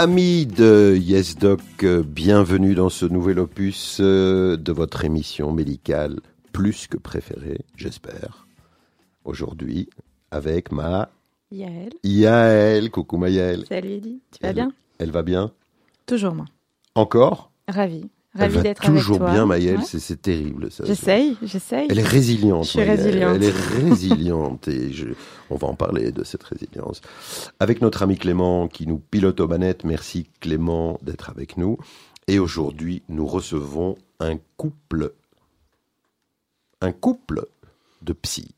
Amis 0.00 0.46
de 0.46 0.94
YesDoc, 0.96 1.60
euh, 1.82 2.04
bienvenue 2.04 2.76
dans 2.76 2.88
ce 2.88 3.04
nouvel 3.04 3.40
opus 3.40 3.96
euh, 4.00 4.56
de 4.56 4.70
votre 4.70 5.04
émission 5.04 5.50
médicale 5.52 6.20
plus 6.52 6.86
que 6.86 6.96
préférée, 6.96 7.62
j'espère. 7.74 8.46
Aujourd'hui, 9.24 9.90
avec 10.30 10.70
ma 10.70 11.08
Yael. 11.50 11.90
Yael. 12.04 12.92
Coucou 12.92 13.16
ma 13.16 13.28
Yael. 13.28 13.64
Salut 13.68 13.90
Eddy, 13.94 14.20
tu 14.30 14.38
vas 14.40 14.50
Elle- 14.50 14.54
bien? 14.54 14.72
Elle 15.00 15.10
va 15.10 15.22
bien? 15.24 15.50
Toujours 16.06 16.36
moi. 16.36 16.44
Encore? 16.94 17.50
Ravie. 18.38 18.50
Elle 18.50 18.56
va 18.56 18.62
d'être 18.62 18.84
avec 18.84 18.98
toujours 18.98 19.18
toi. 19.18 19.30
bien, 19.32 19.46
Maëlle, 19.46 19.78
Ouais. 19.78 19.84
c'est 19.84 19.98
c'est 19.98 20.20
terrible. 20.22 20.70
ça. 20.72 20.84
J'essaye, 20.84 21.36
j'essaye. 21.42 21.88
Elle 21.90 21.98
est 21.98 22.02
résiliente. 22.06 22.64
Je 22.64 22.70
suis 22.70 22.78
Maëlle. 22.78 22.90
résiliente. 23.00 23.36
Elle 23.36 23.44
est 23.44 23.50
résiliente 23.90 24.68
et 24.68 24.92
je- 24.92 25.08
on 25.50 25.56
va 25.56 25.66
en 25.68 25.74
parler 25.74 26.12
de 26.12 26.24
cette 26.24 26.42
résilience. 26.44 27.00
Avec 27.60 27.80
notre 27.82 28.02
ami 28.02 28.16
Clément 28.16 28.68
qui 28.68 28.86
nous 28.86 28.98
pilote 28.98 29.40
aux 29.40 29.48
manettes. 29.48 29.84
Merci 29.84 30.28
Clément 30.40 30.98
d'être 31.02 31.30
avec 31.30 31.56
nous. 31.56 31.78
Et 32.26 32.38
aujourd'hui, 32.38 33.02
nous 33.08 33.26
recevons 33.26 33.96
un 34.20 34.36
couple, 34.56 35.12
un 36.80 36.92
couple 36.92 37.46
de 38.02 38.12
psy, 38.12 38.54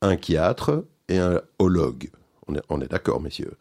un 0.00 0.16
chiatre 0.16 0.84
et 1.08 1.18
un 1.18 1.40
hologue. 1.58 2.10
On 2.48 2.54
est, 2.56 2.62
on 2.68 2.80
est 2.80 2.90
d'accord, 2.90 3.20
messieurs? 3.20 3.52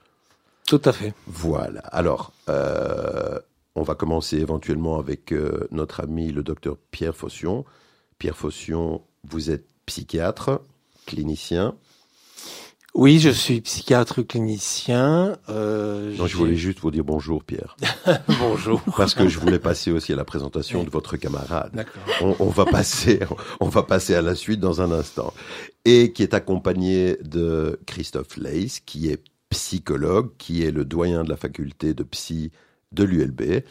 Tout 0.67 0.81
à 0.85 0.91
fait. 0.93 1.13
Voilà. 1.27 1.81
Alors, 1.91 2.31
euh, 2.49 3.39
on 3.75 3.83
va 3.83 3.95
commencer 3.95 4.37
éventuellement 4.37 4.97
avec 4.99 5.31
euh, 5.31 5.67
notre 5.71 6.01
ami 6.01 6.31
le 6.31 6.43
docteur 6.43 6.77
Pierre 6.91 7.15
Faution. 7.15 7.65
Pierre 8.17 8.37
Faution, 8.37 9.01
vous 9.29 9.49
êtes 9.49 9.65
psychiatre, 9.85 10.61
clinicien. 11.05 11.75
Oui, 12.93 13.19
je 13.19 13.29
suis 13.29 13.61
psychiatre 13.61 14.21
clinicien. 14.21 15.37
Euh, 15.47 16.13
Non, 16.17 16.27
je 16.27 16.35
voulais 16.35 16.57
juste 16.57 16.79
vous 16.81 16.91
dire 16.91 17.05
bonjour, 17.05 17.41
Pierre, 17.45 17.77
Bonjour. 18.39 18.81
parce 18.97 19.15
que 19.15 19.29
je 19.29 19.39
voulais 19.39 19.59
passer 19.59 19.91
aussi 19.91 20.11
à 20.11 20.17
la 20.17 20.25
présentation 20.25 20.83
de 20.83 20.89
votre 20.89 21.15
camarade. 21.15 21.71
D'accord. 21.73 22.01
On, 22.21 22.35
on 22.39 22.49
va 22.49 22.65
passer, 22.65 23.21
on 23.61 23.69
va 23.69 23.83
passer 23.83 24.13
à 24.13 24.21
la 24.21 24.35
suite 24.35 24.59
dans 24.59 24.81
un 24.81 24.91
instant, 24.91 25.33
et 25.85 26.11
qui 26.11 26.21
est 26.21 26.33
accompagné 26.33 27.15
de 27.23 27.79
Christophe 27.85 28.35
Leys, 28.35 28.81
qui 28.85 29.07
est 29.07 29.23
psychologue, 29.49 30.31
qui 30.37 30.63
est 30.65 30.71
le 30.71 30.83
doyen 30.83 31.23
de 31.23 31.29
la 31.29 31.37
faculté 31.37 31.93
de 31.93 32.03
psy 32.03 32.51
de 32.91 33.03
l'ULB. 33.03 33.63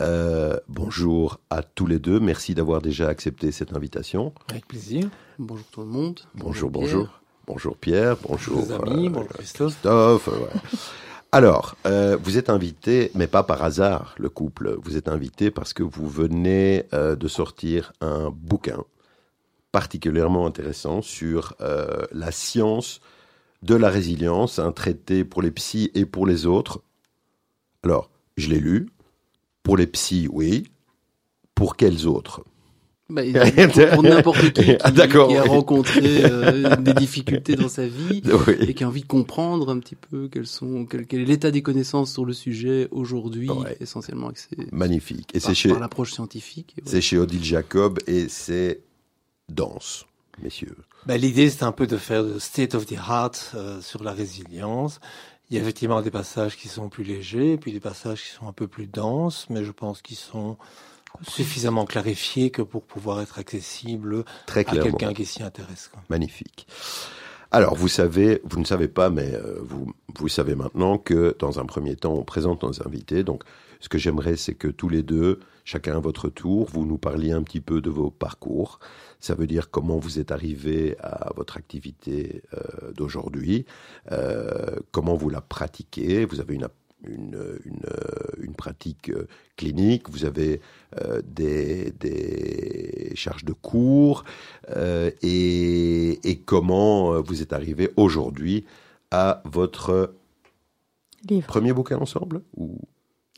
Euh, 0.00 0.58
bonjour 0.68 1.38
à 1.50 1.62
tous 1.62 1.86
les 1.86 1.98
deux. 1.98 2.18
Merci 2.18 2.54
d'avoir 2.54 2.82
déjà 2.82 3.08
accepté 3.08 3.52
cette 3.52 3.74
invitation. 3.76 4.32
Avec 4.48 4.66
plaisir. 4.66 5.08
Bonjour 5.38 5.66
tout 5.70 5.80
le 5.80 5.86
monde. 5.86 6.20
Bonjour, 6.34 6.70
Pierre. 6.70 6.82
bonjour. 6.82 7.20
Bonjour 7.46 7.76
Pierre, 7.76 8.16
bonjour 8.26 8.62
Les 8.62 8.72
amis, 8.72 9.06
euh, 9.06 9.10
bonjour 9.10 9.28
Christophe. 9.28 9.72
Christophe, 9.74 10.28
ouais. 10.28 10.78
Alors, 11.30 11.74
euh, 11.84 12.16
vous 12.22 12.38
êtes 12.38 12.48
invité, 12.48 13.10
mais 13.14 13.26
pas 13.26 13.42
par 13.42 13.62
hasard, 13.64 14.14
le 14.18 14.28
couple. 14.28 14.76
Vous 14.82 14.96
êtes 14.96 15.08
invité 15.08 15.50
parce 15.50 15.72
que 15.72 15.82
vous 15.82 16.08
venez 16.08 16.84
euh, 16.94 17.16
de 17.16 17.28
sortir 17.28 17.92
un 18.00 18.30
bouquin 18.30 18.84
particulièrement 19.72 20.46
intéressant 20.46 21.02
sur 21.02 21.54
euh, 21.60 22.04
la 22.12 22.30
science 22.30 23.00
de 23.62 23.74
la 23.74 23.90
résilience, 23.90 24.60
un 24.60 24.70
traité 24.70 25.24
pour 25.24 25.42
les 25.42 25.50
psys 25.50 25.90
et 25.94 26.06
pour 26.06 26.26
les 26.26 26.46
autres. 26.46 26.82
Alors, 27.82 28.10
je 28.36 28.48
l'ai 28.50 28.60
lu. 28.60 28.88
Pour 29.62 29.76
les 29.76 29.86
psys, 29.86 30.28
oui. 30.30 30.64
Pour 31.54 31.76
quels 31.76 32.06
autres 32.06 32.42
Bah, 33.08 33.22
pour 33.94 34.02
n'importe 34.02 34.52
qui 34.52 34.64
qui, 34.64 34.76
Ah, 34.82 34.90
d'accord, 34.90 35.28
qui 35.28 35.36
a 35.36 35.42
oui. 35.44 35.48
rencontré 35.48 36.24
euh, 36.24 36.76
des 36.80 36.92
difficultés 36.94 37.54
dans 37.54 37.68
sa 37.68 37.86
vie 37.86 38.20
Oui. 38.24 38.54
et 38.60 38.74
qui 38.74 38.82
a 38.84 38.88
envie 38.88 39.02
de 39.02 39.06
comprendre 39.06 39.70
un 39.70 39.78
petit 39.78 39.94
peu 39.94 40.28
quels 40.28 40.46
sont, 40.46 40.84
quel, 40.84 41.06
quel 41.06 41.20
est 41.20 41.24
l'état 41.24 41.50
des 41.50 41.62
connaissances 41.62 42.12
sur 42.12 42.24
le 42.24 42.32
sujet 42.32 42.88
aujourd'hui, 42.90 43.48
Ouais. 43.50 43.76
essentiellement 43.80 44.30
Magnifique. 44.72 45.30
Et 45.34 45.40
par, 45.40 45.48
c'est 45.48 45.54
chez, 45.54 45.68
par 45.70 45.80
l'approche 45.80 46.12
scientifique. 46.12 46.74
C'est 46.84 47.00
chez 47.00 47.18
Odile 47.18 47.44
Jacob 47.44 48.00
et 48.06 48.28
c'est 48.28 48.80
dense, 49.48 50.06
messieurs. 50.42 50.76
Ben, 51.06 51.16
L'idée, 51.18 51.50
c'est 51.50 51.62
un 51.64 51.72
peu 51.72 51.86
de 51.86 51.96
faire 51.98 52.22
le 52.22 52.38
state 52.38 52.74
of 52.74 52.86
the 52.86 52.96
art 52.98 53.30
euh, 53.54 53.80
sur 53.80 54.02
la 54.02 54.12
résilience. 54.12 54.98
Il 55.50 55.56
y 55.56 55.58
a 55.58 55.62
effectivement 55.62 56.00
des 56.00 56.10
passages 56.10 56.56
qui 56.56 56.68
sont 56.68 56.88
plus 56.88 57.04
légers, 57.04 57.58
puis 57.58 57.72
des 57.72 57.80
passages 57.80 58.22
qui 58.22 58.30
sont 58.30 58.48
un 58.48 58.52
peu 58.52 58.66
plus 58.66 58.86
denses, 58.86 59.46
mais 59.50 59.64
je 59.64 59.72
pense 59.72 60.00
qu'ils 60.00 60.16
sont 60.16 60.56
suffisamment 61.22 61.84
clarifiés 61.84 62.50
que 62.50 62.62
pour 62.62 62.82
pouvoir 62.82 63.20
être 63.20 63.38
accessibles 63.38 64.24
Très 64.46 64.60
à 64.60 64.64
quelqu'un 64.64 65.12
qui 65.12 65.24
s'y 65.24 65.42
intéresse. 65.42 65.90
Magnifique. 66.08 66.66
Alors, 67.50 67.76
vous 67.76 67.88
savez, 67.88 68.40
vous 68.44 68.58
ne 68.58 68.64
savez 68.64 68.88
pas, 68.88 69.10
mais 69.10 69.32
euh, 69.32 69.60
vous, 69.62 69.92
vous 70.18 70.28
savez 70.28 70.56
maintenant 70.56 70.98
que 70.98 71.36
dans 71.38 71.60
un 71.60 71.66
premier 71.66 71.94
temps, 71.94 72.14
on 72.14 72.24
présente 72.24 72.64
nos 72.64 72.84
invités. 72.84 73.22
Donc, 73.22 73.44
ce 73.84 73.90
que 73.90 73.98
j'aimerais, 73.98 74.36
c'est 74.36 74.54
que 74.54 74.68
tous 74.68 74.88
les 74.88 75.02
deux, 75.02 75.40
chacun 75.66 75.96
à 75.96 76.00
votre 76.00 76.30
tour, 76.30 76.70
vous 76.72 76.86
nous 76.86 76.96
parliez 76.96 77.32
un 77.32 77.42
petit 77.42 77.60
peu 77.60 77.82
de 77.82 77.90
vos 77.90 78.10
parcours. 78.10 78.78
Ça 79.20 79.34
veut 79.34 79.46
dire 79.46 79.70
comment 79.70 79.98
vous 79.98 80.18
êtes 80.18 80.32
arrivé 80.32 80.96
à 81.00 81.34
votre 81.36 81.58
activité 81.58 82.42
euh, 82.54 82.92
d'aujourd'hui, 82.92 83.66
euh, 84.10 84.76
comment 84.90 85.16
vous 85.16 85.28
la 85.28 85.42
pratiquez. 85.42 86.24
Vous 86.24 86.40
avez 86.40 86.54
une, 86.54 86.68
une, 87.06 87.58
une, 87.66 87.84
euh, 87.84 88.42
une 88.46 88.54
pratique 88.54 89.12
clinique, 89.58 90.08
vous 90.08 90.24
avez 90.24 90.62
euh, 91.02 91.20
des, 91.22 91.90
des 91.90 93.12
charges 93.14 93.44
de 93.44 93.52
cours, 93.52 94.24
et, 95.20 96.30
et 96.30 96.36
comment 96.38 97.20
vous 97.20 97.42
êtes 97.42 97.52
arrivé 97.52 97.90
aujourd'hui 97.96 98.64
à 99.10 99.42
votre 99.44 100.14
Livre. 101.28 101.46
premier 101.46 101.74
bouquin 101.74 101.98
ensemble 101.98 102.40
ou 102.56 102.78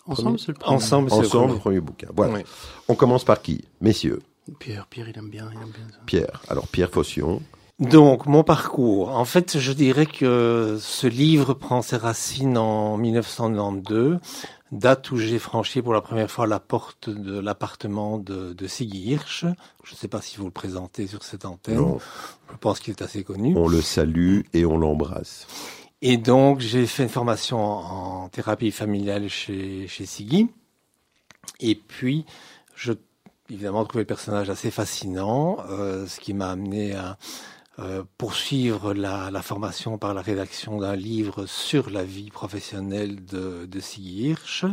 Ensemble, 0.06 0.39
c'est 0.39 0.49
le 0.49 0.55
premier. 0.55 0.77
Ensemble, 0.77 1.11
c'est 1.11 1.21
le 1.21 1.27
ensemble 1.27 1.47
premier. 1.49 1.61
premier 1.61 1.81
bouquin. 1.81 2.09
Voilà. 2.17 2.34
Oui. 2.34 2.41
On 2.89 2.94
commence 2.94 3.25
par 3.25 3.43
qui, 3.43 3.65
messieurs? 3.81 4.21
Pierre, 4.61 4.87
Pierre, 4.89 5.09
il 5.09 5.19
aime 5.19 5.28
bien, 5.28 5.49
il 5.53 5.56
aime 5.61 5.71
bien 5.71 5.87
ça. 5.91 5.99
Pierre. 6.06 6.43
Alors 6.49 6.69
Pierre 6.69 6.91
Faution. 6.91 7.43
Donc, 7.78 8.25
mon 8.25 8.43
parcours. 8.43 9.11
En 9.11 9.27
fait, 9.27 9.59
je 9.59 9.72
dirais 9.72 10.06
que 10.06 10.78
ce 10.81 11.06
livre 11.06 11.53
prend 11.53 11.83
ses 11.83 11.99
racines 11.99 12.56
en 12.56 12.97
1992, 12.97 14.19
date 14.72 15.11
où 15.11 15.19
j'ai 15.19 15.39
franchi 15.39 15.83
pour 15.83 15.93
la 15.93 16.00
première 16.00 16.31
fois 16.31 16.47
la 16.47 16.59
porte 16.59 17.11
de 17.11 17.38
l'appartement 17.38 18.17
de, 18.17 18.55
de 18.55 18.67
Siggy 18.67 19.11
Hirsch. 19.11 19.44
Je 19.84 19.93
ne 19.93 19.97
sais 19.97 20.09
pas 20.09 20.23
si 20.23 20.38
vous 20.38 20.47
le 20.47 20.50
présentez 20.53 21.06
sur 21.06 21.23
cette 21.23 21.44
antenne. 21.44 21.75
Non, 21.77 21.99
Je 22.50 22.56
pense 22.56 22.81
qu'il 22.81 22.93
est 22.93 23.03
assez 23.03 23.25
connu. 23.25 23.55
on 23.56 23.69
le 23.69 23.83
salue 23.83 24.41
et 24.55 24.65
on 24.65 24.78
l'embrasse. 24.78 25.47
Et 26.02 26.18
donc, 26.18 26.60
j'ai 26.60 26.86
fait 26.86 27.04
une 27.04 27.08
formation 27.08 27.58
en, 27.58 28.28
thérapie 28.28 28.70
familiale 28.70 29.28
chez, 29.28 29.88
chez 29.88 30.04
Siggy. 30.04 30.48
Et 31.60 31.74
puis, 31.74 32.26
je, 32.74 32.92
évidemment, 33.48 33.84
trouvé 33.84 34.02
le 34.02 34.06
personnage 34.06 34.50
assez 34.50 34.70
fascinant, 34.70 35.58
euh, 35.70 36.06
ce 36.06 36.20
qui 36.20 36.34
m'a 36.34 36.50
amené 36.50 36.94
à 36.94 37.16
euh, 37.78 38.02
poursuivre 38.18 38.92
la, 38.92 39.30
la 39.30 39.42
formation 39.42 39.96
par 39.96 40.12
la 40.12 40.22
rédaction 40.22 40.78
d'un 40.78 40.96
livre 40.96 41.46
sur 41.46 41.88
la 41.90 42.04
vie 42.04 42.30
professionnelle 42.30 43.24
de, 43.24 43.66
de 43.66 43.80
Siggy 43.80 44.28
Hirsch. 44.28 44.64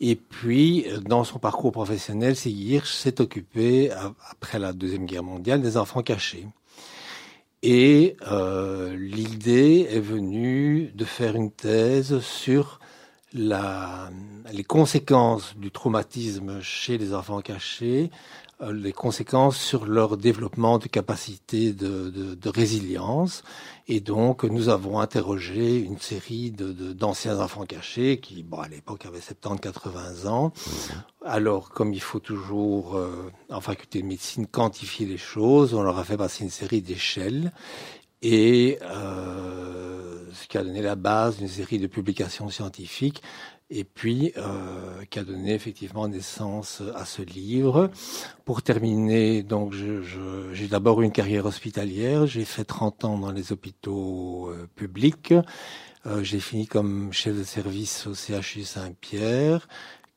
Et 0.00 0.14
puis, 0.16 0.86
dans 1.02 1.24
son 1.24 1.38
parcours 1.38 1.72
professionnel, 1.72 2.36
Siggy 2.36 2.74
Hirsch 2.74 2.92
s'est 2.92 3.20
occupé, 3.20 3.90
après 4.30 4.58
la 4.58 4.72
Deuxième 4.72 5.06
Guerre 5.06 5.24
mondiale, 5.24 5.60
des 5.60 5.76
enfants 5.76 6.02
cachés. 6.02 6.46
Et 7.62 8.16
euh, 8.30 8.96
l'idée 8.96 9.88
est 9.90 10.00
venue 10.00 10.92
de 10.94 11.04
faire 11.04 11.34
une 11.34 11.50
thèse 11.50 12.20
sur 12.20 12.78
les 13.32 14.64
conséquences 14.64 15.56
du 15.56 15.70
traumatisme 15.70 16.60
chez 16.62 16.98
les 16.98 17.12
enfants 17.14 17.40
cachés, 17.40 18.10
les 18.72 18.92
conséquences 18.92 19.56
sur 19.56 19.86
leur 19.86 20.16
développement 20.16 20.78
de 20.78 20.88
capacité 20.88 21.72
de, 21.72 22.10
de, 22.10 22.34
de 22.34 22.48
résilience. 22.48 23.44
Et 23.86 24.00
donc, 24.00 24.42
nous 24.42 24.68
avons 24.68 24.98
interrogé 24.98 25.76
une 25.78 25.98
série 25.98 26.50
de- 26.50 26.72
de- 26.72 26.92
d'anciens 26.92 27.38
enfants 27.40 27.64
cachés 27.66 28.18
qui, 28.18 28.42
bon, 28.42 28.58
à 28.58 28.66
l'époque, 28.68 29.06
avaient 29.06 29.20
70-80 29.20 30.26
ans. 30.26 30.52
Alors, 31.24 31.70
comme 31.70 31.92
il 31.94 32.00
faut 32.02 32.18
toujours, 32.18 32.96
euh, 32.96 33.30
en 33.48 33.60
faculté 33.60 34.02
de 34.02 34.06
médecine, 34.06 34.46
quantifier 34.48 35.06
les 35.06 35.18
choses, 35.18 35.72
on 35.74 35.82
leur 35.82 35.96
a 35.98 36.04
fait 36.04 36.16
passer 36.16 36.42
une 36.42 36.50
série 36.50 36.82
d'échelles. 36.82 37.52
Et 38.22 38.78
euh, 38.82 40.24
ce 40.32 40.48
qui 40.48 40.58
a 40.58 40.64
donné 40.64 40.82
la 40.82 40.96
base 40.96 41.38
d'une 41.38 41.48
série 41.48 41.78
de 41.78 41.86
publications 41.86 42.48
scientifiques 42.50 43.22
et 43.70 43.84
puis 43.84 44.32
euh, 44.36 45.04
qui 45.10 45.18
a 45.18 45.24
donné 45.24 45.54
effectivement 45.54 46.08
naissance 46.08 46.82
à 46.94 47.04
ce 47.04 47.22
livre. 47.22 47.90
Pour 48.44 48.62
terminer, 48.62 49.42
donc 49.42 49.72
je- 49.74 50.02
je- 50.02 50.52
j'ai 50.54 50.68
d'abord 50.68 51.02
une 51.02 51.12
carrière 51.12 51.46
hospitalière, 51.46 52.26
j'ai 52.26 52.44
fait 52.44 52.64
30 52.64 53.04
ans 53.04 53.18
dans 53.18 53.30
les 53.32 53.52
hôpitaux 53.52 54.48
euh, 54.50 54.66
publics, 54.74 55.34
Euh, 56.06 56.22
j'ai 56.22 56.40
fini 56.40 56.66
comme 56.66 57.12
chef 57.12 57.36
de 57.36 57.42
service 57.44 58.06
au 58.06 58.14
CHU 58.14 58.62
Saint-Pierre, 58.62 59.68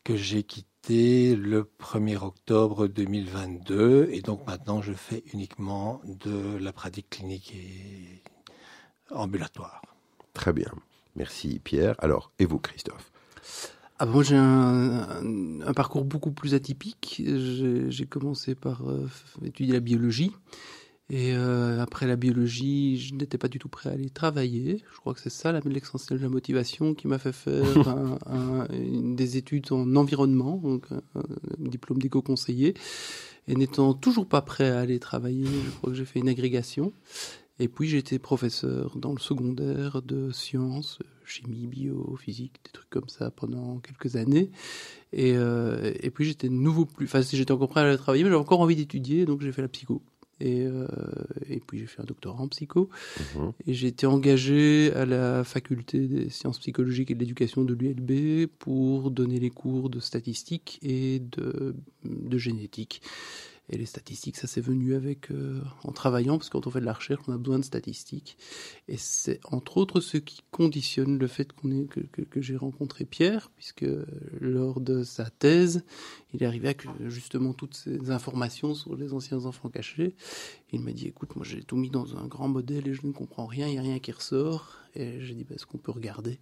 que 0.04 0.16
j'ai 0.16 0.44
quitté 0.44 1.36
le 1.36 1.64
1er 1.80 2.18
octobre 2.24 2.88
2022, 2.88 4.08
et 4.12 4.22
donc 4.22 4.46
maintenant 4.48 4.82
je 4.82 4.94
fais 4.94 5.24
uniquement 5.34 6.00
de 6.06 6.58
la 6.60 6.72
pratique 6.72 7.10
clinique 7.10 7.54
et 7.56 8.22
ambulatoire. 9.14 9.82
Très 10.34 10.54
bien. 10.54 10.72
Merci 11.16 11.60
Pierre. 11.60 11.96
Alors, 12.00 12.32
et 12.40 12.46
vous 12.46 12.60
Christophe? 12.60 13.11
Ah, 14.00 14.06
Moi, 14.06 14.24
j'ai 14.24 14.36
un, 14.36 14.42
un, 14.44 15.62
un, 15.62 15.74
parcours 15.74 16.06
beaucoup 16.06 16.32
plus 16.32 16.54
atypique. 16.54 17.22
J'ai 17.26 18.06
commencé 18.06 18.56
par 18.56 18.90
euh, 18.90 19.08
étudier 19.44 19.74
la 19.74 19.80
biologie. 19.80 20.32
Et 21.14 21.34
euh, 21.34 21.82
après 21.82 22.08
la 22.08 22.16
biologie, 22.16 22.98
je 22.98 23.14
n'étais 23.14 23.38
pas 23.38 23.50
du 23.50 23.60
tout 23.60 23.68
prêt 23.68 23.90
à 23.90 23.94
aller 23.94 24.10
travailler. 24.10 24.82
Je 24.94 24.98
crois 24.98 25.14
que 25.14 25.20
c'est 25.20 25.30
ça 25.30 25.52
l'essentiel 25.52 26.20
de 26.20 26.24
la 26.24 26.30
motivation 26.30 26.94
qui 26.94 27.10
m'a 27.10 27.20
fait 27.20 27.34
faire 27.34 27.88
un, 27.90 28.18
un, 28.28 28.68
des 29.14 29.36
études 29.36 29.74
en 29.74 29.98
environnement, 29.98 30.56
donc 30.56 30.86
un, 30.90 31.24
diplôme 31.60 32.02
d'éco-conseiller. 32.02 32.76
Et 33.50 33.56
n'étant 33.56 33.94
toujours 33.94 34.26
pas 34.26 34.42
prêt 34.42 34.70
à 34.70 34.80
aller 34.80 35.00
travailler, 35.00 35.48
je 35.48 35.72
crois 35.72 35.90
que 35.90 35.98
j'ai 35.98 36.06
fait 36.06 36.20
une 36.20 36.30
agrégation. 36.30 36.94
Et 37.60 37.68
puis 37.68 37.90
j'étais 37.90 38.18
professeur 38.18 38.98
dans 38.98 39.12
le 39.12 39.20
secondaire 39.20 40.02
de 40.02 40.32
sciences, 40.32 41.00
chimie, 41.32 41.68
bio, 41.68 42.18
physique, 42.20 42.60
des 42.66 42.72
trucs 42.72 42.90
comme 42.90 43.08
ça 43.10 43.32
pendant 43.32 43.80
quelques 43.80 44.16
années. 44.16 44.52
Et, 45.14 45.34
euh, 45.36 45.94
et 46.00 46.10
puis 46.12 46.26
j'étais 46.26 46.50
nouveau 46.50 46.86
plus, 46.86 47.06
enfin 47.06 47.22
j'étais 47.22 47.52
encore 47.52 47.70
prêt 47.70 47.82
à 47.82 47.84
aller 47.86 47.98
travailler, 47.98 48.24
mais 48.24 48.30
j'avais 48.30 48.42
encore 48.42 48.62
envie 48.62 48.76
d'étudier, 48.76 49.26
donc 49.26 49.42
j'ai 49.42 49.52
fait 49.52 49.62
la 49.62 49.68
psycho. 49.68 50.02
Et, 50.40 50.66
euh, 50.66 50.88
et 51.50 51.60
puis 51.60 51.78
j'ai 51.80 51.86
fait 51.86 52.02
un 52.02 52.06
doctorat 52.06 52.42
en 52.42 52.48
psycho. 52.48 52.90
Mmh. 53.36 53.40
Et 53.68 53.74
j'ai 53.74 53.88
été 53.88 54.08
engagé 54.08 54.92
à 54.94 55.06
la 55.06 55.44
faculté 55.44 56.08
des 56.08 56.30
sciences 56.30 56.58
psychologiques 56.60 57.12
et 57.12 57.16
de 57.16 57.20
l'éducation 57.20 57.64
de 57.64 57.76
l'ULB 57.76 58.48
pour 58.58 59.12
donner 59.12 59.40
les 59.40 59.52
cours 59.52 59.90
de 59.90 60.00
statistique 60.00 60.80
et 60.82 61.20
de, 61.20 61.76
de 62.04 62.38
génétique. 62.38 63.04
Et 63.70 63.78
les 63.78 63.86
statistiques, 63.86 64.36
ça 64.36 64.48
s'est 64.48 64.62
venu 64.62 64.96
avec 64.96 65.32
euh, 65.32 65.62
en 65.84 65.94
travaillant, 65.94 66.38
parce 66.38 66.50
que 66.50 66.54
quand 66.54 66.68
on 66.68 66.72
fait 66.72 66.82
de 66.82 66.86
la 66.86 66.94
recherche, 66.94 67.24
on 67.28 67.34
a 67.34 67.38
besoin 67.38 67.60
de 67.60 67.64
statistiques. 67.64 68.38
Et 68.90 68.98
c'est 68.98 69.40
entre 69.46 69.78
autres 69.78 70.02
ce 70.02 70.18
qui 70.18 70.42
conditionne 70.52 71.18
le 71.18 71.28
fait 71.28 71.54
qu'on 71.54 71.72
est, 71.72 71.86
que, 71.86 72.22
que, 72.22 72.42
j'ai 72.42 72.58
rencontré 72.58 73.06
Pierre, 73.06 73.50
puisque 73.56 73.86
lors 74.40 74.82
de 74.82 75.04
sa 75.04 75.30
thèse, 75.30 75.86
il 76.34 76.44
est 76.44 76.46
arrivé 76.46 76.68
avec 76.68 76.86
justement 77.08 77.54
toutes 77.54 77.76
ces 77.76 78.12
informations 78.12 78.74
sur 78.74 78.98
les 78.98 79.14
anciens 79.14 79.46
enfants 79.46 79.70
cachés. 79.70 80.16
Il 80.74 80.82
m'a 80.82 80.92
dit, 80.92 81.08
écoute, 81.08 81.36
moi 81.36 81.46
j'ai 81.48 81.64
tout 81.64 81.78
mis 81.78 81.90
dans 81.90 82.18
un 82.18 82.28
grand 82.28 82.50
modèle 82.50 82.88
et 82.88 82.94
je 82.94 83.06
ne 83.08 83.14
comprends 83.14 83.46
rien, 83.46 83.68
il 83.68 83.74
n'y 83.74 83.80
a 83.80 83.84
rien 83.84 84.00
qui 84.00 84.12
ressort. 84.12 84.81
Et 84.96 85.22
j'ai 85.22 85.34
dit, 85.34 85.44
bah, 85.44 85.56
est-ce 85.56 85.66
qu'on 85.66 85.78
peut 85.78 85.92
regarder? 85.92 86.40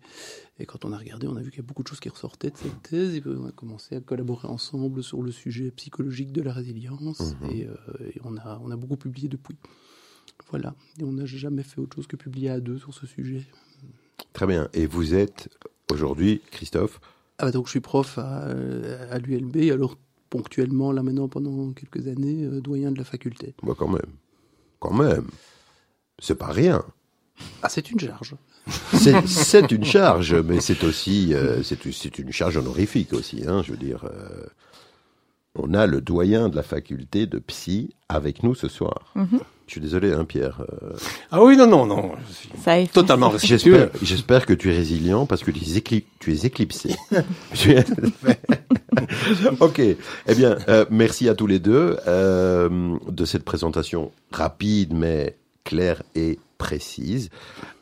Et 0.59 0.65
quand 0.65 0.85
on 0.85 0.91
a 0.91 0.97
regardé, 0.97 1.27
on 1.27 1.35
a 1.35 1.41
vu 1.41 1.51
qu'il 1.51 1.59
y 1.59 1.65
a 1.65 1.67
beaucoup 1.67 1.83
de 1.83 1.87
choses 1.87 1.99
qui 1.99 2.09
ressortaient 2.09 2.49
de 2.49 2.57
cette 2.57 2.81
thèse. 2.83 3.15
Et 3.15 3.23
on 3.25 3.45
a 3.45 3.51
commencé 3.51 3.95
à 3.95 4.01
collaborer 4.01 4.47
ensemble 4.47 5.03
sur 5.03 5.21
le 5.21 5.31
sujet 5.31 5.71
psychologique 5.71 6.31
de 6.31 6.41
la 6.41 6.53
résilience. 6.53 7.19
Mmh. 7.41 7.45
Et, 7.51 7.67
euh, 7.67 7.75
et, 8.15 8.19
on, 8.23 8.37
a, 8.37 8.59
on 8.63 8.71
a 8.71 8.75
beaucoup 8.75 8.97
publié 8.97 9.27
depuis. 9.27 9.55
Voilà. 10.49 10.73
Et 10.99 11.03
on 11.03 11.11
n'a 11.11 11.25
jamais 11.25 11.63
fait 11.63 11.79
autre 11.79 11.95
chose 11.95 12.07
que 12.07 12.15
publier 12.15 12.49
à 12.49 12.59
deux 12.59 12.79
sur 12.79 12.93
ce 12.93 13.05
sujet. 13.05 13.45
Très 14.33 14.47
bien. 14.47 14.69
Et 14.73 14.85
vous 14.85 15.13
êtes 15.13 15.49
aujourd'hui, 15.91 16.41
Christophe? 16.51 16.99
Ah 17.37 17.45
bah 17.45 17.51
donc 17.51 17.67
je 17.67 17.71
suis 17.71 17.79
prof 17.79 18.17
à, 18.17 18.47
à 19.11 19.19
l'ULB, 19.19 19.71
alors 19.71 19.97
ponctuellement, 20.29 20.91
là 20.91 21.03
maintenant, 21.03 21.29
pendant 21.29 21.71
quelques 21.71 22.07
années, 22.07 22.43
euh, 22.43 22.59
doyen 22.61 22.91
de 22.91 22.97
la 22.97 23.05
faculté. 23.05 23.55
Bah 23.63 23.75
quand 23.77 23.87
même. 23.87 24.11
Quand 24.79 24.93
même. 24.93 25.27
C'est 26.19 26.35
pas 26.35 26.51
rien. 26.51 26.83
Ah, 27.61 27.69
c'est 27.69 27.91
une 27.91 27.99
charge. 27.99 28.35
C'est 28.85 29.71
une 29.71 29.85
charge, 29.85 30.33
mais 30.35 30.59
c'est 30.59 30.83
aussi 30.83 31.33
euh, 31.33 31.63
c'est 31.63 32.19
une 32.19 32.31
charge 32.31 32.57
honorifique 32.57 33.13
aussi. 33.13 33.43
Hein, 33.47 33.63
je 33.65 33.71
veux 33.71 33.77
dire, 33.77 34.05
euh, 34.05 34.45
on 35.55 35.73
a 35.73 35.87
le 35.87 36.01
doyen 36.01 36.49
de 36.49 36.55
la 36.55 36.63
faculté 36.63 37.25
de 37.25 37.39
psy 37.39 37.95
avec 38.07 38.43
nous 38.43 38.55
ce 38.55 38.67
soir. 38.67 39.11
Mm 39.15 39.23
-hmm. 39.23 39.39
Je 39.69 39.73
suis 39.73 39.81
désolé, 39.81 40.13
hein, 40.13 40.25
Pierre. 40.25 40.61
Euh... 40.61 40.93
Ah 41.29 41.43
oui, 41.43 41.55
non, 41.55 41.67
non, 41.67 41.85
non. 41.85 42.13
Ça 42.63 42.79
est 42.79 42.91
totalement 42.91 43.29
respectueux. 43.37 43.91
J'espère 44.01 44.47
que 44.47 44.55
tu 44.55 44.71
es 44.71 44.75
résilient 44.75 45.27
parce 45.27 45.43
que 45.43 45.51
tu 45.51 45.63
es, 45.63 45.77
éclip 45.77 46.07
tu 46.19 46.33
es 46.33 46.43
éclipsé. 46.43 46.95
ok. 49.59 49.79
Eh 49.79 50.35
bien, 50.35 50.57
euh, 50.69 50.85
merci 50.89 51.29
à 51.29 51.35
tous 51.35 51.45
les 51.45 51.59
deux 51.59 51.97
euh, 52.07 52.97
de 53.07 53.25
cette 53.25 53.43
présentation 53.43 54.11
rapide 54.31 54.93
mais 54.95 55.37
claire 55.63 56.01
et 56.15 56.39
précise. 56.59 57.31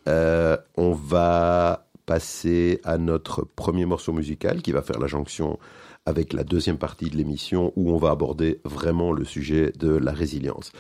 Euh, 0.07 0.55
on 0.77 0.93
va 0.93 1.89
passer 2.05 2.79
à 2.85 2.97
notre 2.97 3.43
premier 3.43 3.85
morceau 3.85 4.13
musical 4.13 4.61
qui 4.61 4.71
va 4.71 4.81
faire 4.81 4.99
la 4.99 5.07
jonction 5.07 5.59
avec 6.05 6.31
la 6.31 6.45
deuxième 6.45 6.77
partie 6.77 7.09
de 7.09 7.17
l'émission 7.17 7.73
où 7.75 7.91
on 7.91 7.97
va 7.97 8.11
aborder 8.11 8.61
vraiment 8.63 9.11
le 9.11 9.25
sujet 9.25 9.73
de 9.77 9.89
la 9.89 10.13
résilience. 10.13 10.71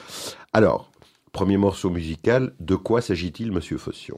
Alors, 0.53 0.89
premier 1.33 1.57
morceau 1.57 1.89
musical, 1.89 2.53
de 2.61 2.75
quoi 2.75 3.01
s'agit-il, 3.01 3.51
Monsieur 3.51 3.77
Fossion 3.77 4.17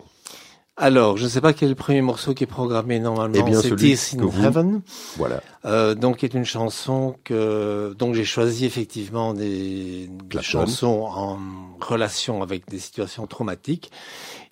alors, 0.79 1.17
je 1.17 1.25
ne 1.25 1.29
sais 1.29 1.41
pas 1.41 1.53
quel 1.53 1.67
est 1.67 1.69
le 1.69 1.75
premier 1.75 2.01
morceau 2.01 2.33
qui 2.33 2.45
est 2.45 2.47
programmé 2.47 2.99
normalement. 2.99 3.35
Eh 3.37 3.43
bien, 3.43 3.61
c'est 3.61 3.75
Tears 3.75 3.99
in 4.15 4.25
vous... 4.25 4.43
Heaven. 4.43 4.81
Voilà. 5.17 5.41
Euh, 5.65 5.93
donc, 5.93 6.23
est 6.23 6.33
une 6.33 6.45
chanson 6.45 7.17
que 7.25 7.93
donc 7.99 8.15
j'ai 8.15 8.23
choisi 8.23 8.65
effectivement 8.65 9.33
des, 9.33 10.09
des 10.09 10.41
chansons 10.41 11.05
en 11.05 11.37
relation 11.81 12.41
avec 12.41 12.69
des 12.69 12.79
situations 12.79 13.27
traumatiques. 13.27 13.91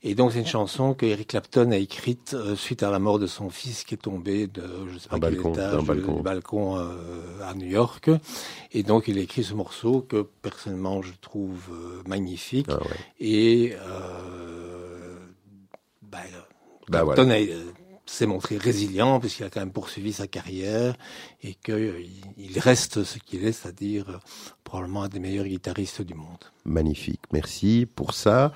Et 0.04 0.16
donc, 0.16 0.34
c'est 0.34 0.40
une 0.40 0.46
chanson 0.46 0.94
que 0.94 1.06
Eric 1.06 1.30
Clapton 1.30 1.72
a 1.72 1.78
écrite 1.78 2.34
euh, 2.34 2.56
suite 2.56 2.84
à 2.84 2.92
la 2.92 3.00
mort 3.00 3.20
de 3.20 3.28
son 3.28 3.50
fils 3.50 3.84
qui 3.84 3.96
est 3.96 3.98
tombé 3.98 4.48
de 4.48 4.64
je 4.92 5.00
sais 5.00 5.10
pas 5.10 5.16
un 5.16 5.20
quel 5.20 5.34
balcon, 5.36 5.54
étage, 5.54 5.84
balcon, 5.84 6.16
du 6.18 6.22
balcon 6.22 6.78
euh, 6.78 6.92
à 7.50 7.54
New 7.56 7.68
York. 7.68 8.10
Et 8.74 8.84
donc, 8.84 9.08
il 9.08 9.18
a 9.18 9.22
écrit 9.22 9.44
ce 9.44 9.54
morceau 9.54 10.02
que 10.02 10.28
personnellement 10.42 11.02
je 11.02 11.14
trouve 11.20 11.62
euh, 11.72 12.02
magnifique. 12.06 12.68
Ah 12.70 12.76
ouais. 12.76 12.98
Et 13.20 13.74
bah 16.90 17.04
Clapton 17.04 17.26
voilà. 17.26 17.42
euh, 17.42 17.64
s'est 18.06 18.26
montré 18.26 18.58
résilient 18.58 19.20
puisqu'il 19.20 19.44
a 19.44 19.50
quand 19.50 19.60
même 19.60 19.72
poursuivi 19.72 20.14
sa 20.14 20.28
carrière 20.28 20.96
et 21.42 21.54
qu'il 21.54 21.74
euh, 21.76 22.60
reste 22.60 23.04
ce 23.04 23.20
qu'il 23.20 23.46
est, 23.46 23.52
c'est-à-dire 23.52 24.10
euh, 24.10 24.18
probablement 24.64 25.04
un 25.04 25.10
des 25.10 25.20
meilleurs 25.20 25.46
guitaristes 25.46 26.02
du 26.02 26.14
monde. 26.14 26.44
Magnifique, 26.66 27.22
merci 27.34 27.88
pour 27.94 28.14
ça. 28.14 28.54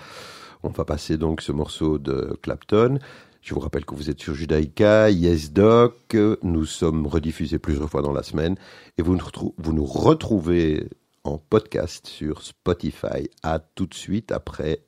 On 0.63 0.69
va 0.69 0.85
passer 0.85 1.17
donc 1.17 1.41
ce 1.41 1.51
morceau 1.51 1.97
de 1.97 2.38
Clapton. 2.41 3.00
Je 3.41 3.55
vous 3.55 3.59
rappelle 3.59 3.85
que 3.85 3.95
vous 3.95 4.12
êtes 4.12 4.21
sur 4.21 4.35
Judaïka, 4.35 5.09
Yes 5.09 5.51
Doc, 5.51 6.15
nous 6.43 6.65
sommes 6.65 7.07
rediffusés 7.07 7.57
plusieurs 7.57 7.89
fois 7.89 8.03
dans 8.03 8.13
la 8.13 8.21
semaine 8.21 8.55
et 9.00 9.01
vous 9.01 9.15
nous, 9.15 9.53
vous 9.57 9.74
nous 9.74 9.85
retrouvez 9.85 10.88
en 11.24 11.39
podcast 11.39 12.05
sur 12.05 12.43
Spotify. 12.43 13.29
À 13.41 13.59
tout 13.59 13.88
de 13.88 13.95
suite 13.95 14.31
après 14.31 14.83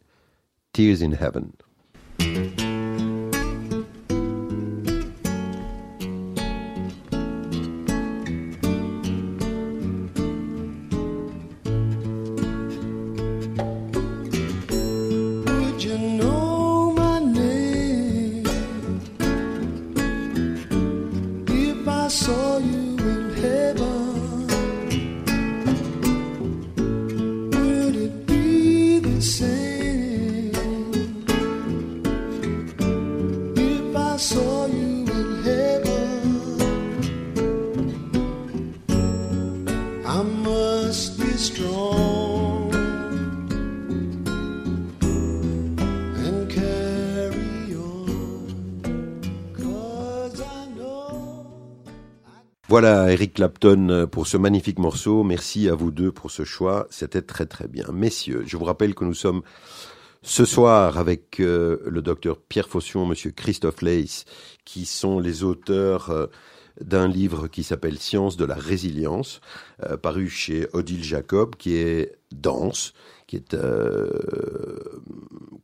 Tears 0.72 1.02
in 1.02 1.14
Heaven. 1.14 1.52
Clapton 53.44 54.08
pour 54.10 54.26
ce 54.26 54.38
magnifique 54.38 54.80
morceau. 54.80 55.22
Merci 55.26 55.68
à 55.68 55.76
vous 55.76 55.92
deux 55.92 56.14
pour 56.14 56.32
ce 56.32 56.46
choix. 56.46 56.88
C'était 56.90 57.22
très 57.22 57.46
très 57.46 57.68
bien. 57.68 57.84
Messieurs, 57.92 58.44
je 58.48 58.56
vous 58.56 58.64
rappelle 58.64 58.96
que 58.96 59.04
nous 59.04 59.14
sommes 59.14 59.42
ce 60.22 60.46
soir 60.46 60.98
avec 60.98 61.42
euh, 61.42 61.80
le 61.86 62.02
docteur 62.02 62.40
Pierre 62.40 62.70
Fossion, 62.70 63.06
monsieur 63.06 63.32
Christophe 63.32 63.82
Leys, 63.82 64.24
qui 64.64 64.86
sont 64.86 65.20
les 65.20 65.44
auteurs 65.44 66.10
euh, 66.10 66.28
d'un 66.80 67.10
livre 67.10 67.50
qui 67.50 67.64
s'appelle 67.64 68.00
Science 68.00 68.38
de 68.38 68.46
la 68.46 68.56
résilience, 68.56 69.42
euh, 69.86 69.98
paru 69.98 70.30
chez 70.30 70.70
Odile 70.72 71.04
Jacob, 71.04 71.58
qui 71.58 71.76
est 71.76 72.14
dense, 72.32 72.94
qui 73.28 73.36
est, 73.36 73.54
euh, 73.56 74.08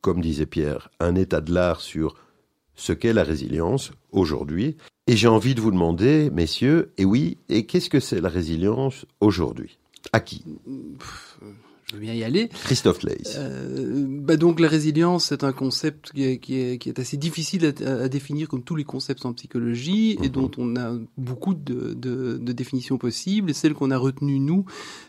comme 0.01 0.19
disait 0.19 0.45
Pierre, 0.45 0.89
un 0.99 1.15
état 1.15 1.39
de 1.39 1.53
l'art 1.53 1.79
sur 1.79 2.15
ce 2.79 2.93
qu'est 2.93 3.13
la 3.13 3.23
résilience 3.23 3.91
aujourd'hui. 4.11 4.77
Et 5.05 5.17
j'ai 5.17 5.27
envie 5.27 5.53
de 5.53 5.61
vous 5.61 5.71
demander, 5.71 6.29
messieurs, 6.29 6.93
et 6.97 7.05
oui, 7.05 7.37
et 7.49 7.65
qu'est-ce 7.65 7.89
que 7.89 7.99
c'est 7.99 8.21
la 8.21 8.29
résilience 8.29 9.05
aujourd'hui? 9.19 9.77
À 10.13 10.21
qui? 10.21 10.43
Je 11.89 11.95
veux 11.95 12.01
bien 12.01 12.13
y 12.13 12.23
aller. 12.23 12.49
Christophe 12.49 13.01
Leys. 13.01 13.35
Euh, 13.35 14.05
bah 14.07 14.37
donc 14.37 14.59
la 14.59 14.67
résilience, 14.67 15.25
c'est 15.25 15.43
un 15.43 15.51
concept 15.51 16.11
qui 16.11 16.23
est, 16.23 16.37
qui 16.37 16.59
est, 16.59 16.77
qui 16.77 16.89
est 16.89 16.99
assez 16.99 17.17
difficile 17.17 17.65
à, 17.65 18.03
à, 18.03 18.09
définir 18.09 18.47
comme 18.47 18.63
tous 18.63 18.75
les 18.75 18.83
concepts 18.83 19.25
en 19.25 19.33
psychologie 19.33 20.11
et 20.21 20.27
mhm. 20.27 20.29
dont 20.29 20.51
on 20.57 20.75
a 20.75 20.95
beaucoup 21.17 21.55
de, 21.55 21.95
de, 21.95 22.37
de 22.37 22.51
définitions 22.53 22.99
possibles. 22.99 23.49
Et 23.49 23.53
celle 23.53 23.73
qu'on 23.73 23.89
a 23.89 23.97
retenue 23.97 24.39
nous, 24.39 24.65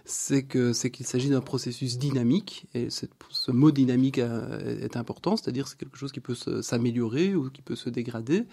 c'est 0.07 0.43
que 0.43 0.73
c'est 0.73 0.91
qu'il 0.91 1.05
s'agit 1.05 1.29
d'un 1.29 1.43
processus 1.43 1.99
dynamique. 1.99 2.67
Et 2.75 2.89
ce 2.89 3.51
mot 3.51 3.71
dynamique 3.71 4.19
est 4.19 4.97
important, 4.97 5.37
c'est-à-dire 5.37 5.69
c'est 5.69 5.79
quelque 5.79 5.99
chose 5.99 6.13
qui 6.13 6.21
peut 6.21 6.35
s'améliorer 6.63 7.35
ou 7.35 7.51
qui 7.51 7.61
peut 7.61 7.77
se 7.77 7.91
dégrader, 7.91 8.45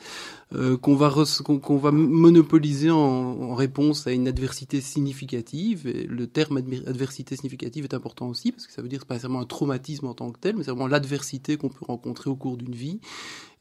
euh, 0.53 0.75
qu'on 0.75 0.95
va 0.95 1.13
qu'on 1.43 1.77
va 1.77 1.91
monopoliser 1.91 2.91
en, 2.91 2.97
en 2.97 3.55
réponse 3.55 4.05
à 4.05 4.11
une 4.11 4.27
adversité 4.27 4.81
significative. 4.81 5.87
Et 5.87 6.03
le 6.03 6.27
terme 6.27 6.57
adversité 6.57 7.37
significative 7.37 7.85
est 7.85 7.93
important 7.93 8.16
aussi, 8.25 8.51
parce 8.51 8.67
que 8.67 8.73
ça 8.73 8.81
veut 8.81 8.87
dire 8.87 8.99
que 8.99 9.05
c'est 9.05 9.15
pas 9.15 9.19
seulement 9.19 9.41
un 9.41 9.45
traumatisme 9.45 10.07
en 10.07 10.13
tant 10.13 10.31
que 10.31 10.39
tel, 10.39 10.55
mais 10.55 10.63
c'est 10.63 10.71
vraiment 10.71 10.87
l'adversité 10.87 11.57
qu'on 11.57 11.69
peut 11.69 11.85
rencontrer 11.85 12.29
au 12.29 12.35
cours 12.35 12.57
d'une 12.57 12.73
vie, 12.73 12.99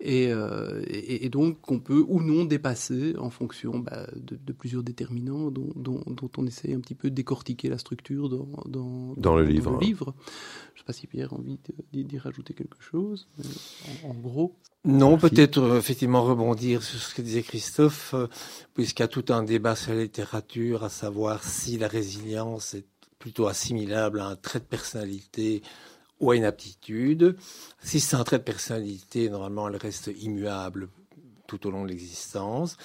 et, 0.01 0.29
euh, 0.31 0.83
et, 0.87 1.25
et, 1.25 1.29
donc 1.29 1.61
qu'on 1.61 1.81
peut 1.81 2.05
ou 2.07 2.21
non 2.21 2.45
dépasser 2.45 3.15
en 3.19 3.31
fonction 3.31 3.79
bah, 3.79 4.07
de, 4.15 4.37
de, 4.37 4.53
plusieurs 4.53 4.83
déterminants 4.83 5.51
dont, 5.51 5.73
dont, 5.75 6.03
dont, 6.07 6.31
on 6.37 6.47
essaie 6.47 6.75
un 6.75 6.81
petit 6.81 6.95
peu 6.95 7.09
de 7.09 7.15
décortiquer 7.15 7.69
la 7.69 7.79
structure 7.79 8.29
dans, 8.29 8.49
dans, 8.67 9.15
dans, 9.17 9.37
le, 9.37 9.45
livre. 9.45 9.73
le 9.73 9.79
livre. 9.79 10.15
Je 10.75 10.75
ne 10.75 10.79
sais 10.81 10.85
pas 10.87 10.93
si 10.93 11.07
Pierre 11.07 11.33
a 11.33 11.37
envie 11.37 11.59
d'y 11.93 12.19
rajouter 12.19 12.53
quelque 12.53 12.81
chose, 12.81 13.29
en, 14.05 14.11
en 14.11 14.15
gros. 14.15 14.55
Non, 14.87 15.19
peut-être 15.19 15.59
euh, 15.59 15.79
effectivement 15.79 16.23
rebondir 16.23 16.81
sur 16.83 17.01
ce 17.01 17.13
que 17.13 17.21
disait 17.21 17.43
Christophe, 17.43 18.15
euh, 18.15 18.29
puisqu'il 18.75 19.03
y 19.03 19.05
a 19.05 19.09
tout 19.09 19.25
un 19.31 19.43
débat 19.43 19.75
sur 19.75 19.93
la 19.93 20.03
littérature, 20.03 20.85
à 20.85 20.89
savoir 20.89 21.43
si 21.43 21.77
la 21.77 21.89
résilience 21.89 22.75
est 22.75 22.87
plutôt 23.19 23.47
assimilable 23.47 24.21
à 24.21 24.27
un 24.27 24.37
trait 24.37 24.61
de 24.61 24.65
personnalité 24.65 25.63
ou 26.21 26.31
à 26.31 26.37
une 26.37 26.45
aptitude. 26.45 27.37
Si 27.83 28.01
c'est 28.01 28.17
un 28.17 28.25
trait 28.25 28.39
de 28.39 28.45
personnalité, 28.45 29.29
normalement, 29.29 29.69
elle 29.69 29.77
reste 29.77 30.11
immuable 30.19 30.89
tout 31.47 31.67
au 31.67 31.71
long 31.71 31.85
de 31.85 31.89
l'existence. 31.89 32.77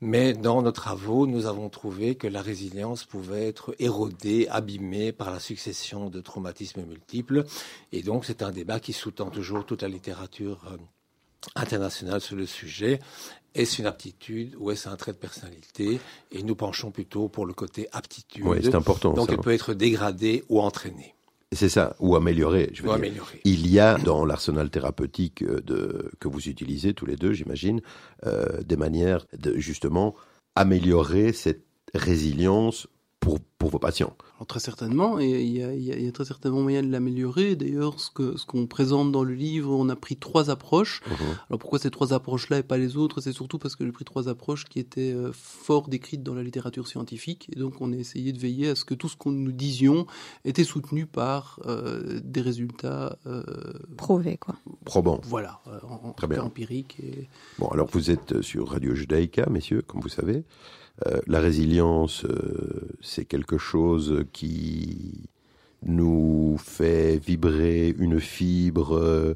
Mais 0.00 0.32
dans 0.32 0.62
nos 0.62 0.72
travaux, 0.72 1.26
nous 1.26 1.46
avons 1.46 1.68
trouvé 1.68 2.14
que 2.14 2.28
la 2.28 2.40
résilience 2.40 3.04
pouvait 3.04 3.48
être 3.48 3.74
érodée, 3.78 4.46
abîmée 4.48 5.12
par 5.12 5.30
la 5.30 5.40
succession 5.40 6.08
de 6.08 6.20
traumatismes 6.20 6.84
multiples. 6.84 7.44
Et 7.92 8.02
donc, 8.02 8.24
c'est 8.24 8.42
un 8.42 8.52
débat 8.52 8.78
qui 8.78 8.92
sous-tend 8.92 9.30
toujours 9.30 9.66
toute 9.66 9.82
la 9.82 9.88
littérature 9.88 10.60
euh, 10.70 10.76
internationale 11.56 12.20
sur 12.20 12.36
le 12.36 12.46
sujet. 12.46 13.00
Est-ce 13.54 13.80
une 13.80 13.86
aptitude 13.86 14.54
ou 14.58 14.70
est-ce 14.70 14.88
un 14.88 14.96
trait 14.96 15.12
de 15.12 15.16
personnalité? 15.16 16.00
Et 16.32 16.42
nous 16.42 16.54
penchons 16.54 16.90
plutôt 16.90 17.28
pour 17.28 17.46
le 17.46 17.54
côté 17.54 17.88
aptitude. 17.92 18.44
Oui, 18.44 18.58
c'est 18.62 18.74
important. 18.74 19.12
Donc, 19.14 19.28
ça. 19.28 19.34
elle 19.34 19.40
peut 19.40 19.52
être 19.52 19.74
dégradée 19.74 20.44
ou 20.48 20.60
entraînée. 20.60 21.14
C'est 21.52 21.70
ça, 21.70 21.96
ou 21.98 22.14
améliorée. 22.14 22.70
Je 22.74 22.82
veux 22.82 22.90
ou 22.90 22.98
dire. 22.98 23.24
Il 23.44 23.66
y 23.70 23.80
a 23.80 23.96
dans 23.96 24.26
l'arsenal 24.26 24.68
thérapeutique 24.68 25.42
de, 25.42 26.10
que 26.20 26.28
vous 26.28 26.48
utilisez 26.48 26.92
tous 26.92 27.06
les 27.06 27.16
deux, 27.16 27.32
j'imagine, 27.32 27.80
euh, 28.26 28.62
des 28.62 28.76
manières 28.76 29.26
de 29.38 29.56
justement 29.56 30.14
améliorer 30.54 31.32
cette 31.32 31.64
résilience 31.94 32.86
pour, 33.20 33.40
pour 33.58 33.70
vos 33.70 33.78
patients. 33.78 34.16
Alors, 34.36 34.46
très 34.46 34.60
certainement, 34.60 35.18
et 35.18 35.42
il 35.42 35.56
y 35.56 35.62
a, 35.62 35.74
il 35.74 35.82
y 35.82 35.92
a, 35.92 35.96
il 35.96 36.04
y 36.04 36.08
a 36.08 36.12
très 36.12 36.24
certainement 36.24 36.62
moyen 36.62 36.82
de 36.82 36.90
l'améliorer. 36.90 37.56
D'ailleurs, 37.56 37.98
ce 37.98 38.10
que 38.10 38.36
ce 38.36 38.46
qu'on 38.46 38.66
présente 38.66 39.10
dans 39.10 39.24
le 39.24 39.34
livre, 39.34 39.72
on 39.72 39.88
a 39.88 39.96
pris 39.96 40.16
trois 40.16 40.50
approches. 40.50 41.02
Mhm. 41.06 41.16
Alors 41.50 41.58
pourquoi 41.58 41.78
ces 41.80 41.90
trois 41.90 42.12
approches-là 42.12 42.58
et 42.58 42.62
pas 42.62 42.78
les 42.78 42.96
autres? 42.96 43.20
C'est 43.20 43.32
surtout 43.32 43.58
parce 43.58 43.74
que 43.74 43.84
j'ai 43.84 43.92
pris 43.92 44.04
trois 44.04 44.28
approches 44.28 44.64
qui 44.66 44.78
étaient 44.78 45.12
euh, 45.12 45.32
fort 45.32 45.88
décrites 45.88 46.22
dans 46.22 46.34
la 46.34 46.42
littérature 46.44 46.86
scientifique, 46.86 47.48
et 47.52 47.58
donc 47.58 47.80
on 47.80 47.92
a 47.92 47.96
essayé 47.96 48.32
de 48.32 48.38
veiller 48.38 48.68
à 48.68 48.74
ce 48.76 48.84
que 48.84 48.94
tout 48.94 49.08
ce 49.08 49.16
qu'on 49.16 49.32
nous 49.32 49.52
disions 49.52 50.06
était 50.44 50.64
soutenu 50.64 51.06
par 51.06 51.58
euh, 51.66 52.20
des 52.22 52.40
résultats 52.40 53.18
euh, 53.26 53.42
Prouvés, 53.96 54.36
quoi. 54.36 54.54
Probant. 54.84 55.20
Voilà, 55.24 55.60
euh, 55.66 55.78
en, 55.82 56.12
Très 56.12 56.28
bien. 56.28 56.42
empiriques. 56.42 56.98
Et... 57.02 57.28
Bon, 57.58 57.66
alors 57.68 57.88
vous 57.90 58.10
êtes 58.10 58.40
sur 58.42 58.68
Radio 58.68 58.94
Judaïka, 58.94 59.48
messieurs, 59.50 59.82
comme 59.82 60.00
vous 60.00 60.08
savez. 60.08 60.44
Euh, 61.06 61.20
la 61.26 61.40
résilience, 61.40 62.24
euh, 62.24 62.88
c'est 63.00 63.24
quelque 63.24 63.58
chose 63.58 64.24
qui 64.32 65.28
nous 65.84 66.56
fait 66.58 67.18
vibrer 67.24 67.94
une 67.98 68.18
fibre 68.18 68.96
euh, 68.96 69.34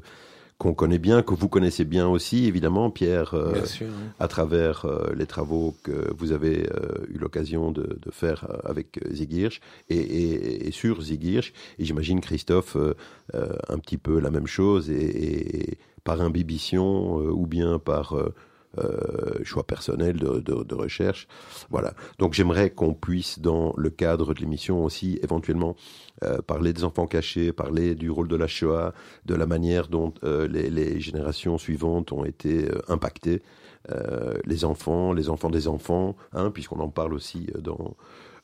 qu'on 0.57 0.73
connaît 0.73 0.99
bien, 0.99 1.21
que 1.23 1.33
vous 1.33 1.47
connaissez 1.47 1.85
bien 1.85 2.07
aussi, 2.07 2.45
évidemment, 2.47 2.89
Pierre, 2.89 3.35
Bien 3.53 3.65
sûr. 3.65 3.87
oui. 3.87 4.09
à 4.19 4.27
travers 4.27 4.85
les 5.15 5.25
travaux 5.25 5.75
que 5.83 6.13
vous 6.17 6.31
avez 6.31 6.69
eu 7.09 7.17
l'occasion 7.17 7.71
de, 7.71 7.97
de 8.01 8.11
faire 8.11 8.47
avec 8.63 8.99
Zigirch 9.11 9.59
et, 9.89 9.97
et, 9.97 10.67
et 10.67 10.71
sur 10.71 11.01
Zigirch. 11.01 11.53
Et 11.79 11.85
j'imagine, 11.85 12.21
Christophe, 12.21 12.77
un 13.33 13.79
petit 13.79 13.97
peu 13.97 14.19
la 14.19 14.29
même 14.29 14.47
chose, 14.47 14.89
et, 14.89 15.71
et 15.71 15.77
par 16.05 16.21
imbibition 16.21 17.15
ou 17.17 17.45
bien 17.45 17.77
par 17.77 18.15
choix 19.43 19.63
personnel 19.63 20.17
de, 20.17 20.73
recherche. 20.73 21.27
Voilà. 21.69 21.93
Donc 22.19 22.33
j'aimerais 22.33 22.71
qu'on 22.71 22.93
puisse, 22.93 23.39
dans 23.39 23.73
le 23.77 23.89
cadre 23.89 24.33
de 24.33 24.39
l'émission 24.39 24.83
aussi, 24.83 25.19
éventuellement 25.21 25.75
euh, 26.23 26.41
parler 26.41 26.73
des 26.73 26.83
enfants 26.83 27.07
cachés, 27.07 27.51
parler 27.51 27.95
du 27.95 28.09
rôle 28.09 28.27
de 28.27 28.35
la 28.35 28.47
Shoah, 28.47 28.93
de 29.25 29.35
la 29.35 29.45
manière 29.45 29.87
dont 29.87 30.13
euh, 30.23 30.47
les, 30.47 30.99
générations 30.99 31.57
suivantes 31.57 32.11
ont 32.11 32.25
été 32.25 32.69
euh, 32.69 32.81
impactées, 32.87 33.41
euh, 33.91 34.35
les 34.45 34.63
enfants, 34.63 35.11
les 35.11 35.29
enfants 35.29 35.49
des 35.49 35.67
enfants, 35.67 36.15
hein, 36.31 36.51
puisqu'on 36.51 36.79
en 36.79 36.89
parle 36.89 37.13
aussi 37.13 37.47
euh, 37.55 37.59
dans, 37.59 37.97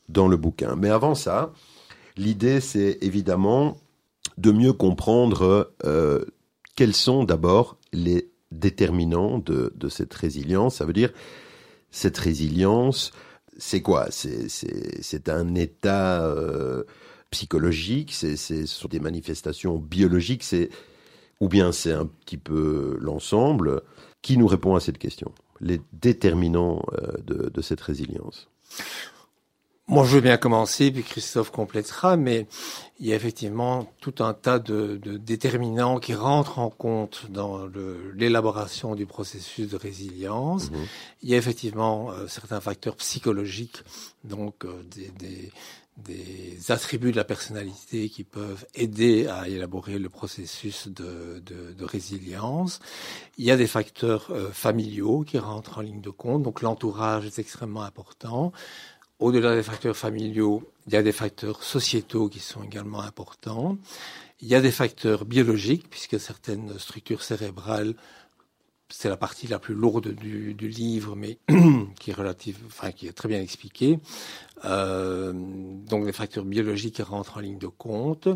dans 0.08 0.28
le 0.28 0.36
bouquin. 0.36 0.76
Mais 0.76 0.90
avant 0.90 1.14
ça, 1.14 1.52
l'idée 2.16 2.60
c'est 2.60 2.98
évidemment 3.00 3.78
de 4.36 4.52
mieux 4.52 4.74
comprendre 4.74 5.72
euh, 5.84 6.24
quels 6.76 6.94
sont 6.94 7.24
d'abord 7.24 7.78
les 7.92 8.29
déterminants 8.50 9.38
de, 9.38 9.72
de 9.74 9.88
cette 9.88 10.12
résilience. 10.14 10.76
Ça 10.76 10.84
veut 10.84 10.92
dire, 10.92 11.12
cette 11.90 12.18
résilience, 12.18 13.12
c'est 13.58 13.82
quoi? 13.82 14.10
C'est- 14.10 14.48
un 15.28 15.54
état 15.54 16.24
euh, 16.24 16.84
psychologique, 17.30 18.12
c'est 18.12 18.36
ce 18.36 18.66
sont 18.66 18.88
des 18.88 19.00
manifestations 19.00 19.78
biologiques, 19.78 20.44
ou 21.40 21.48
bien 21.48 21.72
c'est 21.72 21.92
un 21.92 22.06
petit 22.06 22.38
peu 22.38 22.96
l'ensemble? 23.00 23.82
Qui 24.22 24.36
nous 24.36 24.46
répond 24.46 24.74
à 24.74 24.80
cette 24.80 24.98
question? 24.98 25.32
Les 25.60 25.80
déterminants 25.92 26.82
euh, 26.92 27.12
de, 27.26 27.48
de 27.48 27.62
cette 27.62 27.80
résilience? 27.80 28.48
Moi, 29.90 30.04
je 30.04 30.14
veux 30.14 30.20
bien 30.20 30.36
commencer, 30.36 30.92
puis 30.92 31.02
Christophe 31.02 31.50
complétera, 31.50 32.16
mais 32.16 32.46
il 33.00 33.08
y 33.08 33.12
a 33.12 33.16
effectivement 33.16 33.92
tout 34.00 34.14
un 34.20 34.34
tas 34.34 34.60
de, 34.60 35.00
de 35.02 35.16
déterminants 35.16 35.98
qui 35.98 36.14
rentrent 36.14 36.60
en 36.60 36.70
compte 36.70 37.26
dans 37.28 37.66
l'élaboration 38.14 38.94
du 38.94 39.04
processus 39.04 39.68
de 39.68 39.76
résilience. 39.76 40.70
Mhm. 40.70 40.78
Il 41.22 41.30
y 41.30 41.34
a 41.34 41.38
effectivement 41.38 42.12
euh, 42.12 42.28
certains 42.28 42.60
facteurs 42.60 42.94
psychologiques, 42.94 43.82
donc 44.22 44.64
euh, 44.64 44.80
des, 44.94 45.10
des, 45.18 45.50
des 45.96 46.70
attributs 46.70 47.10
de 47.10 47.16
la 47.16 47.24
personnalité 47.24 48.08
qui 48.10 48.22
peuvent 48.22 48.64
aider 48.76 49.26
à 49.26 49.48
élaborer 49.48 49.98
le 49.98 50.08
processus 50.08 50.86
de, 50.86 51.42
de, 51.44 51.72
de 51.72 51.84
résilience. 51.84 52.78
Il 53.38 53.44
y 53.44 53.50
a 53.50 53.56
des 53.56 53.66
facteurs 53.66 54.28
euh, 54.30 54.52
familiaux 54.52 55.24
qui 55.26 55.38
rentrent 55.38 55.78
en 55.78 55.80
ligne 55.80 56.00
de 56.00 56.10
compte, 56.10 56.44
donc 56.44 56.62
l'entourage 56.62 57.26
est 57.26 57.40
extrêmement 57.40 57.82
important. 57.82 58.52
Au-delà 59.20 59.54
des 59.54 59.62
facteurs 59.62 59.96
familiaux, 59.96 60.62
il 60.86 60.94
y 60.94 60.96
a 60.96 61.02
des 61.02 61.12
facteurs 61.12 61.62
sociétaux 61.62 62.28
qui 62.30 62.40
sont 62.40 62.62
également 62.64 63.02
importants. 63.02 63.76
Il 64.40 64.48
y 64.48 64.54
a 64.54 64.62
des 64.62 64.70
facteurs 64.70 65.26
biologiques, 65.26 65.90
puisque 65.90 66.18
certaines 66.18 66.78
structures 66.78 67.22
cérébrales, 67.22 67.94
c'est 68.88 69.10
la 69.10 69.18
partie 69.18 69.46
la 69.46 69.58
plus 69.58 69.74
lourde 69.74 70.08
du, 70.08 70.54
livre, 70.68 71.16
mais 71.16 71.36
qui 72.00 72.10
est 72.10 72.14
relative, 72.14 72.56
qui 72.96 73.08
est 73.08 73.12
très 73.12 73.28
bien 73.28 73.42
expliquée. 73.42 73.98
Euh, 74.64 75.32
donc 75.34 76.06
des 76.06 76.12
facteurs 76.12 76.44
biologiques 76.44 77.02
rentrent 77.04 77.36
en 77.36 77.40
ligne 77.40 77.58
de 77.58 77.66
compte. 77.66 78.28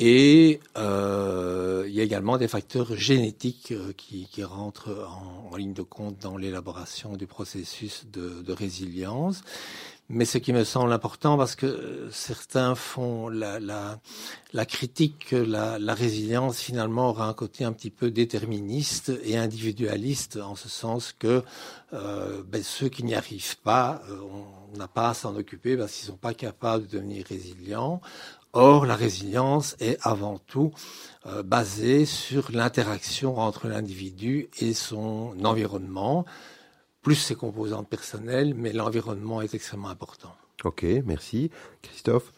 Et 0.00 0.60
euh, 0.76 1.84
il 1.88 1.94
y 1.94 2.00
a 2.00 2.04
également 2.04 2.38
des 2.38 2.46
facteurs 2.46 2.94
génétiques 2.94 3.72
euh, 3.72 3.92
qui, 3.96 4.44
rentrent 4.44 5.08
en, 5.50 5.56
ligne 5.56 5.72
de 5.72 5.82
compte 5.82 6.18
dans 6.18 6.36
l'élaboration 6.36 7.16
du 7.16 7.26
processus 7.26 8.06
de 8.06 8.52
résilience. 8.52 9.42
Mais 10.10 10.24
ce 10.24 10.38
qui 10.38 10.54
me 10.54 10.64
semble 10.64 10.90
important, 10.92 11.36
parce 11.36 11.54
que 11.54 11.66
euh, 11.66 12.10
certains 12.10 12.74
font 12.74 13.28
la, 13.28 13.60
la, 13.60 14.00
la 14.54 14.64
critique 14.64 15.26
que 15.28 15.36
la, 15.36 15.78
la 15.78 15.92
résilience 15.92 16.60
finalement 16.60 17.10
aura 17.10 17.28
un 17.28 17.34
côté 17.34 17.64
un 17.64 17.72
petit 17.72 17.90
peu 17.90 18.10
déterministe 18.10 19.12
et 19.22 19.36
individualiste, 19.36 20.38
en 20.38 20.56
ce 20.56 20.70
sens 20.70 21.12
que 21.18 21.42
euh, 21.92 22.42
ben, 22.48 22.62
ceux 22.62 22.88
qui 22.88 23.04
n'y 23.04 23.14
arrivent 23.14 23.58
pas, 23.58 24.00
euh, 24.08 24.16
on 24.72 24.78
n'a 24.78 24.88
pas 24.88 25.10
à 25.10 25.14
s'en 25.14 25.36
occuper 25.36 25.76
parce 25.76 25.92
qu'ils 25.92 26.06
sont 26.06 26.16
pas 26.16 26.32
capables 26.32 26.86
de 26.86 26.96
devenir 26.96 27.26
résilients. 27.26 28.00
Or, 28.54 28.86
la 28.86 28.96
résilience 28.96 29.76
est 29.78 29.98
avant 30.00 30.38
tout 30.38 30.72
basée 31.44 32.06
sur 32.06 32.50
l'interaction 32.50 33.36
entre 33.38 33.68
l'individu 33.68 34.48
et 34.58 34.72
son 34.72 35.34
environnement, 35.44 36.24
plus 37.02 37.16
ses 37.16 37.34
composantes 37.34 37.88
personnelles, 37.88 38.54
mais 38.54 38.72
l'environnement 38.72 39.40
est 39.40 39.54
extrêmement 39.54 39.88
important. 39.88 40.34
Ok, 40.64 40.84
merci. 41.04 41.50
Christophe? 41.82 42.32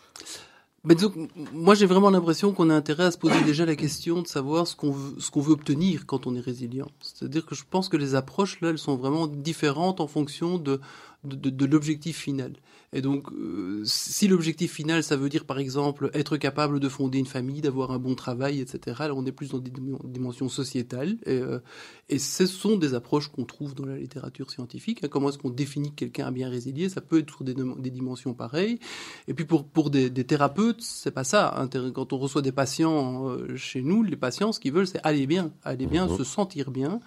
Mais 0.85 0.95
donc, 0.95 1.15
moi, 1.53 1.75
j'ai 1.75 1.85
vraiment 1.85 2.09
l'impression 2.09 2.53
qu'on 2.53 2.71
a 2.71 2.75
intérêt 2.75 3.05
à 3.05 3.11
se 3.11 3.19
poser 3.19 3.43
déjà 3.43 3.67
la 3.67 3.77
question 3.77 4.23
de 4.23 4.27
savoir 4.27 4.67
ce 4.67 4.75
qu'on 4.75 4.93
veut, 4.93 5.15
ce 5.19 5.31
qu'on 5.31 5.43
veut 5.43 5.53
obtenir 5.53 6.07
quand 6.07 6.27
on 6.27 6.35
est 6.35 6.41
résilient. 6.41 6.89
C'est-à-dire 7.01 7.45
que 7.45 7.55
je 7.55 7.65
pense 7.69 7.91
que 7.91 7.99
les 7.99 8.15
approches 8.15 8.61
là, 8.63 8.71
elles 8.71 8.79
sont 8.79 8.97
vraiment 8.97 9.27
différentes 9.27 10.01
en 10.01 10.07
fonction 10.07 10.57
de 10.57 10.81
de, 11.25 11.37
de, 11.37 11.51
de 11.51 11.67
l'objectif 11.67 12.17
final. 12.19 12.55
Et 12.93 13.03
donc, 13.03 13.31
euh, 13.31 13.83
si 13.85 14.27
l'objectif 14.27 14.73
final, 14.73 15.05
ça 15.05 15.17
veut 15.17 15.29
dire 15.29 15.45
par 15.45 15.61
exemple 15.61 16.11
être 16.13 16.37
capable 16.37 16.81
de 16.81 16.89
fonder 16.89 17.19
une 17.19 17.27
famille, 17.27 17.61
d'avoir 17.61 17.93
un 17.93 18.01
bon 18.01 18.17
travail, 18.17 18.61
etc., 18.61 18.97
là 19.01 19.15
on 19.15 19.25
est 19.27 19.33
plus 19.33 19.51
dans 19.51 19.59
des 19.59 19.71
dimensions 20.05 20.49
sociétales. 20.49 21.17
Et, 21.25 21.39
euh, 21.39 21.61
et 22.09 22.19
ce 22.19 22.47
sont 22.47 22.77
des 22.77 22.95
approches 22.95 23.29
qu'on 23.29 23.45
trouve 23.45 23.77
dans 23.77 23.87
la 23.87 23.97
littérature 23.97 24.51
scientifique. 24.51 25.05
Hein. 25.05 25.09
Comment 25.09 25.29
est-ce 25.29 25.39
qu'on 25.39 25.51
définit 25.51 25.91
que 25.91 26.01
quelqu'un 26.01 26.27
a 26.27 26.31
bien 26.33 26.49
résilié? 26.49 26.89
Ça 26.89 27.01
peut 27.01 27.21
être 27.21 27.31
sur 27.31 27.45
des, 27.45 27.55
des 27.55 27.91
dimensions 27.91 28.35
pareilles. 28.35 28.81
Et 29.29 29.35
puis 29.35 29.45
pour, 29.45 29.65
pour 29.65 29.91
des, 29.91 30.11
des 30.11 30.25
thérapeutes, 30.25 30.83
c'est 30.83 31.13
pas 31.13 31.25
ça. 31.25 31.55
Hein. 31.57 31.69
Quand 31.95 32.13
on 32.13 32.19
reçoit 32.19 32.43
des 32.43 32.51
patients 32.51 33.29
euh, 33.29 33.55
chez 33.57 33.83
nous, 33.83 34.03
les 34.03 34.17
patients, 34.17 34.51
ce 34.51 34.59
qu'ils 34.59 34.73
veulent, 34.73 34.89
c'est 34.89 35.01
aller 35.05 35.29
bien, 35.29 35.53
aller 35.63 35.87
bien, 35.87 36.07
mmh. 36.07 36.19
se 36.19 36.25
sentir 36.25 36.73
bien. 36.73 37.01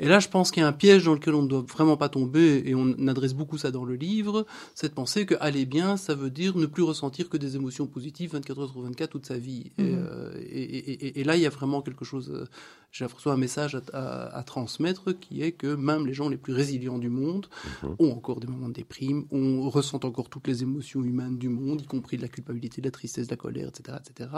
Et 0.00 0.08
là, 0.08 0.18
je 0.18 0.28
pense 0.28 0.50
qu'il 0.50 0.62
y 0.62 0.64
a 0.64 0.66
un 0.66 0.72
piège 0.72 1.04
dans 1.04 1.12
lequel 1.12 1.34
on 1.34 1.42
ne 1.42 1.48
doit 1.48 1.60
vraiment 1.60 1.98
pas 1.98 2.08
tomber, 2.08 2.62
et 2.64 2.74
on 2.74 3.06
adresse 3.06 3.34
beaucoup 3.34 3.58
ça 3.58 3.70
dans 3.70 3.84
le 3.84 3.94
livre, 3.94 4.46
c'est 4.74 4.88
de 4.88 4.94
penser 4.94 5.26
que 5.26 5.34
aller 5.40 5.66
bien, 5.66 5.98
ça 5.98 6.14
veut 6.14 6.30
dire 6.30 6.56
ne 6.56 6.64
plus 6.64 6.82
ressentir 6.82 7.28
que 7.28 7.36
des 7.36 7.54
émotions 7.56 7.86
positives 7.86 8.32
24 8.32 8.60
heures 8.60 8.70
sur 8.70 8.80
24 8.80 9.10
toute 9.10 9.26
sa 9.26 9.36
vie. 9.36 9.72
Et, 9.76 9.82
mmh. 9.82 9.98
euh, 9.98 10.32
et, 10.40 10.62
et, 10.62 11.20
et, 11.20 11.24
là, 11.24 11.36
il 11.36 11.42
y 11.42 11.46
a 11.46 11.50
vraiment 11.50 11.82
quelque 11.82 12.06
chose, 12.06 12.30
euh, 12.30 12.46
j'ai 12.92 13.04
reçu 13.04 13.28
un 13.28 13.36
message 13.36 13.74
à, 13.74 13.82
à, 13.92 14.38
à, 14.38 14.42
transmettre 14.42 15.18
qui 15.18 15.42
est 15.42 15.52
que 15.52 15.74
même 15.74 16.06
les 16.06 16.14
gens 16.14 16.30
les 16.30 16.38
plus 16.38 16.54
résilients 16.54 16.98
du 16.98 17.10
monde 17.10 17.48
mmh. 17.82 17.86
ont 17.98 18.12
encore 18.12 18.40
des 18.40 18.46
moments 18.46 18.68
de 18.68 18.74
déprime, 18.74 19.26
on 19.30 19.68
ressent 19.68 20.00
encore 20.02 20.30
toutes 20.30 20.48
les 20.48 20.62
émotions 20.62 21.04
humaines 21.04 21.36
du 21.36 21.50
monde, 21.50 21.82
y 21.82 21.86
compris 21.86 22.16
de 22.16 22.22
la 22.22 22.28
culpabilité, 22.28 22.80
de 22.80 22.86
la 22.86 22.90
tristesse, 22.90 23.26
de 23.26 23.32
la 23.32 23.36
colère, 23.36 23.68
etc. 23.68 23.98
etc. 24.00 24.30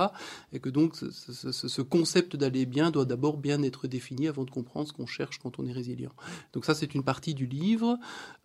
et 0.52 0.58
que 0.58 0.70
donc 0.70 0.96
ce, 0.96 1.10
ce, 1.12 1.52
ce 1.52 1.82
concept 1.82 2.34
d'aller 2.34 2.66
bien 2.66 2.90
doit 2.90 3.04
d'abord 3.04 3.36
bien 3.36 3.62
être 3.62 3.86
défini 3.86 4.26
avant 4.26 4.44
de 4.44 4.50
comprendre 4.50 4.88
ce 4.88 4.92
qu'on 4.92 5.06
cherche 5.06 5.38
quand 5.38 5.51
on 5.58 5.66
est 5.66 5.72
résilient. 5.72 6.12
Donc 6.52 6.64
ça, 6.64 6.74
c'est 6.74 6.94
une 6.94 7.02
partie 7.02 7.34
du 7.34 7.46
livre. 7.46 7.98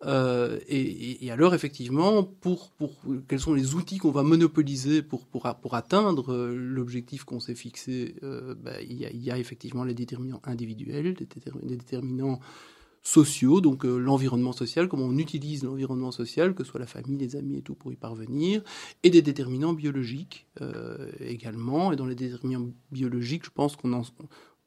Euh, 0.04 0.58
et, 0.68 1.24
et, 1.24 1.30
alors, 1.30 1.54
effectivement, 1.54 2.22
pour, 2.22 2.70
pour 2.70 2.92
quels 3.28 3.40
sont 3.40 3.54
les 3.54 3.74
outils 3.74 3.98
qu'on 3.98 4.10
va 4.10 4.22
monopoliser 4.22 5.02
pour, 5.02 5.26
pour, 5.26 5.52
pour 5.60 5.74
atteindre 5.74 6.32
euh, 6.32 6.54
l'objectif 6.54 7.24
qu'on 7.24 7.40
s'est 7.40 7.54
fixé, 7.54 8.16
euh, 8.22 8.54
ben, 8.54 8.76
il, 8.88 8.96
y 8.96 9.30
a, 9.30 9.38
effectivement 9.38 9.84
les 9.84 9.94
déterminants 9.94 10.40
individuels, 10.44 11.14
les 11.62 11.76
déterminants 11.76 12.40
sociaux, 13.02 13.60
donc 13.60 13.84
l'environnement 13.84 14.52
social, 14.52 14.88
comment 14.88 15.06
on 15.06 15.16
utilise 15.16 15.62
l'environnement 15.64 16.10
social, 16.10 16.54
que 16.54 16.64
ce 16.64 16.70
soit 16.70 16.80
la 16.80 16.86
famille, 16.86 17.16
les 17.16 17.36
amis 17.36 17.56
et 17.56 17.62
tout 17.62 17.74
pour 17.74 17.92
y 17.92 17.96
parvenir, 17.96 18.62
et 19.02 19.08
des 19.08 19.22
déterminants 19.22 19.72
biologiques 19.72 20.46
également. 21.20 21.92
Et 21.92 21.96
dans 21.96 22.04
les 22.04 22.16
déterminants 22.16 22.68
biologiques, 22.90 23.46
je 23.46 23.50
pense 23.50 23.76
qu'on 23.76 23.94
en, 23.94 24.02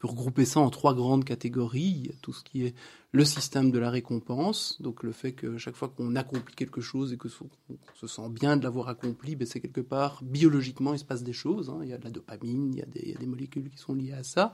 peut 0.02 0.08
regrouper 0.08 0.46
ça 0.46 0.60
en 0.60 0.70
trois 0.72 0.96
grandes 0.96 1.24
catégories. 1.24 1.94
Il 2.00 2.08
y 2.08 2.10
a 2.10 2.16
tout 2.22 2.34
ce 2.34 2.44
qui 2.44 2.66
est 2.66 2.76
le 3.12 3.24
système 3.24 3.72
de 3.72 3.78
la 3.78 3.92
récompense, 3.92 4.82
donc 4.82 5.04
le 5.04 5.12
fait 5.12 5.34
que 5.34 5.58
chaque 5.58 5.76
fois 5.76 5.90
qu'on 5.90 6.16
accomplit 6.16 6.56
quelque 6.56 6.82
chose 6.82 7.14
et 7.14 7.18
que 7.18 7.28
se 7.30 8.08
sent 8.08 8.30
bien 8.30 8.58
de 8.58 8.64
l'avoir 8.64 8.90
accompli, 8.90 9.36
ben 9.36 9.46
c'est 9.46 9.60
quelque 9.60 9.82
part 9.82 10.22
biologiquement 10.24 10.94
il 10.94 11.00
se 11.00 11.06
passe 11.06 11.24
des 11.24 11.34
choses. 11.34 11.70
Hein. 11.70 11.82
Il 11.84 11.90
y 11.90 11.94
a 11.94 11.98
de 11.98 12.04
la 12.04 12.10
dopamine, 12.10 12.74
il 12.74 12.80
y 12.80 13.14
a 13.14 13.20
des 13.20 13.26
molécules 13.28 13.70
qui 13.70 13.78
sont 13.78 13.94
liées 13.94 14.14
à 14.14 14.24
ça. 14.24 14.52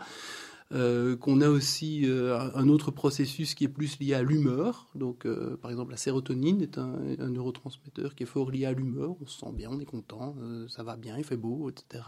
Euh, 0.73 1.15
qu'on 1.15 1.39
a 1.39 1.47
aussi 1.47 2.01
euh, 2.03 2.37
un 2.53 2.67
autre 2.67 2.91
processus 2.91 3.55
qui 3.55 3.63
est 3.63 3.69
plus 3.69 3.99
lié 3.99 4.15
à 4.15 4.21
l'humeur. 4.21 4.89
Donc, 4.95 5.25
euh, 5.25 5.55
par 5.55 5.71
exemple, 5.71 5.91
la 5.91 5.97
sérotonine 5.97 6.61
est 6.61 6.77
un, 6.77 6.93
un, 7.19 7.29
neurotransmetteur 7.29 8.15
qui 8.15 8.23
est 8.23 8.25
fort 8.25 8.51
lié 8.51 8.65
à 8.65 8.73
l'humeur. 8.73 9.15
On 9.21 9.25
se 9.25 9.39
sent 9.39 9.53
bien, 9.53 9.69
on 9.71 9.79
est 9.79 9.85
content, 9.85 10.35
euh, 10.41 10.67
ça 10.67 10.83
va 10.83 10.97
bien, 10.97 11.17
il 11.17 11.23
fait 11.23 11.37
beau, 11.37 11.69
etc. 11.69 12.03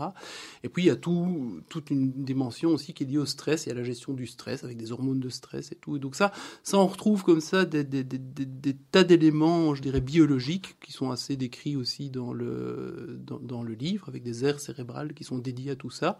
Et 0.63 0.69
puis, 0.69 0.83
il 0.83 0.87
y 0.87 0.89
a 0.89 0.97
tout, 0.97 1.61
toute 1.69 1.89
une 1.89 2.11
dimension 2.11 2.71
aussi 2.71 2.93
qui 2.93 3.03
est 3.03 3.07
liée 3.07 3.17
au 3.17 3.25
stress 3.25 3.65
et 3.67 3.71
à 3.71 3.73
la 3.73 3.83
gestion 3.83 4.13
du 4.13 4.27
stress 4.27 4.65
avec 4.65 4.75
des 4.75 4.91
hormones 4.91 5.21
de 5.21 5.29
stress 5.29 5.71
et 5.71 5.75
tout. 5.75 5.95
Et 5.95 5.99
donc 5.99 6.15
ça, 6.15 6.33
ça 6.61 6.77
on 6.77 6.87
retrouve 6.87 7.23
comme 7.23 7.41
ça 7.41 7.63
des, 7.63 7.85
des, 7.85 8.03
des, 8.03 8.17
des 8.17 8.73
tas 8.91 9.05
d'éléments, 9.05 9.73
je 9.73 9.81
dirais, 9.81 10.01
biologiques 10.01 10.75
qui 10.81 10.91
sont 10.91 11.11
assez 11.11 11.37
décrits 11.37 11.77
aussi 11.77 12.09
dans 12.09 12.33
le, 12.33 13.21
dans, 13.25 13.39
dans 13.39 13.63
le 13.63 13.73
livre 13.73 14.09
avec 14.09 14.23
des 14.23 14.43
aires 14.43 14.59
cérébrales 14.59 15.13
qui 15.13 15.23
sont 15.23 15.37
dédiées 15.37 15.71
à 15.71 15.75
tout 15.77 15.91
ça 15.91 16.17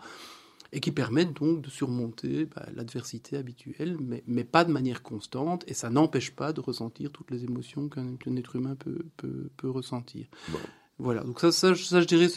et 0.72 0.80
qui 0.80 0.92
permettent 0.92 1.34
donc 1.34 1.62
de 1.62 1.70
surmonter 1.70 2.46
bah, 2.46 2.66
l'adversité 2.76 3.38
habituelle, 3.38 3.98
mais, 4.00 4.24
mais, 4.28 4.44
pas 4.44 4.64
de 4.64 4.72
manière 4.72 5.02
constante, 5.02 5.64
et 5.68 5.74
ça 5.74 5.90
n'empêche 5.90 6.32
pas 6.32 6.54
de 6.54 6.62
ressentir 6.62 7.12
toutes 7.12 7.32
les 7.32 7.44
émotions 7.44 7.90
qu'un 7.90 8.16
qu 8.16 8.30
être 8.38 8.56
humain 8.56 8.76
peut, 8.76 9.06
peut, 9.18 9.50
peut 9.58 9.70
ressentir. 9.70 10.28
Bon. 10.50 10.60
Voilà, 11.00 11.24
donc 11.24 11.40
ça, 11.40 11.52
ça, 11.52 11.74
ça 11.76 12.02
je 12.02 12.08
dirais, 12.08 12.28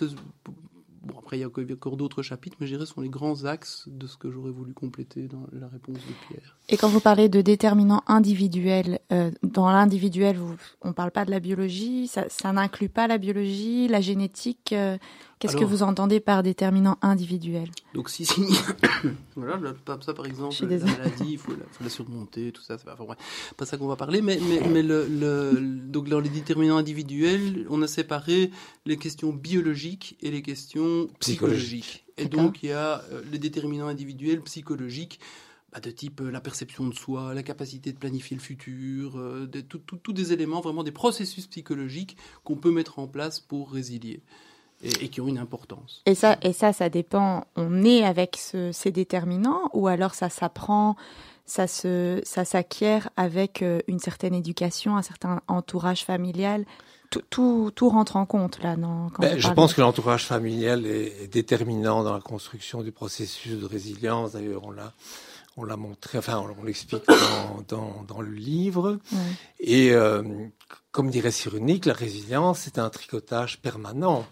Bon, 1.04 1.18
après, 1.18 1.36
il 1.36 1.40
y 1.40 1.44
a 1.44 1.48
encore 1.48 1.96
d'autres 1.96 2.22
chapitres, 2.22 2.56
mais 2.60 2.66
je 2.66 2.74
dirais 2.74 2.86
ce 2.86 2.94
sont 2.94 3.00
les 3.00 3.08
grands 3.08 3.44
axes 3.44 3.88
de 3.88 4.06
ce 4.06 4.16
que 4.16 4.30
j'aurais 4.30 4.52
voulu 4.52 4.72
compléter 4.72 5.26
dans 5.26 5.46
la 5.52 5.66
réponse 5.66 5.96
de 5.96 6.12
Pierre. 6.28 6.56
Et 6.68 6.76
quand 6.76 6.88
vous 6.88 7.00
parlez 7.00 7.28
de 7.28 7.40
déterminants 7.40 8.04
individuels, 8.06 9.00
euh, 9.10 9.32
dans 9.42 9.68
l'individuel, 9.68 10.38
on 10.82 10.88
ne 10.88 10.92
parle 10.92 11.10
pas 11.10 11.24
de 11.24 11.32
la 11.32 11.40
biologie, 11.40 12.06
ça, 12.06 12.26
ça 12.28 12.52
n'inclut 12.52 12.88
pas 12.88 13.08
la 13.08 13.18
biologie, 13.18 13.88
la 13.88 14.00
génétique. 14.00 14.72
Euh, 14.72 14.96
Qu'est-ce 15.42 15.56
que 15.56 15.64
vous 15.64 15.82
entendez 15.82 16.20
par 16.20 16.44
déterminant 16.44 16.98
individuel 17.02 17.68
Donc 17.94 18.10
si, 18.10 18.24
si 18.24 18.42
voilà, 19.34 19.60
ça 20.00 20.14
par 20.14 20.24
exemple, 20.24 20.54
la 20.60 20.78
maladie, 20.78 21.32
il 21.32 21.38
faut, 21.38 21.50
faut, 21.50 21.82
la 21.82 21.90
surmonter, 21.90 22.52
tout 22.52 22.62
ça, 22.62 22.78
c'est 22.78 22.84
pas, 22.84 22.92
enfin, 22.92 23.02
ouais, 23.02 23.16
pas 23.56 23.66
ça 23.66 23.76
qu'on 23.76 23.88
va 23.88 23.96
parler, 23.96 24.22
mais, 24.22 24.38
mais, 24.40 24.60
mais 24.68 24.82
le, 24.84 25.08
le, 25.08 25.60
donc 25.60 26.08
dans 26.08 26.20
les 26.20 26.28
déterminants 26.28 26.76
individuels, 26.76 27.66
on 27.70 27.82
a 27.82 27.88
séparé 27.88 28.52
les 28.86 28.96
questions 28.96 29.32
biologiques 29.32 30.16
et 30.20 30.30
les 30.30 30.42
questions 30.42 30.91
psychologiques. 31.18 32.04
Et 32.16 32.26
donc 32.26 32.62
il 32.62 32.70
y 32.70 32.72
a 32.72 33.02
euh, 33.10 33.22
les 33.30 33.38
déterminants 33.38 33.88
individuels 33.88 34.42
psychologiques 34.42 35.18
bah, 35.72 35.80
de 35.80 35.90
type 35.90 36.20
euh, 36.20 36.30
la 36.30 36.40
perception 36.40 36.86
de 36.86 36.94
soi, 36.94 37.32
la 37.32 37.42
capacité 37.42 37.92
de 37.92 37.98
planifier 37.98 38.36
le 38.36 38.42
futur, 38.42 39.18
euh, 39.18 39.48
tous 39.68 39.78
tout, 39.78 39.96
tout 39.96 40.12
des 40.12 40.32
éléments, 40.34 40.60
vraiment 40.60 40.84
des 40.84 40.92
processus 40.92 41.46
psychologiques 41.46 42.16
qu'on 42.44 42.56
peut 42.56 42.70
mettre 42.70 42.98
en 42.98 43.06
place 43.06 43.40
pour 43.40 43.72
résilier 43.72 44.20
et, 44.82 45.04
et, 45.04 45.08
qui 45.08 45.22
ont 45.22 45.28
une 45.28 45.38
importance. 45.38 46.02
Et 46.04 46.14
ça, 46.14 46.36
et 46.42 46.52
ça, 46.52 46.74
ça 46.74 46.90
dépend. 46.90 47.46
On 47.56 47.84
est 47.84 48.04
avec 48.04 48.36
ce, 48.36 48.70
ces 48.72 48.90
déterminants 48.90 49.70
ou 49.72 49.88
alors 49.88 50.14
ça 50.14 50.28
s'apprend, 50.28 50.96
ça 51.46 51.66
se, 51.66 52.20
ça 52.24 52.44
s'acquiert 52.44 53.08
avec 53.16 53.62
euh, 53.62 53.80
une 53.88 53.98
certaine 53.98 54.34
éducation, 54.34 54.96
un 54.98 55.02
certain 55.02 55.40
entourage 55.48 56.04
familial. 56.04 56.66
Tout, 57.30 57.72
rentre 57.80 58.16
en 58.16 58.26
compte 58.26 58.62
là. 58.62 58.76
Non, 58.76 59.08
quand 59.12 59.22
ben, 59.22 59.38
je 59.38 59.48
pense 59.48 59.74
que 59.74 59.80
l'entourage 59.80 60.24
familial 60.24 60.86
est, 60.86 61.24
est, 61.24 61.28
déterminant 61.28 62.02
dans 62.02 62.14
la 62.14 62.20
construction 62.20 62.82
du 62.82 62.92
processus 62.92 63.58
de 63.60 63.66
résilience. 63.66 64.32
D'ailleurs, 64.32 64.64
on 64.64 64.70
l'a 64.70 64.92
on 65.56 65.64
l'a 65.64 65.76
montré, 65.76 66.18
enfin 66.18 66.42
on, 66.58 66.64
l'explique 66.64 67.04
dans, 67.06 67.64
dans, 67.68 68.04
dans, 68.08 68.20
le 68.20 68.32
livre. 68.32 68.98
Ouais. 69.12 69.18
Et 69.60 69.92
euh, 69.92 70.22
comme 70.90 71.10
dirait 71.10 71.30
Cyrunique, 71.30 71.86
la 71.86 71.92
résilience, 71.92 72.60
c'est 72.60 72.78
un 72.78 72.88
tricotage 72.88 73.60
permanent. 73.60 74.24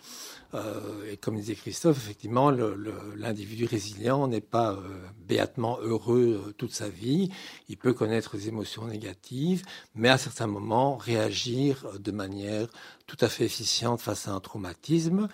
Euh, 0.54 1.12
et 1.12 1.16
comme 1.16 1.36
disait 1.36 1.54
Christophe, 1.54 1.98
effectivement, 1.98 2.50
l'individu 2.50 3.66
résilient 3.66 4.26
n'est 4.26 4.40
pas 4.40 4.72
euh, 4.72 4.78
béatement 5.26 5.78
heureux 5.80 6.42
euh, 6.48 6.52
toute 6.52 6.72
sa 6.72 6.88
vie. 6.88 7.30
Il 7.68 7.76
peut 7.76 7.92
connaître 7.92 8.36
des 8.36 8.48
émotions 8.48 8.86
négatives, 8.86 9.64
mais 9.94 10.08
à 10.08 10.18
certains 10.18 10.48
moments 10.48 10.96
réagir 10.96 11.86
de 11.98 12.10
manière 12.10 12.68
tout 13.10 13.24
à 13.24 13.28
fait 13.28 13.44
efficiente 13.44 14.00
face 14.00 14.28
à 14.28 14.32
un 14.32 14.38
traumatisme. 14.38 15.28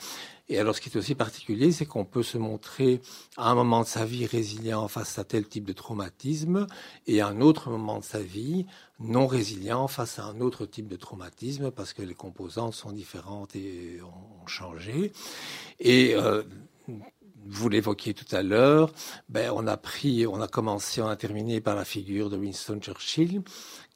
Et 0.49 0.59
alors, 0.59 0.75
ce 0.75 0.81
qui 0.81 0.89
est 0.89 0.97
aussi 0.97 1.15
particulier, 1.15 1.73
c'est 1.73 1.85
qu'on 1.85 2.07
peut 2.07 2.23
se 2.23 2.39
montrer 2.39 3.03
à 3.37 3.51
un 3.51 3.55
moment 3.55 3.83
de 3.83 3.87
sa 3.87 4.07
vie 4.07 4.25
résilient 4.25 4.89
face 4.89 5.19
à 5.19 5.25
tel 5.25 5.47
type 5.47 5.65
de 5.65 5.75
traumatisme 5.75 6.67
et 7.07 7.21
à 7.21 7.27
un 7.27 7.43
autre 7.43 7.69
moment 7.69 7.99
de 7.99 8.05
sa 8.05 8.21
vie 8.21 8.65
non 8.99 9.27
résilient 9.27 9.89
face 9.89 10.19
à 10.19 10.25
un 10.25 10.41
autre 10.41 10.65
type 10.65 10.89
de 10.89 10.97
traumatisme 10.97 11.71
parce 11.71 11.93
que 11.93 12.01
les 12.01 12.15
composantes 12.15 12.73
sont 12.73 12.93
différentes 12.93 13.55
et 13.57 14.01
ont 14.03 14.47
changé. 14.47 15.13
Et 15.79 16.15
euh, 16.15 16.45
vous 17.49 17.69
l'évoquiez 17.69 18.15
tout 18.15 18.35
à 18.35 18.43
l'heure, 18.43 18.91
ben 19.29 19.53
on 19.55 19.67
a 19.67 19.77
pris, 19.77 20.27
on 20.27 20.41
a 20.41 20.49
commencé, 20.49 21.03
on 21.03 21.09
a 21.09 21.17
terminé 21.17 21.61
par 21.61 21.75
la 21.75 21.85
figure 21.85 22.31
de 22.31 22.37
Winston 22.37 22.79
Churchill, 22.81 23.43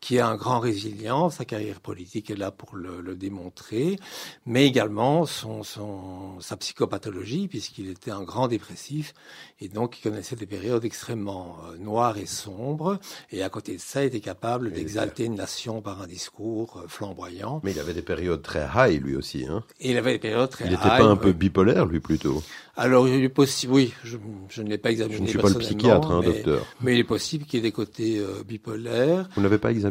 qui 0.01 0.17
est 0.17 0.21
un 0.21 0.37
grand 0.37 0.61
résilient, 0.61 1.29
sa 1.29 1.45
carrière 1.45 1.81
politique 1.81 2.31
est 2.31 2.37
là 2.37 2.51
pour 2.51 2.75
le, 2.75 3.03
le 3.03 3.15
démontrer, 3.17 3.99
mais 4.47 4.67
également 4.67 5.27
son, 5.27 5.63
son, 5.63 6.41
sa 6.41 6.57
psychopathologie, 6.57 7.49
puisqu'il 7.49 7.91
était 7.91 8.11
un 8.11 8.23
grand 8.23 8.49
dépressif, 8.49 9.13
et 9.61 9.69
donc 9.69 9.99
il 9.99 10.03
connaissait 10.03 10.37
des 10.37 10.47
périodes 10.47 10.85
extrêmement 10.87 11.59
euh, 11.67 11.77
noires 11.77 12.17
et 12.17 12.25
sombres, 12.25 12.99
et 13.31 13.43
à 13.43 13.51
côté 13.51 13.77
de 13.77 13.81
ça, 13.81 14.03
il 14.03 14.07
était 14.07 14.21
capable 14.21 14.73
d'exalter 14.73 15.25
une 15.25 15.35
nation 15.35 15.83
par 15.83 16.01
un 16.01 16.07
discours 16.07 16.79
euh, 16.79 16.89
flamboyant. 16.89 17.61
Mais 17.63 17.73
il 17.73 17.79
avait 17.79 17.95
des 17.95 18.03
périodes 18.03 18.43
très 18.43 18.67
high, 18.75 19.03
lui 19.03 19.17
aussi. 19.17 19.45
Hein 19.47 19.63
et 19.81 19.91
il 19.91 19.99
avait 19.99 20.13
des 20.13 20.19
périodes 20.19 20.51
très 20.51 20.65
il 20.65 20.73
high. 20.73 20.79
Il 20.81 20.85
n'était 20.85 21.03
pas 21.03 21.11
un 21.11 21.17
peu 21.17 21.33
bipolaire, 21.33 21.85
lui, 21.85 22.01
plutôt 22.01 22.43
alors, 22.77 23.07
il 23.07 23.23
est 23.23 23.29
possible, 23.29 23.75
oui, 23.75 23.93
je, 24.05 24.17
je 24.49 24.63
ne 24.63 24.71
l'ai 24.71 24.79
pas 24.79 24.91
examiné. 24.91 25.17
Je 25.19 25.23
ne 25.23 25.29
suis 25.29 25.39
pas 25.39 25.51
le 25.51 25.59
psychiatre, 25.59 26.11
hein, 26.11 26.23
mais, 26.23 26.33
docteur. 26.33 26.67
Mais 26.81 26.95
il 26.95 27.01
est 27.01 27.05
possible 27.05 27.45
qu'il 27.45 27.59
y 27.59 27.61
ait 27.61 27.63
des 27.63 27.73
côtés 27.73 28.19
euh, 28.19 28.43
bipolaires. 28.43 29.29
Vous 29.35 29.43
n'avez 29.43 29.59
pas 29.59 29.71
examiné 29.71 29.90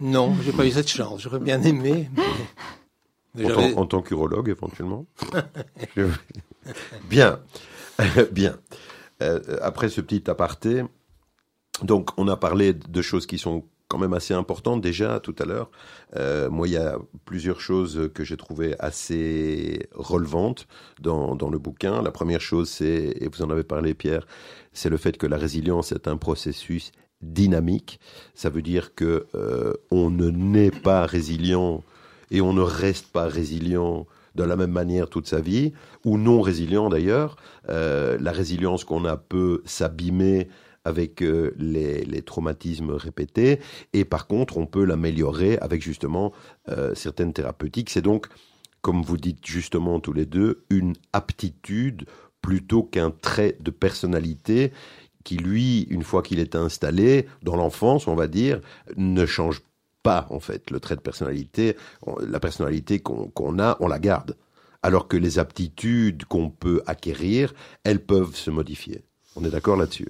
Non, 0.00 0.34
j'ai 0.44 0.52
pas 0.52 0.66
eu 0.66 0.70
cette 0.70 0.88
chance. 0.88 1.22
J'aurais 1.22 1.40
bien 1.40 1.62
aimé. 1.62 2.08
Mais... 3.34 3.44
en, 3.46 3.54
tant, 3.54 3.80
en 3.80 3.86
tant 3.86 4.02
qu'urologue, 4.02 4.48
éventuellement. 4.48 5.06
Bien, 7.08 7.40
bien. 8.32 8.56
Euh, 9.22 9.40
après 9.62 9.88
ce 9.88 10.00
petit 10.00 10.30
aparté, 10.30 10.82
donc 11.82 12.10
on 12.16 12.28
a 12.28 12.36
parlé 12.36 12.72
de 12.72 13.02
choses 13.02 13.26
qui 13.26 13.38
sont 13.38 13.64
quand 13.88 13.98
même 13.98 14.12
assez 14.12 14.34
importantes 14.34 14.82
déjà 14.82 15.18
tout 15.18 15.34
à 15.38 15.44
l'heure. 15.46 15.70
Euh, 16.16 16.50
moi, 16.50 16.68
il 16.68 16.74
y 16.74 16.76
a 16.76 16.98
plusieurs 17.24 17.60
choses 17.60 18.10
que 18.14 18.22
j'ai 18.22 18.36
trouvées 18.36 18.76
assez 18.78 19.88
relevantes 19.94 20.68
dans, 21.00 21.34
dans 21.34 21.48
le 21.48 21.58
bouquin. 21.58 22.02
La 22.02 22.10
première 22.10 22.42
chose, 22.42 22.68
c'est, 22.68 23.16
et 23.18 23.28
vous 23.28 23.42
en 23.42 23.50
avez 23.50 23.64
parlé 23.64 23.94
Pierre, 23.94 24.26
c'est 24.72 24.90
le 24.90 24.98
fait 24.98 25.16
que 25.16 25.26
la 25.26 25.38
résilience 25.38 25.92
est 25.92 26.06
un 26.06 26.18
processus 26.18 26.92
dynamique. 27.22 28.00
Ça 28.34 28.50
veut 28.50 28.62
dire 28.62 28.94
que 28.94 29.26
euh, 29.34 29.72
on 29.90 30.10
ne 30.10 30.30
naît 30.30 30.70
pas 30.70 31.06
résilient 31.06 31.82
et 32.30 32.40
on 32.40 32.52
ne 32.52 32.62
reste 32.62 33.08
pas 33.08 33.26
résilient 33.26 34.06
de 34.34 34.44
la 34.44 34.56
même 34.56 34.70
manière 34.70 35.08
toute 35.08 35.26
sa 35.26 35.40
vie, 35.40 35.72
ou 36.04 36.16
non 36.16 36.42
résilient 36.42 36.88
d'ailleurs. 36.88 37.36
Euh, 37.70 38.18
la 38.20 38.30
résilience 38.30 38.84
qu'on 38.84 39.04
a 39.04 39.16
peut 39.16 39.62
s'abîmer 39.64 40.48
avec 40.84 41.22
euh, 41.22 41.54
les, 41.58 42.22
traumatismes 42.22 42.90
répétés, 42.90 43.58
et 43.94 44.04
par 44.04 44.26
contre, 44.26 44.58
on 44.58 44.66
peut 44.66 44.84
l'améliorer 44.84 45.58
avec 45.58 45.82
justement 45.82 46.32
certaines 46.94 47.32
thérapeutiques. 47.32 47.90
C'est 47.90 48.02
donc, 48.02 48.26
comme 48.82 49.02
vous 49.02 49.16
dites 49.16 49.44
justement 49.46 49.98
tous 49.98 50.12
les 50.12 50.26
deux, 50.26 50.64
une 50.70 50.94
aptitude 51.12 52.04
plutôt 52.42 52.82
qu'un 52.82 53.10
trait 53.10 53.56
de 53.60 53.70
personnalité 53.70 54.72
qui, 55.28 55.36
lui, 55.36 55.82
une 55.90 56.04
fois 56.04 56.22
qu'il 56.22 56.38
est 56.38 56.54
installé, 56.54 57.26
dans 57.42 57.54
l'enfance, 57.54 58.08
on 58.08 58.14
va 58.14 58.28
dire, 58.28 58.62
ne 58.96 59.26
change 59.26 59.60
pas, 60.02 60.26
en 60.30 60.40
fait. 60.40 60.70
Le 60.70 60.80
trait 60.80 60.96
de 60.96 61.02
personnalité, 61.02 61.76
la 62.26 62.40
personnalité 62.40 63.00
qu'on 63.00 63.58
a, 63.58 63.76
on 63.80 63.88
la 63.88 63.98
garde. 63.98 64.38
Alors 64.82 65.06
que 65.06 65.18
les 65.18 65.38
aptitudes 65.38 66.24
qu'on 66.24 66.48
peut 66.48 66.80
acquérir, 66.86 67.52
elles 67.84 68.02
peuvent 68.02 68.34
se 68.34 68.50
modifier. 68.50 69.02
On 69.36 69.44
est 69.44 69.50
d'accord 69.50 69.76
là-dessus? 69.76 70.08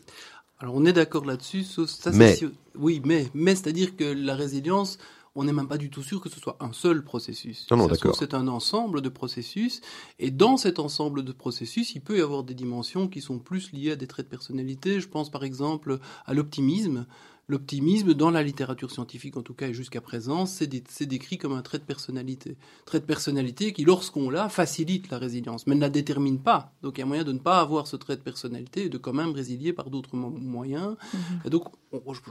Alors 0.60 0.76
on 0.76 0.84
est 0.86 0.92
d'accord 0.92 1.24
là-dessus, 1.24 1.64
ça, 1.64 2.12
mais... 2.12 2.38
Oui, 2.76 3.02
mais, 3.04 3.26
mais 3.34 3.56
c'est-à-dire 3.56 3.96
que 3.96 4.04
la 4.04 4.36
résilience, 4.36 4.98
on 5.34 5.44
n'est 5.44 5.52
même 5.52 5.68
pas 5.68 5.78
du 5.78 5.90
tout 5.90 6.02
sûr 6.02 6.20
que 6.20 6.28
ce 6.28 6.40
soit 6.40 6.56
un 6.60 6.72
seul 6.72 7.04
processus. 7.04 7.66
Non, 7.70 7.76
non, 7.76 7.86
d'accord. 7.86 8.16
C'est 8.16 8.34
un 8.34 8.48
ensemble 8.48 9.00
de 9.00 9.08
processus, 9.08 9.80
et 10.18 10.30
dans 10.30 10.56
cet 10.56 10.78
ensemble 10.78 11.24
de 11.24 11.32
processus, 11.32 11.94
il 11.94 12.00
peut 12.00 12.18
y 12.18 12.20
avoir 12.20 12.42
des 12.44 12.54
dimensions 12.54 13.08
qui 13.08 13.20
sont 13.20 13.38
plus 13.38 13.72
liées 13.72 13.92
à 13.92 13.96
des 13.96 14.06
traits 14.06 14.26
de 14.26 14.30
personnalité. 14.30 15.00
Je 15.00 15.08
pense 15.08 15.30
par 15.30 15.44
exemple 15.44 15.98
à 16.26 16.34
l'optimisme. 16.34 17.06
L'optimisme, 17.50 18.12
dans 18.12 18.30
la 18.30 18.42
littérature 18.42 18.90
scientifique 18.90 19.38
en 19.38 19.42
tout 19.42 19.54
cas 19.54 19.68
et 19.68 19.74
jusqu'à 19.74 20.02
présent, 20.02 20.44
c'est 20.44 20.66
décrit 20.66 21.38
comme 21.38 21.54
un 21.54 21.62
trait 21.62 21.78
de 21.78 21.84
personnalité. 21.84 22.58
Trait 22.84 23.00
de 23.00 23.06
personnalité 23.06 23.72
qui, 23.72 23.84
lorsqu'on 23.84 24.28
l'a, 24.28 24.50
facilite 24.50 25.10
la 25.10 25.16
résilience, 25.16 25.66
mais 25.66 25.74
ne 25.74 25.80
la 25.80 25.88
détermine 25.88 26.42
pas. 26.42 26.74
Donc 26.82 26.98
il 26.98 27.00
y 27.00 27.04
a 27.04 27.06
moyen 27.06 27.24
de 27.24 27.32
ne 27.32 27.38
pas 27.38 27.60
avoir 27.60 27.86
ce 27.86 27.96
trait 27.96 28.16
de 28.16 28.22
personnalité 28.22 28.84
et 28.84 28.88
de 28.90 28.98
quand 28.98 29.14
même 29.14 29.32
résilier 29.32 29.72
par 29.72 29.88
d'autres 29.88 30.14
moyens. 30.14 30.96
Mm-hmm. 31.14 31.46
Et 31.46 31.50
donc 31.50 31.64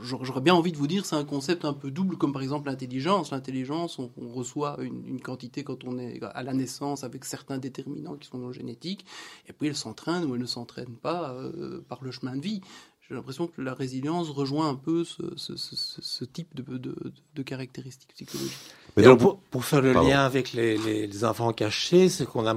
j'aurais 0.04 0.42
bien 0.42 0.54
envie 0.54 0.72
de 0.72 0.78
vous 0.78 0.88
dire, 0.88 1.06
c'est 1.06 1.16
un 1.16 1.26
concept 1.26 1.66
un 1.66 1.74
peu 1.74 1.90
double, 1.90 2.18
comme 2.18 2.32
par 2.32 2.42
exemple 2.42 2.68
l'intelligence. 2.68 3.32
L'intelligence, 3.32 4.00
on, 4.00 4.12
reçoit 4.30 4.78
une, 4.82 5.20
quantité 5.20 5.64
quand 5.64 5.84
on 5.84 5.98
est 5.98 6.22
à 6.22 6.44
la 6.44 6.54
naissance 6.54 7.04
avec 7.04 7.26
certains 7.26 7.58
déterminants 7.58 8.18
qui 8.18 8.28
sont 8.28 8.38
non 8.38 8.52
génétiques, 8.52 9.06
et 9.48 9.54
puis 9.54 9.68
elle 9.68 9.76
s'entraîne 9.76 10.26
ou 10.26 10.36
elle 10.36 10.42
ne 10.42 10.46
s'entraîne 10.46 10.96
pas 10.96 11.32
euh, 11.34 11.82
par 11.90 12.04
le 12.04 12.12
chemin 12.12 12.36
de 12.36 12.42
vie 12.42 12.62
j'ai 13.08 13.15
l'impression 13.15 13.48
que 13.48 13.62
la 13.62 13.74
résilience 13.74 14.30
rejoint 14.30 14.70
un 14.70 14.76
peu 14.76 15.06
ce, 15.06 16.26
type 16.26 16.54
de, 16.56 17.43
caractéristiques 17.43 18.13
psychologiques. 18.13 19.39
pour, 19.50 19.65
faire 19.65 19.82
le 19.82 19.93
lien 19.93 20.26
avec 20.26 20.54
les, 20.54 21.24
enfants 21.24 21.54
cachés, 21.54 22.10
ce 22.10 22.24
qu'on 22.24 22.46
a, 22.46 22.56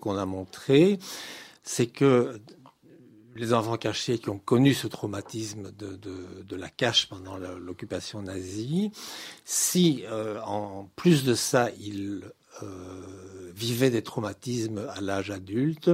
qu'on 0.00 0.16
a 0.16 0.26
montré, 0.26 0.98
c'est 1.62 1.86
que 1.86 2.40
les 3.36 3.52
enfants 3.52 3.76
cachés 3.76 4.18
qui 4.18 4.30
ont 4.30 4.38
connu 4.38 4.74
ce 4.74 4.88
traumatisme 4.88 5.70
de, 5.70 6.56
la 6.56 6.68
cache 6.68 7.08
pendant 7.08 7.36
l'occupation 7.36 8.22
nazie, 8.22 8.90
si 9.44 10.04
euh, 10.06 10.40
en 10.42 10.90
plus 10.96 11.22
de 11.24 11.34
ça, 11.34 11.70
ils 11.78 12.22
euh, 12.62 13.50
vivaient 13.54 13.90
des 13.90 14.02
traumatismes 14.02 14.88
à 14.94 15.00
l'âge 15.00 15.30
adulte, 15.30 15.90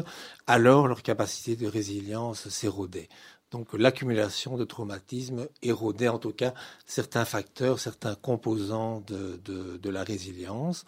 alors 0.47 0.89
leur 0.89 1.03
capacité 1.03 1.57
de 1.57 1.67
résilience 1.67 2.49
s'érodait. 2.49 3.09
Donc 3.53 3.69
l'accumulation 3.75 4.57
de 4.57 4.65
traumatismes 4.65 5.47
érodait 5.63 6.09
en 6.09 6.19
tout 6.19 6.33
cas 6.33 6.55
certains 6.87 7.25
facteurs, 7.25 7.79
certains 7.79 8.15
composants 8.15 9.03
de, 9.07 9.39
de, 9.45 9.77
de, 9.77 9.91
la 9.91 10.03
résilience. 10.03 10.85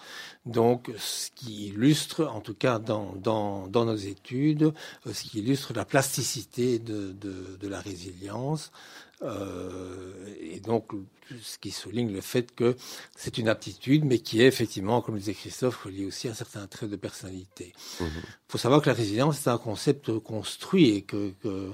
Donc 0.46 0.90
ce 0.98 1.30
qui 1.34 1.66
illustre, 1.68 2.24
en 2.26 2.40
tout 2.40 2.54
cas 2.54 2.78
dans, 2.78 3.14
dans, 3.16 3.68
dans 3.68 3.84
nos 3.84 3.96
études, 3.96 4.72
euh, 5.06 5.12
ce 5.12 5.24
qui 5.24 5.40
illustre 5.40 5.74
la 5.74 5.84
plasticité 5.84 6.78
de, 6.78 7.12
de 7.12 7.68
la 7.68 7.80
résilience. 7.80 8.72
Euh, 9.22 10.12
et 10.40 10.60
donc, 10.60 10.92
ce 11.40 11.58
qui 11.58 11.70
souligne 11.70 12.12
le 12.12 12.20
fait 12.20 12.54
que 12.54 12.76
c'est 13.16 13.38
une 13.38 13.48
aptitude, 13.48 14.04
mais 14.04 14.18
qui 14.18 14.42
est 14.42 14.46
effectivement, 14.46 15.00
comme 15.00 15.14
le 15.14 15.20
disait 15.20 15.34
Christophe, 15.34 15.84
reliée 15.84 16.04
aussi 16.04 16.28
à 16.28 16.32
un 16.32 16.34
certain 16.34 16.66
trait 16.66 16.88
de 16.88 16.96
personnalité. 16.96 17.72
Il 18.00 18.06
mmh 18.06 18.10
faut 18.48 18.58
savoir 18.58 18.82
que 18.82 18.88
la 18.88 18.94
résilience, 18.94 19.38
c'est 19.38 19.50
un 19.50 19.58
concept 19.58 20.16
construit 20.20 20.90
et 20.90 21.02
que, 21.02 21.32
que 21.42 21.72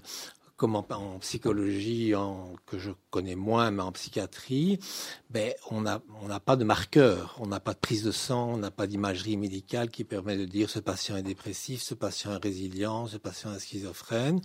comme 0.61 0.77
en, 0.77 0.85
psychologie, 1.21 2.13
que 2.67 2.79
je 2.79 2.91
connais 3.09 3.35
moins, 3.35 3.71
mais 3.71 3.83
en 3.83 3.93
psychiatrie, 3.93 4.79
ben, 5.31 5.55
on 5.71 5.81
n'a 5.81 6.01
pas 6.45 6.57
de 6.57 6.65
marqueur, 6.65 7.35
on 7.41 7.47
n'a 7.47 7.61
pas 7.61 7.73
de 7.73 7.79
prise 7.79 8.05
de 8.05 8.11
sang, 8.11 8.51
on 8.53 8.57
n'a 8.59 8.71
pas 8.71 8.87
d'imagerie 8.87 9.39
médicale 9.39 9.89
qui 9.89 10.05
permet 10.05 10.37
de 10.37 10.45
dire 10.45 10.69
ce 10.69 10.79
patient 10.79 11.17
est 11.17 11.23
dépressif, 11.23 11.81
ce 11.81 11.95
patient 11.95 12.33
est 12.35 12.45
résilient, 12.45 13.07
ce 13.07 13.17
patient 13.17 13.55
est 13.55 13.59
schizophrène. 13.59 14.43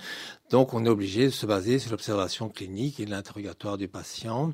Donc 0.51 0.73
on 0.73 0.85
est 0.85 0.89
obligé 0.89 1.25
de 1.25 1.31
se 1.31 1.45
baser 1.45 1.79
sur 1.79 1.91
l'observation 1.91 2.47
clinique 2.47 3.01
et 3.01 3.05
l'interrogatoire 3.05 3.77
du 3.77 3.89
patient 3.89 4.53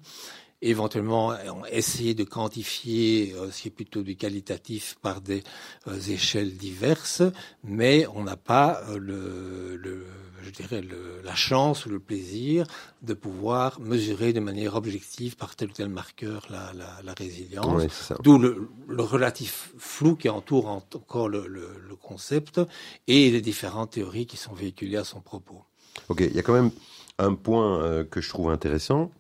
éventuellement 0.62 1.34
essayer 1.72 2.14
de 2.14 2.24
quantifier 2.24 3.34
euh, 3.36 3.50
ce 3.52 3.64
qui 3.64 3.68
est 3.70 3.72
plutôt 3.72 4.04
du 4.04 4.16
qualitatif 4.16 4.96
par 5.02 5.22
des 5.22 5.44
euh, 5.88 6.00
échelles 6.00 6.56
diverses, 6.56 7.24
mais 7.64 8.06
on 8.14 8.24
n'a 8.24 8.38
pas 8.38 8.84
euh, 8.90 8.98
le, 9.00 10.06
je 10.42 10.50
dirais, 10.50 10.82
le, 10.82 11.22
la 11.24 11.36
chance 11.36 11.86
ou 11.86 11.90
le 11.90 12.00
plaisir 12.00 12.66
de 13.02 13.14
pouvoir 13.14 13.80
mesurer 13.80 14.34
de 14.34 14.40
manière 14.40 14.76
objective 14.76 15.36
par 15.36 15.56
tel 15.56 15.70
ou 15.70 15.74
tel 15.74 15.90
marqueur 15.90 16.46
la, 16.50 16.72
la, 16.74 17.00
la 17.04 17.14
résilience. 17.14 18.14
D'où 18.24 18.38
le, 18.38 18.70
le, 18.88 19.04
relatif 19.04 19.74
flou 19.78 20.16
qui 20.16 20.30
entoure 20.30 20.68
encore 20.68 21.30
le, 21.30 21.48
le, 21.48 21.96
concept 21.96 22.60
et 23.08 23.30
les 23.30 23.42
différentes 23.42 23.92
théories 23.92 24.26
qui 24.26 24.38
sont 24.38 24.54
véhiculées 24.54 24.98
à 24.98 25.04
son 25.04 25.22
propos. 25.22 25.64
Ok, 26.10 26.22
il 26.22 26.36
y 26.36 26.40
a 26.40 26.42
quand 26.42 26.54
même 26.54 26.72
un 27.20 27.36
point 27.36 28.04
que 28.06 28.22
je 28.22 28.30
trouve 28.30 28.50
intéressant 28.50 29.12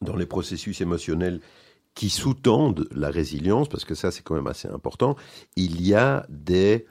dans 0.00 0.16
les 0.16 0.26
processus 0.26 0.80
émotionnels 0.80 1.40
qui 1.94 2.10
sous-tendent 2.10 2.88
la 2.92 3.10
résilience, 3.10 3.68
parce 3.68 3.84
que 3.84 3.94
ça 3.94 4.10
c'est 4.10 4.22
quand 4.22 4.34
même 4.34 4.46
assez 4.46 4.68
important, 4.68 5.16
il 5.56 5.86
y 5.86 5.94
a 5.94 6.26
des 6.28 6.86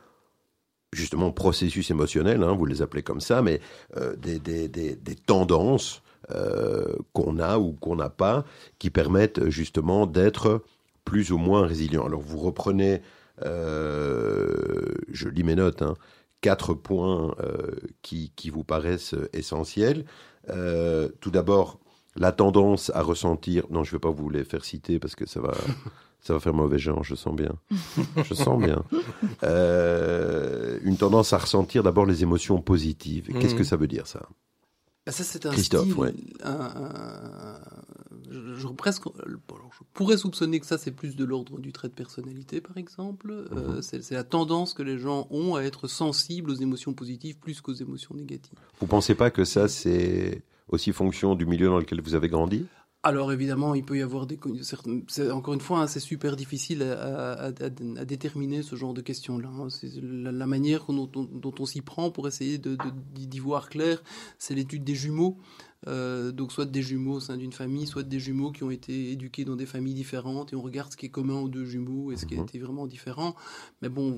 justement 0.94 1.32
processus 1.32 1.92
émotionnels, 1.92 2.44
hein, 2.44 2.54
vous 2.54 2.66
les 2.66 2.82
appelez 2.82 3.04
comme 3.04 3.22
ça, 3.22 3.42
mais 3.42 3.60
euh, 3.98 4.16
des, 4.16 5.16
tendances 5.26 6.02
euh, 6.32 6.96
qu'on 7.14 7.40
a 7.40 7.58
ou 7.58 7.74
qu'on 7.74 7.96
n'a 7.96 8.10
pas, 8.10 8.46
qui 8.80 8.90
permettent 8.90 9.50
justement 9.50 10.06
d'être 10.06 10.64
plus 11.06 11.32
ou 11.32 11.38
moins 11.38 11.66
résilient. 11.66 12.06
Alors 12.06 12.22
vous 12.22 12.40
reprenez, 12.40 13.02
euh, 13.46 14.94
je 15.10 15.28
lis 15.30 15.44
mes 15.44 15.56
notes, 15.56 15.82
hein, 15.82 15.96
quatre 16.42 16.74
points 16.74 17.36
qui, 18.02 18.32
vous 18.52 18.64
paraissent 18.64 19.16
essentiels. 19.32 20.04
Tout 20.48 21.32
d'abord, 21.32 21.80
la 22.16 22.32
tendance 22.32 22.92
à 22.94 23.02
ressentir. 23.02 23.66
Non, 23.70 23.84
je 23.84 23.92
ne 23.92 23.96
vais 23.96 24.00
pas 24.00 24.12
vous 24.12 24.30
les 24.30 24.44
faire 24.44 24.66
citer 24.66 25.00
parce 25.00 25.16
que 25.16 25.26
ça 25.26 25.42
va, 25.42 25.54
ça 26.22 26.34
va 26.34 26.40
faire 26.40 26.54
mauvais 26.54 26.80
genre. 26.80 27.04
Je 27.04 27.16
sens 27.16 27.36
bien. 27.36 27.54
Je 28.24 28.34
sens 28.34 28.62
bien. 28.62 28.84
Euh, 29.44 30.80
une 30.84 30.98
tendance 30.98 31.34
à 31.34 31.38
ressentir 31.38 31.84
d'abord 31.84 32.06
les 32.06 32.24
émotions 32.24 32.62
positives. 32.62 33.28
Qu'est-ce 33.40 33.56
que 33.56 33.60
mhm. 33.60 33.66
ça 33.66 33.78
veut 33.78 33.88
dire 33.88 34.08
ça? 34.08 34.22
Bah, 35.06 35.12
ça, 35.12 35.24
c'est 35.24 35.46
un 35.46 35.52
Christophe, 35.52 35.90
style, 35.90 36.14
je, 38.32 38.68
presque, 38.68 39.04
je 39.28 39.84
pourrais 39.94 40.18
soupçonner 40.18 40.60
que 40.60 40.66
ça, 40.66 40.78
c'est 40.78 40.92
plus 40.92 41.16
de 41.16 41.26
l'ordre 41.26 41.60
du 41.60 41.72
trait 41.72 41.90
de 41.90 41.94
personnalité, 41.94 42.62
par 42.62 42.78
exemple. 42.78 43.32
Euh, 43.32 43.76
mhm. 43.76 43.82
c'est 43.82 44.12
la 44.12 44.24
tendance 44.24 44.74
que 44.74 44.82
les 44.82 44.98
gens 44.98 45.28
ont 45.30 45.56
à 45.56 45.62
être 45.62 45.88
sensibles 45.88 46.52
aux 46.52 46.56
émotions 46.56 46.94
positives 46.94 47.38
plus 47.38 47.62
qu'aux 47.62 47.74
émotions 47.74 48.16
négatives. 48.16 48.58
Vous 48.80 48.88
pensez 48.88 49.14
pas 49.14 49.30
que 49.30 49.44
ça, 49.44 49.68
c'est 49.68 50.42
aussi 50.68 50.92
fonction 50.92 51.36
du 51.36 51.46
milieu 51.46 51.68
dans 51.68 51.80
lequel 51.80 52.02
vous 52.02 52.16
avez 52.16 52.30
grandi? 52.30 52.66
Alors 53.06 53.34
évidemment, 53.34 53.76
il 53.76 53.84
peut 53.84 53.98
y 53.98 54.02
avoir 54.02 54.28
des 54.28 54.40
encore 55.30 55.54
une 55.54 55.60
fois, 55.60 55.82
hein, 55.82 55.88
c'est 55.88 56.00
super 56.00 56.38
difficile 56.38 56.82
à, 56.84 57.52
déterminer 57.52 58.64
ce 58.64 58.78
genre 58.78 58.94
de 58.94 59.02
questions-là. 59.02 59.50
Hein. 59.50 59.68
La, 60.02 60.48
manière 60.48 60.86
dont, 60.88 61.54
on 61.60 61.66
s'y 61.66 61.82
prend 61.82 62.12
pour 62.12 62.30
essayer 62.30 62.58
d'y 62.60 63.40
voir 63.40 63.68
clair, 63.68 64.02
c'est 64.40 64.56
l'étude 64.56 64.86
des 64.86 64.96
jumeaux. 64.96 65.38
Euh, 65.88 66.32
donc 66.32 66.52
soit 66.54 66.66
des 66.66 66.82
jumeaux 66.82 67.16
au 67.16 67.20
sein 67.20 67.36
d'une 67.36 67.52
famille, 67.52 67.88
soit 67.88 68.04
des 68.04 68.20
jumeaux 68.20 68.52
qui 68.52 68.64
ont 68.64 68.72
été 68.72 69.12
éduqués 69.12 69.44
dans 69.44 69.56
des 69.58 69.66
familles 69.66 69.94
différentes 69.94 70.54
et 70.54 70.56
on 70.56 70.62
regarde 70.62 70.92
ce 70.92 70.98
qui 70.98 71.08
est 71.08 71.10
commun 71.10 71.36
aux 71.42 71.50
deux 71.50 71.66
jumeaux 71.66 72.12
et 72.12 72.16
ce 72.16 72.26
qui 72.26 72.36
a 72.36 72.38
Mhm. 72.38 72.44
été 72.44 72.60
vraiment 72.60 72.88
différent. 72.88 73.36
Mais 73.82 73.90
bon, 73.90 74.16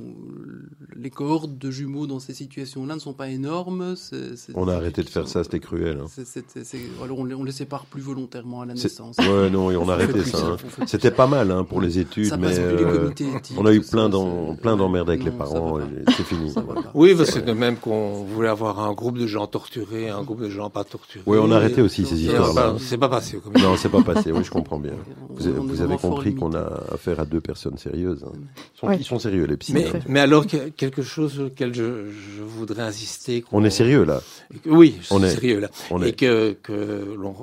les 0.96 1.10
cohortes 1.10 1.58
de 1.58 1.72
jumeaux 1.72 2.06
dans 2.08 2.20
ces 2.20 2.34
situations-là 2.34 2.96
ne 2.96 3.00
sont 3.00 3.14
pas 3.14 3.30
énormes. 3.30 3.96
c'est- 3.96 4.36
c'est- 4.36 4.52
On 4.56 4.68
a 4.68 4.76
arrêté 4.76 5.02
de 5.04 5.10
faire 5.10 5.28
ça, 5.28 5.44
c'était 5.44 5.60
cruel. 5.60 6.00
hein. 6.02 6.06
c'est- 6.08 6.26
c'est- 6.26 6.64
c'est- 6.64 6.80
alors 7.04 7.20
on 7.20 7.26
les, 7.26 7.34
on 7.36 7.44
les 7.44 7.52
sépare 7.52 7.86
plus 7.86 8.02
volontairement 8.02 8.62
à 8.62 8.66
la 8.66 8.76
C'est- 8.76 8.84
naissance. 8.84 9.18
Ouais, 9.18 9.50
non, 9.50 9.72
et 9.72 9.76
on 9.76 9.84
a 9.84 9.86
On 9.86 9.90
arrêté 9.90 10.24
ça. 10.24 10.38
hein. 10.46 10.58
C'était 10.86 11.12
pas 11.12 11.28
mal 11.28 11.52
hein, 11.52 11.64
pour 11.64 11.82
les 11.82 11.98
études, 12.00 12.26
Ça 12.28 12.38
mais 12.38 12.58
euh, 12.60 13.10
éthiques, 13.10 13.58
on 13.58 13.66
a 13.66 13.74
eu 13.74 13.82
plein 13.82 14.10
d'en- 14.10 14.54
c'est- 14.56 14.62
plein 14.62 14.76
d'emmerdes 14.78 15.10
avec 15.10 15.24
les 15.24 15.32
Non, 15.32 15.38
parents. 15.38 15.80
et. 15.80 15.84
C'est 16.16 16.24
fini. 16.24 16.52
Voilà. 16.56 16.92
Oui, 16.94 17.16
parce 17.16 17.32
que 17.32 17.40
de 17.40 17.52
même 17.54 17.78
qu'on 17.78 18.24
voulait 18.24 18.50
avoir 18.50 18.80
un 18.80 18.94
groupe 18.94 19.18
de 19.18 19.28
gens 19.28 19.48
torturés, 19.48 20.10
un 20.10 20.24
groupe 20.24 20.42
de 20.42 20.50
gens 20.50 20.70
pas 20.70 20.84
torturés. 20.84 21.24
Oui, 21.26 21.38
on 21.42 21.52
a 21.52 21.55
arrêté 21.56 21.82
aussi 21.82 22.06
ces 22.06 22.22
histoires-là. 22.24 22.76
C'est 22.80 22.98
pas 22.98 23.10
passé 23.10 23.38
comme 23.44 23.54
Non, 23.62 23.76
c'est 23.78 23.90
pas 23.90 24.02
passé. 24.02 24.32
Oui, 24.32 24.44
je 24.44 24.52
comprends 24.52 24.80
bien. 24.80 24.94
On- 25.30 25.34
Vous, 25.34 25.82
avez- 25.82 25.94
vous 25.96 25.98
compris 25.98 26.34
qu'on 26.36 26.54
a 26.54 26.84
affaire 26.94 27.20
à 27.20 27.26
deux 27.26 27.42
personnes 27.42 27.78
sérieuses. 27.78 28.24
hein. 28.26 28.32
Ils, 28.36 28.80
sont, 28.80 28.88
Ouais. 28.88 28.98
ils 29.00 29.04
sont 29.06 29.20
sérieux, 29.20 29.46
les. 29.46 29.58
Mais, 29.74 29.88
hein. 29.88 30.00
mais 30.08 30.20
alors, 30.20 30.48
que- 30.48 30.70
quelque 30.70 31.02
chose 31.02 31.34
sur 31.34 31.44
lequel 31.44 31.74
je, 31.74 32.10
je 32.38 32.42
voudrais 32.42 32.84
insister. 32.84 33.44
On 33.52 33.64
est 33.64 33.70
sérieux 33.70 34.04
là. 34.04 34.22
Oui, 34.66 34.98
je 35.02 35.14
On 35.14 35.22
est- 35.24 35.30
sérieux 35.32 35.60
là. 35.60 35.70
On 35.92 36.02
Et 36.04 36.10
est. 36.10 36.14
que, 36.14 36.56
que 36.64 37.16
l'on 37.18 37.36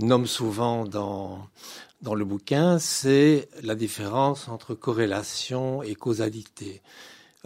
on 0.00 0.06
nomme 0.06 0.26
souvent 0.26 0.84
dans, 0.84 1.38
dans 2.02 2.14
le 2.14 2.24
bouquin, 2.24 2.78
c'est 2.78 3.48
la 3.62 3.74
différence 3.74 4.48
entre 4.48 4.74
corrélation 4.74 5.82
et 5.82 5.94
causalité. 5.94 6.82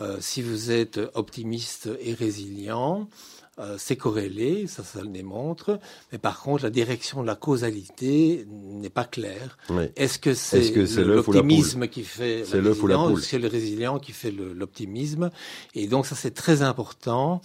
Euh, 0.01 0.17
si 0.21 0.43
vous 0.43 0.71
êtes 0.71 1.01
optimiste 1.15 1.89
et 2.01 2.15
résilient, 2.15 3.09
euh, 3.59 3.77
c'est 3.79 3.97
corrélé, 3.97 4.67
ça, 4.67 4.85
ça 4.85 5.01
le 5.01 5.09
démontre. 5.09 5.81
Mais 6.13 6.19
par 6.19 6.41
contre, 6.41 6.63
la 6.63 6.71
direction 6.71 7.23
de 7.23 7.27
la 7.27 7.35
causalité 7.35 8.47
n'est 8.49 8.91
pas 8.91 9.05
claire. 9.05 9.59
Est-ce 9.97 10.19
que 10.19 10.35
c'est 10.35 10.77
ou 10.77 11.03
la 11.03 11.15
l'optimisme 11.15 11.89
qui 11.89 12.05
fait 12.05 12.45
C'est 12.45 12.61
ou 12.61 13.19
C'est 13.19 13.39
le 13.39 13.49
résilient 13.49 13.99
qui 13.99 14.13
fait 14.13 14.31
l'optimisme? 14.31 15.31
Et 15.75 15.89
donc 15.89 16.07
ça, 16.07 16.15
c'est 16.15 16.35
très 16.35 16.63
important. 16.63 17.41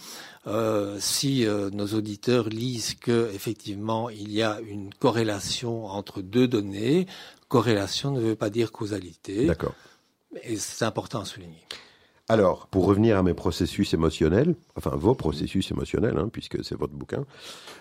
Euh, 0.46 0.98
si 1.00 1.46
euh, 1.46 1.70
nos 1.70 1.86
auditeurs 1.86 2.50
lisent 2.50 2.96
que 2.96 3.30
effectivement 3.34 4.10
il 4.10 4.30
y 4.30 4.42
a 4.42 4.60
une 4.60 4.92
corrélation 4.92 5.86
entre 5.86 6.20
deux 6.20 6.46
données, 6.46 7.06
corrélation 7.48 8.10
ne 8.10 8.20
veut 8.20 8.34
pas 8.34 8.50
dire 8.50 8.70
causalité. 8.70 9.46
D'accord. 9.46 9.74
Et 10.42 10.56
c'est 10.56 10.84
important 10.84 11.20
à 11.20 11.24
souligner. 11.24 11.64
Alors, 12.28 12.68
pour 12.68 12.86
revenir 12.86 13.18
à 13.18 13.22
mes 13.22 13.34
processus 13.34 13.92
émotionnels, 13.92 14.54
enfin 14.76 14.96
vos 14.96 15.14
processus 15.14 15.70
émotionnels, 15.70 16.16
hein, 16.16 16.30
puisque 16.32 16.64
c'est 16.64 16.74
votre 16.74 16.94
bouquin. 16.94 17.26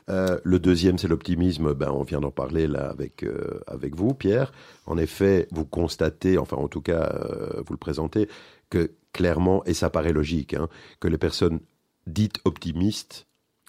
euh, 0.10 0.38
le 0.44 0.60
deuxième, 0.60 0.98
c'est 0.98 1.08
l'optimisme. 1.08 1.74
Ben, 1.74 1.92
on 1.92 2.04
vient 2.04 2.20
d'en 2.20 2.32
parler 2.32 2.68
là 2.68 2.90
avec 2.90 3.24
euh, 3.24 3.62
avec 3.68 3.96
vous, 3.96 4.14
Pierre. 4.14 4.52
En 4.86 4.98
effet, 4.98 5.48
vous 5.52 5.66
constatez, 5.66 6.38
enfin 6.38 6.58
en 6.58 6.68
tout 6.68 6.82
cas, 6.82 7.10
euh, 7.14 7.62
vous 7.66 7.72
le 7.72 7.78
présentez, 7.78 8.28
que 8.70 8.92
clairement, 9.14 9.64
et 9.64 9.74
ça 9.74 9.90
paraît 9.90 10.12
logique, 10.12 10.56
hein, 10.56 10.68
que 11.00 11.08
les 11.08 11.18
personnes 11.18 11.62
dites 12.06 12.40
optimistes 12.44 13.28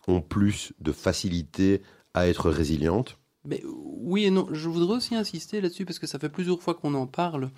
ont 0.08 0.20
plus 0.22 0.72
de 0.80 0.90
facilité 0.90 1.82
à 2.14 2.26
être 2.26 2.50
résilientes. 2.50 3.18
Mais 3.44 3.62
oui 3.64 4.24
et 4.24 4.30
non, 4.30 4.48
je 4.50 4.68
voudrais 4.68 4.96
aussi 4.96 5.14
insister 5.14 5.60
là-dessus 5.60 5.84
parce 5.84 6.00
que 6.00 6.08
ça 6.08 6.18
fait 6.18 6.30
plusieurs 6.30 6.60
fois 6.60 6.74
qu'on 6.74 6.94
en 6.94 7.06
parle. 7.06 7.50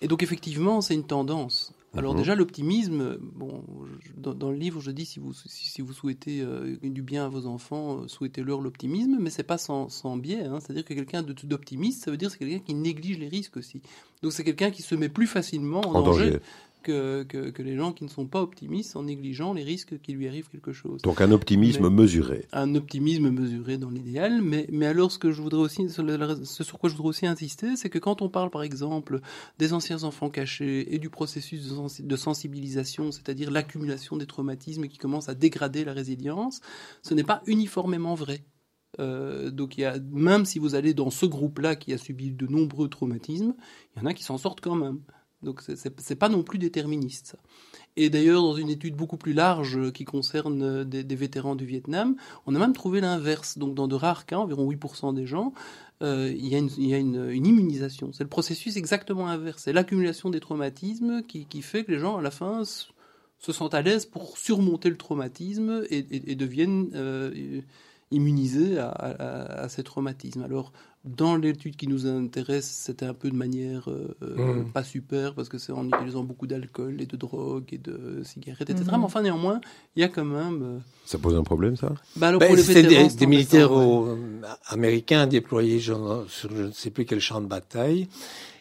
Et 0.00 0.08
donc 0.08 0.24
effectivement, 0.24 0.80
c'est 0.80 0.94
une 0.94 1.06
tendance. 1.06 1.72
Alors 1.96 2.12
Mhm. 2.12 2.18
déjà, 2.18 2.34
l'optimisme, 2.34 3.18
bon, 3.20 3.62
je- 4.00 4.12
dans, 4.20 4.34
dans 4.34 4.50
le 4.50 4.56
livre, 4.56 4.80
je 4.80 4.90
dis 4.90 5.04
si 5.04 5.20
vous, 5.20 5.32
si, 5.32 5.48
si 5.68 5.80
vous 5.80 5.92
souhaitez 5.92 6.40
euh, 6.40 6.76
du 6.82 7.02
bien 7.02 7.26
à 7.26 7.28
vos 7.28 7.46
enfants, 7.46 8.00
euh, 8.02 8.08
souhaitez-leur 8.08 8.60
l'optimisme, 8.60 9.16
mais 9.20 9.30
c'est 9.30 9.42
pas 9.44 9.58
sans, 9.58 9.88
sans 9.88 10.16
biais. 10.16 10.44
hein. 10.44 10.58
C'est-à-dire 10.60 10.84
que 10.84 10.92
quelqu'un 10.94 11.22
de- 11.22 11.34
d'optimiste, 11.44 12.04
ça 12.04 12.10
veut 12.10 12.16
dire 12.16 12.30
c'est 12.30 12.38
quelqu'un 12.38 12.58
qui 12.58 12.74
néglige 12.74 13.18
les 13.18 13.28
risques 13.28 13.56
aussi. 13.56 13.80
Donc 14.22 14.32
c'est 14.32 14.44
quelqu'un 14.44 14.70
qui 14.70 14.82
se 14.82 14.94
met 14.94 15.08
plus 15.08 15.26
facilement 15.28 15.82
en, 15.82 15.94
En 15.96 16.02
danger. 16.02 16.38
Que, 16.84 17.22
que, 17.22 17.48
que 17.48 17.62
les 17.62 17.76
gens 17.76 17.92
qui 17.92 18.04
ne 18.04 18.10
sont 18.10 18.26
pas 18.26 18.42
optimistes 18.42 18.94
en 18.94 19.04
négligeant 19.04 19.54
les 19.54 19.62
risques 19.62 19.98
qu'il 20.02 20.16
lui 20.16 20.28
arrive 20.28 20.48
quelque 20.50 20.72
chose 20.74 21.00
Donc 21.00 21.22
un 21.22 21.30
optimisme 21.32 21.88
Mais- 21.88 22.02
mesuré. 22.02 22.46
un 22.52 22.74
optimisme 22.74 23.30
mesuré 23.30 23.78
dans 23.78 23.88
l'idéal, 23.88 24.42
mais, 24.42 24.66
mais 24.70 24.84
alors 24.84 25.10
ce 25.10 25.18
que 25.18 25.32
je 25.32 25.40
voudrais 25.40 25.62
aussi, 25.62 25.88
ce 25.88 26.62
sur 26.62 26.78
quoi 26.78 26.90
je 26.90 26.94
voudrais 26.94 27.08
aussi 27.08 27.26
insister, 27.26 27.76
c'est 27.76 27.88
que 27.88 27.98
quand 27.98 28.20
on 28.20 28.28
parle 28.28 28.50
par 28.50 28.62
exemple 28.62 29.20
des 29.58 29.72
anciens 29.72 30.04
enfants 30.04 30.28
cachés 30.28 30.94
et 30.94 30.98
du 30.98 31.08
processus 31.08 31.66
de, 31.68 31.74
sensi- 31.74 32.02
de 32.06 32.16
sensibilisation, 32.16 33.10
c'est-à-dire 33.12 33.50
l'accumulation 33.50 34.18
des 34.18 34.26
traumatismes 34.26 34.86
qui 34.86 34.98
commence 34.98 35.30
à 35.30 35.34
dégrader 35.34 35.84
la 35.84 35.94
résilience, 35.94 36.60
ce 37.02 37.14
n'est 37.14 37.24
pas 37.24 37.42
uniformément 37.46 38.14
vrai. 38.14 38.44
Euh, 39.00 39.50
donc 39.50 39.76
il 39.78 39.80
y 39.80 39.84
a, 39.84 39.96
même 40.12 40.44
si 40.44 40.58
vous 40.58 40.74
allez 40.74 40.92
dans 40.94 41.10
ce 41.10 41.26
groupe-là 41.26 41.74
qui 41.76 41.92
a 41.92 41.98
subi 41.98 42.30
de 42.30 42.46
nombreux 42.46 42.88
traumatismes, 42.88 43.54
il 43.96 44.00
y 44.00 44.02
en 44.02 44.06
a 44.06 44.12
qui 44.14 44.22
s'en 44.22 44.38
sortent 44.38 44.60
quand 44.60 44.76
même. 44.76 45.00
Donc 45.44 45.60
c'est- 45.62 46.14
pas 46.16 46.28
non 46.28 46.42
plus 46.42 46.58
déterministe. 46.58 47.26
ça. 47.26 47.38
Et 47.96 48.10
d'ailleurs, 48.10 48.42
dans 48.42 48.56
une 48.56 48.70
étude 48.70 48.96
beaucoup 48.96 49.16
plus 49.16 49.32
large 49.32 49.76
euh, 49.76 49.90
qui 49.90 50.04
concerne 50.04 50.62
euh, 50.62 50.84
des, 50.84 51.14
vétérans 51.14 51.54
du 51.54 51.64
Vietnam, 51.64 52.16
on 52.46 52.54
a 52.54 52.58
même 52.58 52.72
trouvé 52.72 53.00
l'inverse. 53.00 53.56
Donc, 53.56 53.74
dans 53.74 53.86
de 53.86 53.94
rares 53.94 54.26
cas, 54.26 54.38
environ 54.38 54.68
8% 54.68 55.14
des 55.14 55.26
gens, 55.26 55.52
euh, 56.02 56.32
il 56.36 56.48
y 56.48 56.56
a, 56.56 56.98
une, 56.98 57.46
immunisation. 57.46 58.12
C'est 58.12 58.24
le 58.24 58.28
processus 58.28 58.76
exactement 58.76 59.28
inverse. 59.28 59.62
C'est 59.62 59.72
l'accumulation 59.72 60.30
des 60.30 60.40
traumatismes 60.40 61.22
qui, 61.22 61.62
fait 61.62 61.84
que 61.84 61.92
les 61.92 61.98
gens, 61.98 62.16
à 62.16 62.22
la 62.22 62.32
fin, 62.32 62.64
se 62.64 63.52
sentent 63.52 63.74
à 63.74 63.82
l'aise 63.82 64.06
pour 64.06 64.38
surmonter 64.38 64.90
le 64.90 64.96
traumatisme 64.96 65.84
et, 65.90 66.34
deviennent 66.34 66.90
immunisés 68.10 68.78
à- 68.78 68.88
à 68.88 69.68
ces 69.68 69.84
traumatismes. 69.84 70.42
Alors, 70.42 70.72
dans 71.04 71.36
l'étude 71.36 71.76
qui 71.76 71.86
nous 71.86 72.06
intéresse, 72.06 72.64
c'était 72.66 73.04
un 73.04 73.12
peu 73.14 73.28
de 73.30 73.34
manière 73.36 73.90
euh, 73.90 74.16
euh, 74.22 74.36
Mhm. 74.62 74.72
pas 74.72 74.82
super 74.82 75.34
parce 75.34 75.48
que 75.50 75.58
c'est 75.58 75.72
en 75.72 75.86
utilisant 75.86 76.24
beaucoup 76.24 76.46
d'alcool 76.46 77.00
et 77.00 77.06
de 77.06 77.16
drogue 77.16 77.64
et 77.72 77.78
de 77.78 78.22
cigarettes, 78.24 78.70
etc. 78.70 78.84
Mhm. 78.92 78.98
Mais 79.00 79.04
enfin, 79.04 79.20
néanmoins, 79.22 79.60
il 79.96 80.00
y 80.00 80.02
a 80.04 80.08
quand 80.08 80.24
même. 80.24 80.62
euh, 80.62 80.78
Ça 81.04 81.18
pose 81.18 81.34
un 81.34 81.42
problème, 81.42 81.76
ça? 81.76 81.92
Bah 82.16 82.28
alors, 82.28 82.40
Ben, 82.40 82.46
pour 82.46 82.56
les 82.56 82.62
C'était 82.62 82.82
vétérans, 82.82 83.04
des, 83.04 83.10
c'est 83.10 83.16
des 83.18 83.26
militaires 83.26 83.70
ouais. 83.72 84.16
américains 84.68 85.26
déployés 85.26 85.78
sur 85.80 86.26
je 86.28 86.48
ne 86.48 86.70
sais 86.70 86.90
plus 86.90 87.04
quel 87.04 87.20
champ 87.20 87.40
de 87.40 87.46
bataille. 87.46 88.08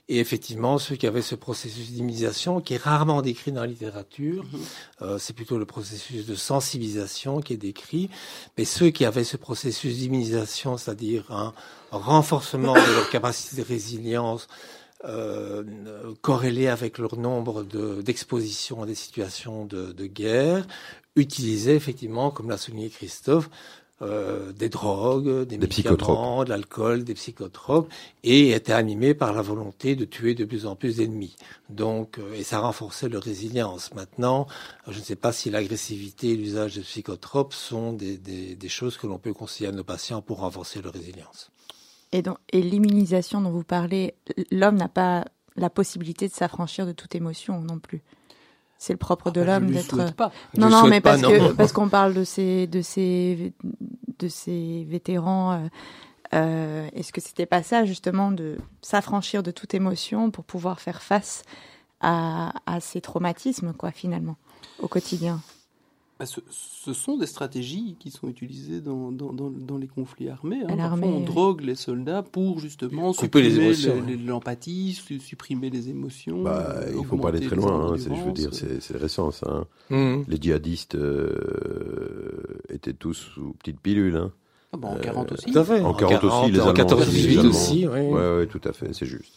Et 0.09 0.19
effectivement, 0.19 0.77
ceux 0.79 0.95
qui 0.97 1.07
avaient 1.07 1.21
ce 1.21 1.35
processus 1.35 1.91
d'immunisation, 1.91 2.59
qui 2.59 2.73
est 2.73 2.83
rarement 2.83 3.21
décrit 3.21 3.53
dans 3.53 3.61
la 3.61 3.67
littérature, 3.67 4.43
Mhm. 4.43 4.59
euh, 5.03 5.17
c'est 5.17 5.31
plutôt 5.33 5.57
le 5.57 5.65
processus 5.65 6.25
de 6.25 6.35
sensibilisation 6.35 7.39
qui 7.39 7.53
est 7.53 7.57
décrit. 7.57 8.09
Mais 8.57 8.65
ceux 8.65 8.89
qui 8.89 9.05
avaient 9.05 9.23
ce 9.23 9.37
processus 9.37 9.95
d'immunisation, 9.97 10.77
c'est-à-dire 10.77 11.31
un 11.31 11.53
renforcement 11.91 12.73
de 12.73 12.93
leur 12.95 13.09
capacité 13.09 13.61
de 13.61 13.65
résilience, 13.67 14.47
euh, 15.05 15.63
corrélé 16.21 16.67
avec 16.67 16.97
leur 16.97 17.17
nombre 17.17 17.63
de- 17.63 18.01
d'expositions 18.01 18.83
à 18.83 18.85
des 18.85 18.95
situations 18.95 19.65
de, 19.65 19.91
de 19.93 20.05
guerre, 20.05 20.65
utilisaient 21.15 21.75
effectivement, 21.75 22.31
comme 22.31 22.49
l'a 22.49 22.57
souligné 22.57 22.89
Christophe, 22.89 23.49
euh, 24.03 24.51
des 24.51 24.69
drogues, 24.69 25.45
des, 25.45 25.57
Des 25.57 25.57
médicaments, 25.57 25.95
psychotropes. 25.97 26.45
de 26.45 26.49
l'alcool, 26.51 27.03
des 27.03 27.13
psychotropes, 27.15 27.89
et 28.23 28.51
étaient 28.51 28.73
animés 28.73 29.13
par 29.13 29.33
la 29.33 29.41
volonté 29.41 29.95
de 29.95 30.05
tuer 30.05 30.35
de 30.35 30.45
plus 30.45 30.65
en 30.65 30.75
plus 30.75 30.97
d'ennemis. 30.97 31.35
Donc, 31.69 32.19
euh, 32.19 32.33
et 32.35 32.43
ça 32.43 32.59
renforçait 32.59 33.09
leur 33.09 33.23
résilience. 33.23 33.93
Maintenant, 33.95 34.45
je 34.87 34.99
ne 34.99 35.03
sais 35.03 35.15
pas 35.15 35.31
si 35.31 35.49
l'agressivité 35.49 36.31
et 36.31 36.35
l'usage 36.35 36.75
de 36.75 36.81
psychotropes 36.81 37.53
sont 37.53 37.93
des, 37.93 38.17
des, 38.17 38.55
des 38.55 38.69
choses 38.69 38.97
que 38.97 39.07
l'on 39.07 39.17
peut 39.19 39.33
conseiller 39.33 39.69
à 39.69 39.73
nos 39.73 39.83
patients 39.83 40.21
pour 40.21 40.39
renforcer 40.39 40.81
leur 40.81 40.93
résilience. 40.93 41.49
Et, 42.11 42.21
donc- 42.21 42.37
et 42.51 42.61
l'immunisation 42.61 43.41
dont 43.41 43.49
vous 43.51 43.63
parlez, 43.63 44.13
l'homme 44.51 44.75
n'a 44.75 44.89
pas 44.89 45.25
la 45.55 45.69
possibilité 45.69 46.27
de 46.27 46.33
s'affranchir 46.33 46.85
de 46.85 46.91
toute 46.91 47.15
émotion 47.15 47.61
non 47.61 47.79
plus. 47.79 48.01
C'est 48.85 48.91
le 48.91 48.97
propre 48.99 49.31
de 49.31 49.39
Ah, 49.39 49.45
je 49.45 49.49
l'homme 49.49 49.67
lui 49.67 49.75
d'être. 49.75 50.13
pas. 50.13 50.33
Non, 50.57 50.69
non, 50.69 50.87
mais 50.87 50.99
pas, 50.99 51.11
parce 51.11 51.21
non. 51.21 51.29
que 51.29 51.51
parce 51.57 51.71
qu'on 51.71 51.87
parle 51.87 52.13
de 52.13 52.25
ces 52.25 52.67
de 52.67 52.81
ces 52.81 53.53
de 54.19 54.27
ces 54.27 54.85
vétérans. 54.89 55.53
euh, 55.53 55.57
euh, 56.33 56.89
Est-ce 56.93 57.13
que 57.13 57.21
c'était 57.21 57.45
pas 57.45 57.63
ça 57.63 57.85
justement 57.85 58.31
de 58.33 58.57
s'affranchir 58.81 59.41
de 59.41 59.51
toute 59.51 59.73
émotion 59.73 60.31
pour 60.31 60.43
pouvoir 60.43 60.81
faire 60.81 61.01
face 61.01 61.43
à, 62.01 62.51
à 62.65 62.81
ces 62.81 62.99
traumatismes, 62.99 63.71
quoi, 63.71 63.91
finalement, 63.91 64.35
au 64.79 64.89
quotidien? 64.89 65.35
Bah, 65.35 65.52
ce, 66.25 66.39
ce 66.49 66.93
sont 66.93 67.17
des 67.17 67.25
stratégies 67.25 67.95
qui 67.99 68.11
sont 68.11 68.27
utilisées 68.29 68.79
dans, 68.81 69.11
dans, 69.11 69.33
dans, 69.33 69.49
dans 69.49 69.77
les 69.77 69.87
conflits 69.87 70.29
armés. 70.29 70.61
hein. 70.67 70.77
Parfois, 70.77 71.07
on 71.07 71.17
oui. 71.19 71.25
drogue 71.25 71.61
les 71.61 71.75
soldats 71.75 72.21
pour 72.23 72.59
justement 72.59 73.13
Couper 73.13 73.49
supprimer 73.49 73.73
hein. 73.99 74.03
les- 74.07 74.15
l'empathie, 74.17 74.93
su- 74.93 75.19
supprimer 75.19 75.69
les 75.69 75.89
émotions. 75.89 76.43
Bah, 76.43 76.75
euh, 76.77 76.93
il 76.97 77.05
faut 77.05 77.17
pas 77.17 77.29
aller 77.29 77.41
très 77.45 77.55
loin. 77.55 77.91
hein, 77.91 77.95
c'est- 77.97 78.15
je 78.15 78.21
veux 78.23 78.31
dire, 78.31 78.51
euh. 78.53 78.77
c'est 78.79 78.97
récent, 78.97 79.31
ça. 79.31 79.47
hein. 79.49 79.65
Mhm. 79.89 80.25
Les 80.27 80.37
djihadistes 80.39 80.95
euh, 80.95 82.43
étaient 82.69 82.93
tous 82.93 83.13
sous 83.15 83.53
petite 83.59 83.79
pilule. 83.79 84.15
Hein. 84.15 84.31
Ah 84.71 84.77
bah, 84.77 84.87
en 84.89 84.95
40 84.95 85.31
aussi. 85.33 85.51
Tout 85.51 85.59
à 85.59 85.63
fait. 85.63 85.81
En 85.81 85.93
40 85.93 86.23
aussi, 86.23 86.51
les 86.51 86.59
en 86.59 86.63
Allemands 86.63 86.73
14 86.73 87.01
aussi, 87.07 87.11
les 87.11 87.21
18 87.27 87.37
Allemands. 87.39 87.49
aussi, 87.51 87.87
oui. 87.87 87.99
Ouais, 88.01 88.35
ouais, 88.37 88.47
tout 88.47 88.61
à 88.63 88.73
fait, 88.73 88.89
c'est 88.93 89.05
juste. 89.05 89.33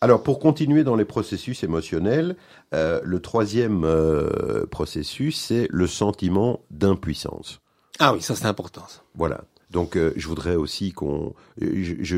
Alors, 0.00 0.22
pour 0.22 0.38
continuer 0.38 0.84
dans 0.84 0.94
les 0.94 1.04
processus 1.04 1.64
émotionnels, 1.64 2.36
euh, 2.72 3.00
le 3.02 3.20
troisième 3.20 3.82
euh, 3.84 4.64
processus, 4.66 5.36
c'est 5.36 5.66
le 5.70 5.88
sentiment 5.88 6.60
d'impuissance. 6.70 7.60
Ah 7.98 8.12
oui, 8.14 8.22
ça 8.22 8.36
c'est 8.36 8.46
important. 8.46 8.86
Voilà. 9.16 9.42
Donc, 9.70 9.96
euh, 9.96 10.12
je 10.16 10.28
voudrais 10.28 10.54
aussi 10.54 10.92
qu'on, 10.92 11.34
je, 11.60 11.94
je, 12.00 12.16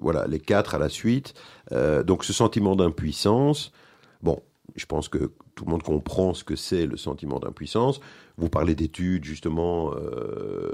voilà, 0.00 0.26
les 0.26 0.40
quatre 0.40 0.74
à 0.74 0.78
la 0.78 0.88
suite. 0.88 1.34
Euh, 1.72 2.02
donc, 2.02 2.24
ce 2.24 2.32
sentiment 2.32 2.76
d'impuissance. 2.76 3.72
Bon, 4.22 4.40
je 4.74 4.86
pense 4.86 5.08
que 5.08 5.30
tout 5.58 5.64
le 5.64 5.72
monde 5.72 5.82
comprend 5.82 6.34
ce 6.34 6.44
que 6.44 6.54
c'est 6.54 6.86
le 6.86 6.96
sentiment 6.96 7.40
d'impuissance. 7.40 8.00
Vous 8.36 8.48
parlez 8.48 8.76
d'études, 8.76 9.24
justement, 9.24 9.92
euh, 9.92 10.70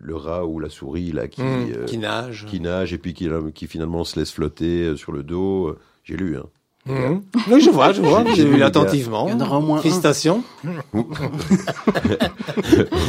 le 0.00 0.14
rat 0.14 0.46
ou 0.46 0.60
la 0.60 0.68
souris 0.68 1.10
là 1.10 1.26
qui, 1.26 1.42
Mmh, 1.42 1.72
euh, 1.74 1.84
qui 1.86 1.98
nage. 1.98 2.46
qui 2.48 2.60
nage 2.60 2.92
et 2.92 2.98
puis 2.98 3.12
qui, 3.12 3.28
qui 3.52 3.66
finalement 3.66 4.04
se 4.04 4.16
laisse 4.16 4.30
flotter 4.30 4.84
euh, 4.84 4.96
sur 4.96 5.10
le 5.10 5.24
dos. 5.24 5.74
J'ai 6.04 6.16
lu. 6.16 6.36
Hein. 6.36 6.46
Mmh. 6.88 7.20
Oui, 7.50 7.60
je 7.60 7.70
vois, 7.70 7.92
je 7.92 8.02
vois. 8.02 8.24
J'ai 8.34 8.44
vu 8.44 8.62
attentivement. 8.62 9.26
Il 9.28 9.32
y 9.32 9.34
en 9.34 9.40
aura 9.40 9.58
au 9.58 9.60
moins. 9.60 9.80
Félicitations. 9.80 10.42
Notre 10.64 10.84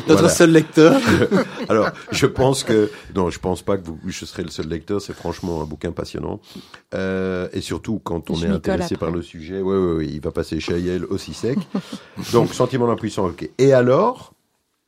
Voilà. 0.08 0.30
seul 0.30 0.52
lecteur. 0.52 1.00
Alors, 1.70 1.90
je 2.12 2.26
pense 2.26 2.64
que 2.64 2.90
non, 3.16 3.30
je 3.30 3.40
pense 3.40 3.62
pas 3.62 3.78
que 3.78 3.86
vous, 3.86 3.98
je 4.06 4.26
serai 4.26 4.44
le 4.44 4.50
seul 4.50 4.68
lecteur. 4.68 5.02
C'est 5.02 5.14
franchement 5.14 5.62
un 5.62 5.66
bouquin 5.66 5.92
passionnant, 5.92 6.40
euh, 6.94 7.48
et 7.54 7.62
surtout 7.62 8.00
quand 8.04 8.30
on 8.30 8.36
Je 8.36 8.48
est 8.48 8.50
intéressé 8.50 8.96
par 8.98 9.12
le 9.12 9.22
sujet. 9.22 9.62
Ouais, 9.62 9.78
ouais, 9.78 9.94
ouais, 9.98 10.08
il 10.08 10.22
va 10.22 10.32
passer 10.32 10.60
chez 10.60 10.80
Yael 10.80 11.06
aussi 11.06 11.34
sec. 11.34 11.58
Donc, 12.34 12.54
sentiment 12.54 12.88
d'impuissance. 12.88 13.32
ok. 13.32 13.50
Et 13.58 13.74
alors, 13.74 14.34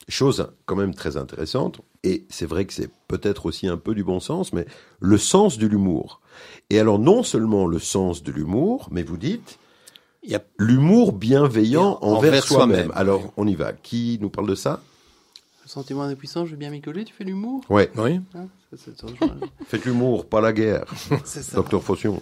chose 0.08 0.47
quand 0.65 0.75
même 0.75 0.93
très 0.93 1.17
intéressante, 1.17 1.80
et 2.04 2.26
c'est 2.30 2.46
vrai 2.46 2.66
que 2.66 2.74
c'est 2.74 2.90
peut-être 3.08 3.46
aussi 3.46 3.68
un 3.68 3.78
peu 3.78 3.94
du 3.96 4.04
bon 4.04 4.20
sens, 4.20 4.54
mais 4.54 4.66
le 5.00 5.18
sens 5.18 5.58
de 5.58 5.68
l'humour. 5.68 6.20
Et 6.70 6.80
alors, 6.80 6.98
non 7.00 7.24
seulement 7.24 7.68
le 7.68 7.80
sens 7.80 8.24
de 8.24 8.32
l'humour, 8.32 8.88
mais 8.92 9.04
vous 9.04 9.18
dites 9.18 9.60
Il 10.24 10.32
y 10.32 10.36
a 10.36 10.44
l'humour 10.58 11.14
bienveillant 11.14 11.98
envers, 12.02 12.30
envers 12.32 12.44
soi-même. 12.44 12.92
Alors, 12.96 13.34
on 13.38 13.48
y 13.48 13.56
va. 13.56 13.74
Qui 13.74 14.18
nous 14.22 14.30
parle 14.30 14.48
de 14.48 14.56
ça? 14.56 14.82
Le 15.64 15.70
sentiment 15.70 16.08
d'impuissance, 16.08 16.48
je 16.48 16.52
vais 16.52 16.58
bien 16.58 16.70
m'y 16.72 16.82
coller, 16.82 17.06
tu 17.06 17.14
fais 17.14 17.24
l'humour? 17.24 17.62
Ouais. 17.70 17.92
Oui. 17.98 18.20
Hein 18.36 18.48
je- 18.72 19.66
Faites 19.68 19.86
l'humour, 19.86 20.26
pas 20.26 20.42
la 20.42 20.54
guerre. 20.54 20.86
C'est 21.26 21.44
ça. 21.44 21.56
Docteur 21.58 21.84
Faution. 21.84 22.20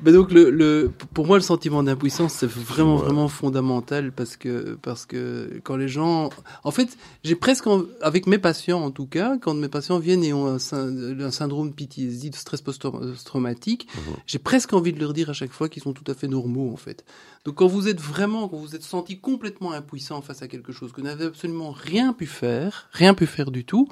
Ben 0.00 0.12
donc 0.14 0.32
le, 0.32 0.50
le, 0.50 0.90
pour 1.12 1.26
moi 1.26 1.36
le 1.36 1.42
sentiment 1.42 1.82
d'impuissance 1.82 2.32
c'est 2.34 2.46
vraiment 2.50 2.96
vraiment 2.96 3.28
fondamental 3.28 4.10
parce 4.12 4.36
que 4.36 4.78
parce 4.80 5.04
que 5.06 5.60
quand 5.64 5.76
les 5.76 5.88
gens 5.88 6.30
en 6.62 6.70
fait 6.70 6.96
j'ai 7.24 7.34
presque 7.34 7.66
en- 7.66 7.82
avec 8.00 8.26
mes 8.26 8.38
patients 8.38 8.82
en 8.82 8.90
tout 8.90 9.06
cas 9.06 9.36
quand 9.40 9.52
mes 9.54 9.68
patients 9.68 9.98
viennent 9.98 10.24
et 10.24 10.32
ont 10.32 10.46
un, 10.46 10.58
syn- 10.58 11.20
un 11.20 11.30
syndrome 11.30 11.72
PTSD 11.72 12.30
de 12.30 12.36
stress 12.36 12.62
post-traumatique 12.62 13.86
Mhm. 13.96 14.14
j'ai 14.26 14.38
presque 14.38 14.72
envie 14.72 14.92
de 14.92 15.00
leur 15.00 15.12
dire 15.12 15.30
à 15.30 15.32
chaque 15.34 15.52
fois 15.52 15.68
qu'ils 15.68 15.82
sont 15.82 15.92
tout 15.92 16.10
à 16.10 16.14
fait 16.14 16.28
normaux 16.28 16.72
en 16.72 16.76
fait. 16.76 17.04
Donc 17.44 17.56
quand 17.56 17.66
vous 17.66 17.88
êtes 17.88 18.00
vraiment 18.00 18.48
quand 18.48 18.56
vous 18.56 18.74
êtes 18.74 18.82
senti 18.82 19.18
complètement 19.18 19.72
impuissant 19.72 20.22
face 20.22 20.42
à 20.42 20.48
quelque 20.48 20.72
chose 20.72 20.92
que 20.92 21.00
vous 21.00 21.06
n'avez 21.06 21.26
absolument 21.26 21.70
rien 21.72 22.12
pu 22.12 22.26
faire 22.26 22.88
rien 22.92 23.14
pu 23.14 23.26
faire 23.26 23.50
du 23.50 23.64
tout 23.64 23.88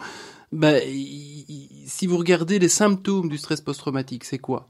ben, 0.53 0.81
il- 0.87 1.45
si 1.87 2.07
vous 2.07 2.17
regardez 2.19 2.59
les 2.59 2.69
symptômes 2.69 3.29
du 3.29 3.39
stress 3.39 3.61
post-traumatique, 3.61 4.25
c'est 4.25 4.39
quoi? 4.39 4.67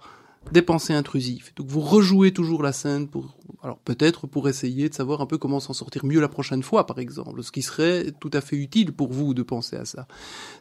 Des 0.50 0.62
pensées 0.62 0.92
intrusives. 0.92 1.52
Donc 1.56 1.68
vous 1.68 1.80
rejouez 1.80 2.32
toujours 2.32 2.62
la 2.62 2.72
scène 2.72 3.08
pour, 3.08 3.36
alors 3.62 3.78
peut-être 3.78 4.26
pour 4.26 4.48
essayer 4.48 4.88
de 4.88 4.94
savoir 4.94 5.20
un 5.20 5.26
peu 5.26 5.38
comment 5.38 5.60
s'en 5.60 5.72
sortir 5.72 6.04
mieux 6.04 6.20
la 6.20 6.28
prochaine 6.28 6.62
fois, 6.62 6.86
par 6.86 6.98
exemple. 6.98 7.42
Ce 7.42 7.52
qui 7.52 7.62
serait 7.62 8.12
tout 8.20 8.30
à 8.32 8.40
fait 8.40 8.56
utile 8.56 8.92
pour 8.92 9.12
vous 9.12 9.34
de 9.34 9.42
penser 9.42 9.76
à 9.76 9.84
ça. 9.84 10.06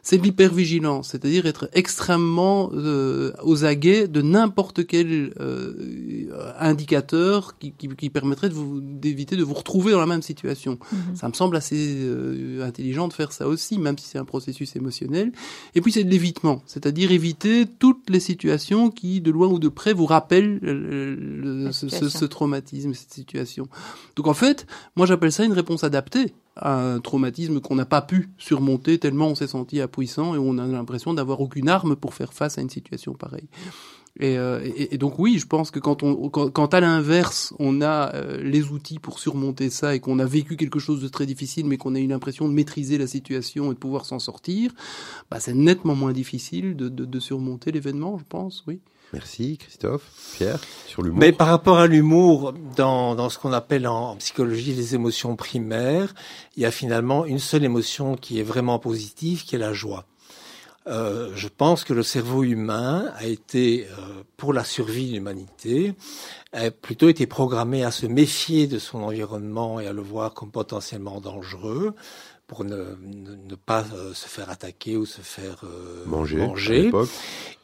C'est 0.02 0.18
de 0.18 0.22
l'hypervigilance, 0.22 1.08
c'est-à-dire 1.10 1.46
être 1.46 1.68
extrêmement 1.72 2.70
euh, 2.74 3.32
aux 3.42 3.64
aguets 3.64 4.08
de 4.08 4.22
n'importe 4.22 4.86
quel 4.86 5.32
euh, 5.40 6.54
indicateur 6.58 7.58
qui, 7.58 7.72
qui, 7.72 7.88
qui 7.88 8.10
permettrait 8.10 8.48
de 8.48 8.54
vous 8.54 8.80
d'éviter 8.80 9.36
de 9.36 9.42
vous 9.44 9.54
retrouver 9.54 9.92
dans 9.92 10.00
la 10.00 10.06
même 10.06 10.22
situation. 10.22 10.78
Mhm. 10.92 11.16
Ça 11.16 11.28
me 11.28 11.32
semble 11.34 11.56
assez 11.56 11.98
euh, 12.02 12.64
intelligent 12.66 13.08
de 13.08 13.12
faire 13.12 13.32
ça 13.32 13.48
aussi, 13.48 13.78
même 13.78 13.98
si 13.98 14.06
c'est 14.08 14.18
un 14.18 14.24
processus 14.24 14.74
émotionnel. 14.76 15.32
Et 15.74 15.80
puis 15.80 15.92
c'est 15.92 16.04
de 16.04 16.10
l'évitement, 16.10 16.62
c'est-à-dire 16.66 17.12
éviter 17.12 17.66
toutes 17.78 18.10
les 18.10 18.20
situations 18.20 18.90
qui, 18.90 19.20
de 19.20 19.30
loin 19.30 19.48
ou 19.48 19.58
de 19.58 19.68
près, 19.68 19.92
vous 19.92 20.06
rappellent 20.06 20.60
euh, 20.62 21.16
le- 21.18 21.72
ce, 21.72 21.88
ce 21.88 22.24
traumatisme, 22.24 22.81
cette 22.94 23.12
situation. 23.12 23.68
Donc 24.16 24.26
en 24.26 24.34
fait, 24.34 24.66
moi 24.96 25.06
j'appelle 25.06 25.32
ça 25.32 25.44
une 25.44 25.52
réponse 25.52 25.84
adaptée 25.84 26.34
à 26.56 26.74
un 26.74 27.00
traumatisme 27.00 27.60
qu'on 27.60 27.76
n'a 27.76 27.86
pas 27.86 28.02
pu 28.02 28.28
surmonter 28.36 28.98
tellement 28.98 29.28
on 29.28 29.34
s'est 29.34 29.46
senti 29.46 29.80
impuissant 29.80 30.34
et 30.34 30.38
on 30.38 30.58
a 30.58 30.66
l'impression 30.66 31.14
d'avoir 31.14 31.40
aucune 31.40 31.68
arme 31.68 31.96
pour 31.96 32.14
faire 32.14 32.32
face 32.32 32.58
à 32.58 32.60
une 32.60 32.70
situation 32.70 33.14
pareille. 33.14 33.48
Et, 34.20 34.36
euh, 34.36 34.60
donc 34.98 35.18
oui, 35.18 35.38
je 35.38 35.46
pense 35.46 35.70
que 35.70 35.78
quand 35.78 36.02
on, 36.02 36.28
quand, 36.28 36.74
à 36.74 36.80
l'inverse, 36.80 37.54
on 37.58 37.80
a 37.80 38.14
euh, 38.14 38.42
les 38.42 38.70
outils 38.70 38.98
pour 38.98 39.18
surmonter 39.18 39.70
ça 39.70 39.94
et 39.94 40.00
qu'on 40.00 40.18
a 40.18 40.26
vécu 40.26 40.56
quelque 40.56 40.78
chose 40.78 41.00
de 41.00 41.08
très 41.08 41.24
difficile, 41.24 41.66
mais 41.66 41.78
qu'on 41.78 41.94
a 41.94 41.98
eu 41.98 42.06
l'impression 42.06 42.46
de 42.46 42.52
maîtriser 42.52 42.98
la 42.98 43.06
situation 43.06 43.72
et 43.72 43.74
de 43.74 43.78
pouvoir 43.78 44.04
s'en 44.04 44.18
sortir, 44.18 44.72
bah, 45.30 45.40
c'est 45.40 45.54
nettement 45.54 45.94
moins 45.94 46.12
difficile 46.12 46.76
de, 46.76 46.88
de 46.88 47.20
surmonter 47.20 47.72
l'événement, 47.72 48.18
je 48.18 48.24
pense, 48.28 48.64
oui. 48.66 48.80
Merci 49.12 49.58
Christophe. 49.58 50.02
Pierre, 50.34 50.58
sur 50.86 51.02
l'humour. 51.02 51.20
Mais 51.20 51.32
par 51.32 51.48
rapport 51.48 51.78
à 51.78 51.86
l'humour, 51.86 52.54
dans, 52.76 53.14
dans 53.14 53.28
ce 53.28 53.38
qu'on 53.38 53.52
appelle 53.52 53.86
en, 53.86 54.10
en 54.10 54.16
psychologie 54.16 54.72
les 54.74 54.94
émotions 54.94 55.36
primaires, 55.36 56.14
il 56.56 56.62
y 56.62 56.66
a 56.66 56.70
finalement 56.70 57.26
une 57.26 57.38
seule 57.38 57.64
émotion 57.64 58.16
qui 58.16 58.40
est 58.40 58.44
vraiment 58.44 58.78
positive, 58.78 59.44
qui 59.44 59.56
est 59.56 59.58
la 59.58 59.72
joie. 59.72 60.06
Euh, 60.88 61.30
je 61.36 61.46
pense 61.46 61.84
que 61.84 61.92
le 61.92 62.02
cerveau 62.02 62.42
humain 62.42 63.12
a 63.16 63.26
été, 63.26 63.86
euh, 63.86 64.22
pour 64.36 64.52
la 64.52 64.64
survie 64.64 65.08
de 65.08 65.14
l'humanité, 65.14 65.94
a 66.52 66.70
plutôt 66.70 67.08
été 67.08 67.26
programmé 67.26 67.84
à 67.84 67.92
se 67.92 68.06
méfier 68.06 68.66
de 68.66 68.78
son 68.78 69.02
environnement 69.02 69.78
et 69.78 69.86
à 69.86 69.92
le 69.92 70.02
voir 70.02 70.34
comme 70.34 70.50
potentiellement 70.50 71.20
dangereux 71.20 71.94
pour 72.48 72.64
ne, 72.64 72.96
ne, 73.00 73.34
ne 73.34 73.54
pas 73.54 73.84
euh, 73.94 74.12
se 74.12 74.26
faire 74.26 74.50
attaquer 74.50 74.96
ou 74.96 75.06
se 75.06 75.20
faire 75.20 75.62
euh, 75.64 76.04
manger. 76.06 76.90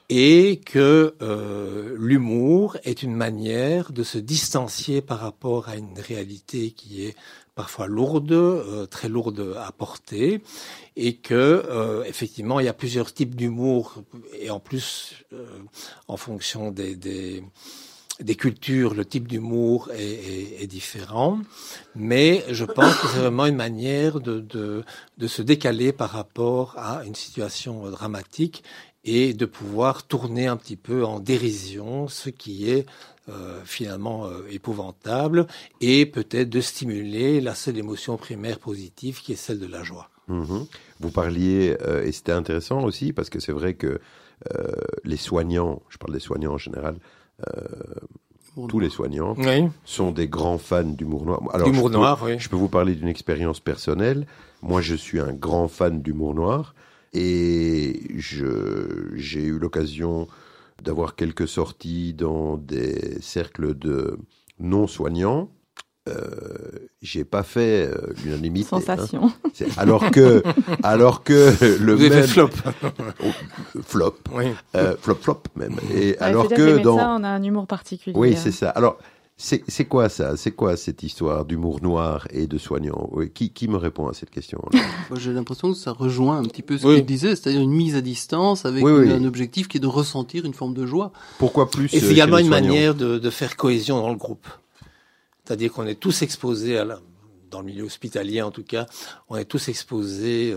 Et 0.08 0.60
que 0.64 1.14
euh, 1.20 1.94
l'humour 1.98 2.78
est 2.84 3.02
une 3.02 3.14
manière 3.14 3.92
de 3.92 4.02
se 4.02 4.18
distancier 4.18 5.02
par 5.02 5.20
rapport 5.20 5.68
à 5.68 5.76
une 5.76 5.98
réalité 5.98 6.70
qui 6.70 7.04
est 7.04 7.14
parfois 7.58 7.88
lourde, 7.88 8.30
euh, 8.30 8.86
très 8.86 9.08
lourde 9.08 9.56
à 9.58 9.72
porter, 9.72 10.40
et 10.94 11.16
que 11.16 11.34
euh, 11.34 12.04
effectivement 12.04 12.60
il 12.60 12.66
y 12.66 12.68
a 12.68 12.72
plusieurs 12.72 13.12
types 13.12 13.34
d'humour 13.34 14.04
et 14.40 14.48
en 14.48 14.60
plus 14.60 15.24
euh, 15.32 15.44
en 16.06 16.16
fonction 16.16 16.70
des, 16.70 16.94
des 16.94 17.42
des 18.20 18.34
cultures, 18.34 18.94
le 18.94 19.04
type 19.04 19.28
d'humour 19.28 19.90
est, 19.92 20.02
est, 20.02 20.62
est, 20.62 20.66
différent, 20.66 21.38
mais 21.94 22.44
je 22.50 22.64
pense 22.64 22.96
que 22.96 23.06
c'est 23.06 23.18
vraiment 23.18 23.46
une 23.46 23.54
manière 23.54 24.18
de, 24.20 24.40
de, 24.40 24.84
de 25.18 25.26
se 25.28 25.40
décaler 25.40 25.92
par 25.92 26.10
rapport 26.10 26.74
à 26.76 27.04
une 27.04 27.14
situation 27.14 27.88
dramatique 27.90 28.64
et 29.04 29.32
de 29.32 29.46
pouvoir 29.46 30.06
tourner 30.06 30.46
un 30.46 30.56
petit 30.56 30.76
peu 30.76 31.04
en 31.04 31.20
dérision 31.20 32.08
ce 32.08 32.30
qui 32.30 32.70
est 32.70 32.86
euh, 33.28 33.60
finalement 33.64 34.26
euh, 34.26 34.42
épouvantable 34.50 35.46
et 35.80 36.06
peut-être 36.06 36.50
de 36.50 36.60
stimuler 36.60 37.40
la 37.40 37.54
seule 37.54 37.78
émotion 37.78 38.16
primaire 38.16 38.58
positive 38.58 39.20
qui 39.22 39.32
est 39.32 39.36
celle 39.36 39.60
de 39.60 39.66
la 39.66 39.82
joie. 39.82 40.10
Mmh. 40.28 40.64
Vous 41.00 41.10
parliez, 41.10 41.76
euh, 41.82 42.04
et 42.04 42.12
c'était 42.12 42.32
intéressant 42.32 42.82
aussi, 42.84 43.12
parce 43.12 43.30
que 43.30 43.40
c'est 43.40 43.52
vrai 43.52 43.74
que 43.74 44.00
euh, 44.54 44.72
les 45.04 45.16
soignants, 45.16 45.82
je 45.88 45.98
parle 45.98 46.12
des 46.12 46.20
soignants 46.20 46.52
en 46.52 46.58
général, 46.58 46.96
euh, 47.48 47.64
tous 48.68 48.80
les 48.80 48.90
soignants 48.90 49.34
oui. 49.38 49.68
sont 49.84 50.10
des 50.10 50.26
grands 50.26 50.58
fans 50.58 50.82
d'humour 50.82 51.24
noir. 51.24 51.42
Alors, 51.52 51.68
d'humour 51.68 51.86
je 51.86 51.92
peux, 51.92 51.98
noir, 51.98 52.20
oui. 52.24 52.38
Je 52.38 52.48
peux 52.48 52.56
vous 52.56 52.68
parler 52.68 52.94
d'une 52.94 53.08
expérience 53.08 53.60
personnelle. 53.60 54.26
Moi, 54.62 54.80
je 54.80 54.96
suis 54.96 55.20
un 55.20 55.32
grand 55.32 55.68
fan 55.68 56.02
d'humour 56.02 56.34
noir 56.34 56.74
et 57.12 58.02
je, 58.16 59.10
j'ai 59.14 59.44
eu 59.44 59.58
l'occasion 59.58 60.28
d'avoir 60.82 61.14
quelques 61.16 61.48
sorties 61.48 62.14
dans 62.14 62.56
des 62.56 63.20
cercles 63.20 63.74
de 63.76 64.18
non-soignants. 64.60 65.50
Euh, 66.08 66.88
j'ai 67.02 67.24
pas 67.24 67.42
fait 67.42 67.86
euh, 67.86 68.14
l'unanimité. 68.24 68.68
Sensation. 68.68 69.30
Hein. 69.60 69.66
Alors 69.76 70.10
que, 70.10 70.42
alors 70.82 71.24
que 71.24 71.52
le 71.80 71.94
Vous 71.94 72.04
avez 72.04 72.10
même 72.10 72.22
fait 72.22 72.28
flop. 72.28 72.50
oh, 73.24 73.26
flop, 73.82 74.14
oui. 74.34 74.44
euh, 74.76 74.94
flop 75.00 75.16
flop 75.16 75.42
même. 75.56 75.76
Et 75.92 76.10
Ouais, 76.10 76.16
alors 76.20 76.48
que, 76.48 76.78
dans, 76.82 76.94
médecins, 76.94 77.16
on 77.20 77.24
a 77.24 77.28
un 77.28 77.42
humour 77.42 77.66
particulier. 77.66 78.16
oui, 78.16 78.34
hein. 78.34 78.40
c'est 78.40 78.52
ça. 78.52 78.70
Alors, 78.70 78.98
c'est 79.40 79.62
c'est 79.68 79.84
quoi 79.84 80.08
ça? 80.08 80.36
C'est 80.36 80.50
quoi 80.50 80.76
cette 80.76 81.02
histoire 81.04 81.44
d'humour 81.44 81.80
noir 81.80 82.26
et 82.30 82.46
de 82.48 82.58
soignant? 82.58 83.08
Oui, 83.12 83.30
qui, 83.30 83.50
qui 83.50 83.68
me 83.68 83.76
répond 83.76 84.08
à 84.08 84.12
cette 84.12 84.30
question? 84.30 84.60
J'ai 85.16 85.32
l'impression 85.32 85.70
que 85.72 85.78
ça 85.78 85.92
rejoint 85.92 86.38
un 86.38 86.42
petit 86.44 86.62
peu 86.62 86.76
ce 86.76 86.86
Oui. 86.86 86.96
qu'il 86.96 87.06
disait, 87.06 87.36
c'est-à-dire 87.36 87.60
une 87.62 87.70
mise 87.70 87.94
à 87.94 88.00
distance 88.00 88.64
avec 88.66 88.84
Oui, 88.84 88.90
oui. 88.92 89.12
un 89.12 89.24
objectif 89.24 89.68
qui 89.68 89.76
est 89.76 89.80
de 89.80 89.86
ressentir 89.86 90.44
une 90.44 90.54
forme 90.54 90.74
de 90.74 90.84
joie. 90.86 91.12
Pourquoi 91.38 91.70
plus 91.70 91.94
Et 91.94 91.98
euh, 91.98 92.00
c'est 92.00 92.10
également 92.12 92.38
une 92.38 92.48
manière 92.48 92.94
de, 92.96 93.18
de 93.18 93.30
faire 93.30 93.56
cohésion 93.56 94.00
dans 94.00 94.10
le 94.10 94.16
groupe. 94.16 94.48
C'est-à-dire 95.44 95.72
qu'on 95.72 95.86
est 95.86 95.94
tous 95.94 96.20
exposés 96.22 96.76
à 96.76 96.84
la, 96.84 97.00
dans 97.50 97.60
le 97.60 97.66
milieu 97.66 97.84
hospitalier 97.84 98.42
en 98.42 98.50
tout 98.50 98.64
cas, 98.64 98.86
on 99.28 99.36
est 99.36 99.44
tous 99.44 99.68
exposés 99.68 100.54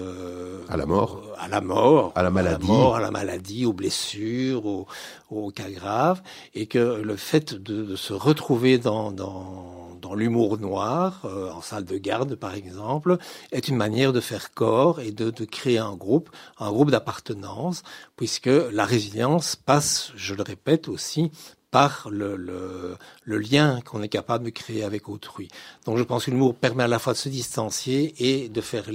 à 0.70 0.78
la 0.78 0.86
mort, 0.86 1.24
à 1.38 1.48
la 1.48 1.62
mort, 1.62 2.12
à 2.16 2.24
la 2.24 2.30
maladie, 2.30 2.66
à 2.66 2.68
la, 2.68 2.74
mort, 2.74 2.96
à 2.96 3.00
la 3.00 3.12
maladie, 3.12 3.66
aux 3.66 3.74
blessures, 3.74 4.66
aux, 4.66 4.88
aux, 5.30 5.52
cas 5.52 5.70
graves, 5.70 6.22
et 6.54 6.68
que 6.68 7.02
le 7.02 7.16
fait 7.16 7.54
de, 7.54 7.84
de 7.84 7.96
se 7.96 8.14
retrouver 8.14 8.78
dans, 8.78 9.12
dans 9.12 9.82
dans 10.02 10.16
l'humour 10.16 10.58
noir, 10.58 11.22
euh, 11.26 11.52
en 11.52 11.62
salle 11.62 11.86
de 11.86 11.98
garde 11.98 12.36
par 12.36 12.56
exemple, 12.56 13.18
est 13.52 13.68
une 13.68 13.76
manière 13.76 14.12
de 14.12 14.20
faire 14.20 14.54
corps 14.54 15.00
et 15.00 15.12
de, 15.12 15.30
de 15.30 15.46
créer 15.46 15.78
un 15.78 15.96
groupe, 15.96 16.30
un 16.60 16.72
groupe 16.72 16.92
d'appartenance, 16.92 17.84
puisque 18.18 18.48
la 18.48 18.84
résilience 18.84 19.56
passe, 19.56 20.12
je 20.16 20.34
le 20.34 20.44
répète 20.44 20.90
aussi, 20.90 21.32
par 21.72 22.10
le, 22.12 22.36
le, 22.36 22.98
le 23.24 23.38
lien 23.38 23.80
qu'on 23.82 24.04
est 24.04 24.10
capable 24.10 24.44
de 24.46 24.50
créer 24.50 24.84
avec 24.84 25.08
autrui. 25.08 25.48
Donc 25.86 25.98
je 25.98 26.04
pense 26.04 26.26
que 26.26 26.32
l'humour 26.32 26.54
permet 26.54 26.84
à 26.84 26.88
la 26.88 27.00
fois 27.00 27.14
de 27.14 27.18
se 27.18 27.30
distancier 27.30 28.14
et 28.20 28.50
de 28.50 28.62
faire 28.62 28.86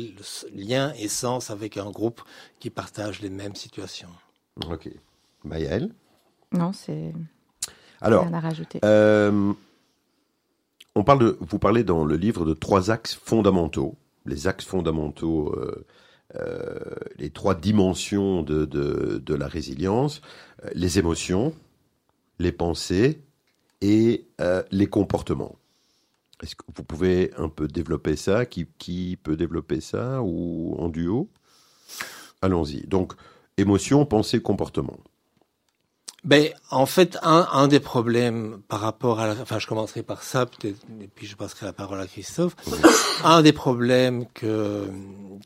lien 0.55 0.93
et 0.99 1.09
sens 1.09 1.51
avec 1.51 1.79
un 1.79 1.91
groupe 1.91 2.21
qui 2.61 2.69
partage 2.69 3.21
les 3.23 3.31
mêmes 3.31 3.55
situations. 3.57 4.11
Ok. 4.71 4.91
Maëlle? 5.45 5.95
Non, 6.53 6.73
c'est... 6.73 7.13
Alors, 8.01 8.25
rien 8.25 8.35
à 8.35 8.41
rajouter. 8.41 8.79
Euh, 8.85 9.53
on 10.95 11.03
parle 11.03 11.21
de, 11.21 11.39
vous 11.41 11.59
parlez 11.59 11.83
dans 11.83 12.05
le 12.05 12.17
livre 12.17 12.45
de 12.45 12.53
trois 12.53 12.91
axes 12.91 13.15
fondamentaux, 13.15 13.97
les 14.27 14.49
axes 14.49 14.67
fondamentaux, 14.67 15.55
euh, 15.55 15.87
euh, 16.35 16.79
les 17.17 17.31
trois 17.31 17.55
dimensions 17.55 18.43
de, 18.43 18.67
de, 18.67 19.23
de 19.25 19.35
la 19.35 19.49
résilience, 19.49 20.21
euh, 20.65 20.69
les 20.75 20.99
émotions, 20.99 21.55
les 22.39 22.53
pensées 22.53 23.23
et 23.81 24.29
euh, 24.41 24.63
les 24.71 24.87
comportements. 24.87 25.57
Est-ce 26.43 26.55
que 26.55 26.65
vous 26.75 26.85
pouvez 26.85 27.33
un 27.37 27.49
peu 27.49 27.67
développer 27.67 28.17
ça? 28.17 28.45
Qui, 28.45 28.67
qui 28.79 29.17
peut 29.23 29.37
développer 29.37 29.81
ça 29.81 30.23
ou 30.23 30.75
en 30.79 30.89
duo? 30.89 31.31
Allons-y. 32.43 32.87
Donc, 32.87 33.15
émotion, 33.57 34.05
pensée, 34.05 34.43
comportement. 34.43 34.99
Ben, 36.27 36.49
en 36.73 36.87
fait, 36.87 37.17
un, 37.23 37.47
un 37.53 37.69
des 37.69 37.79
problèmes 37.79 38.61
par 38.67 38.81
rapport 38.81 39.21
à, 39.21 39.29
la, 39.29 39.41
enfin, 39.41 39.61
je 39.61 39.69
commencerai 39.69 40.03
par 40.03 40.25
ça, 40.25 40.45
peut-être, 40.45 40.85
et 41.01 41.07
puis 41.07 41.25
je 41.25 41.37
passerai 41.37 41.67
la 41.67 41.73
parole 41.73 42.01
à 42.01 42.07
Christophe. 42.09 42.57
un 43.25 43.43
des 43.43 43.53
problèmes 43.53 44.27
que 44.35 44.89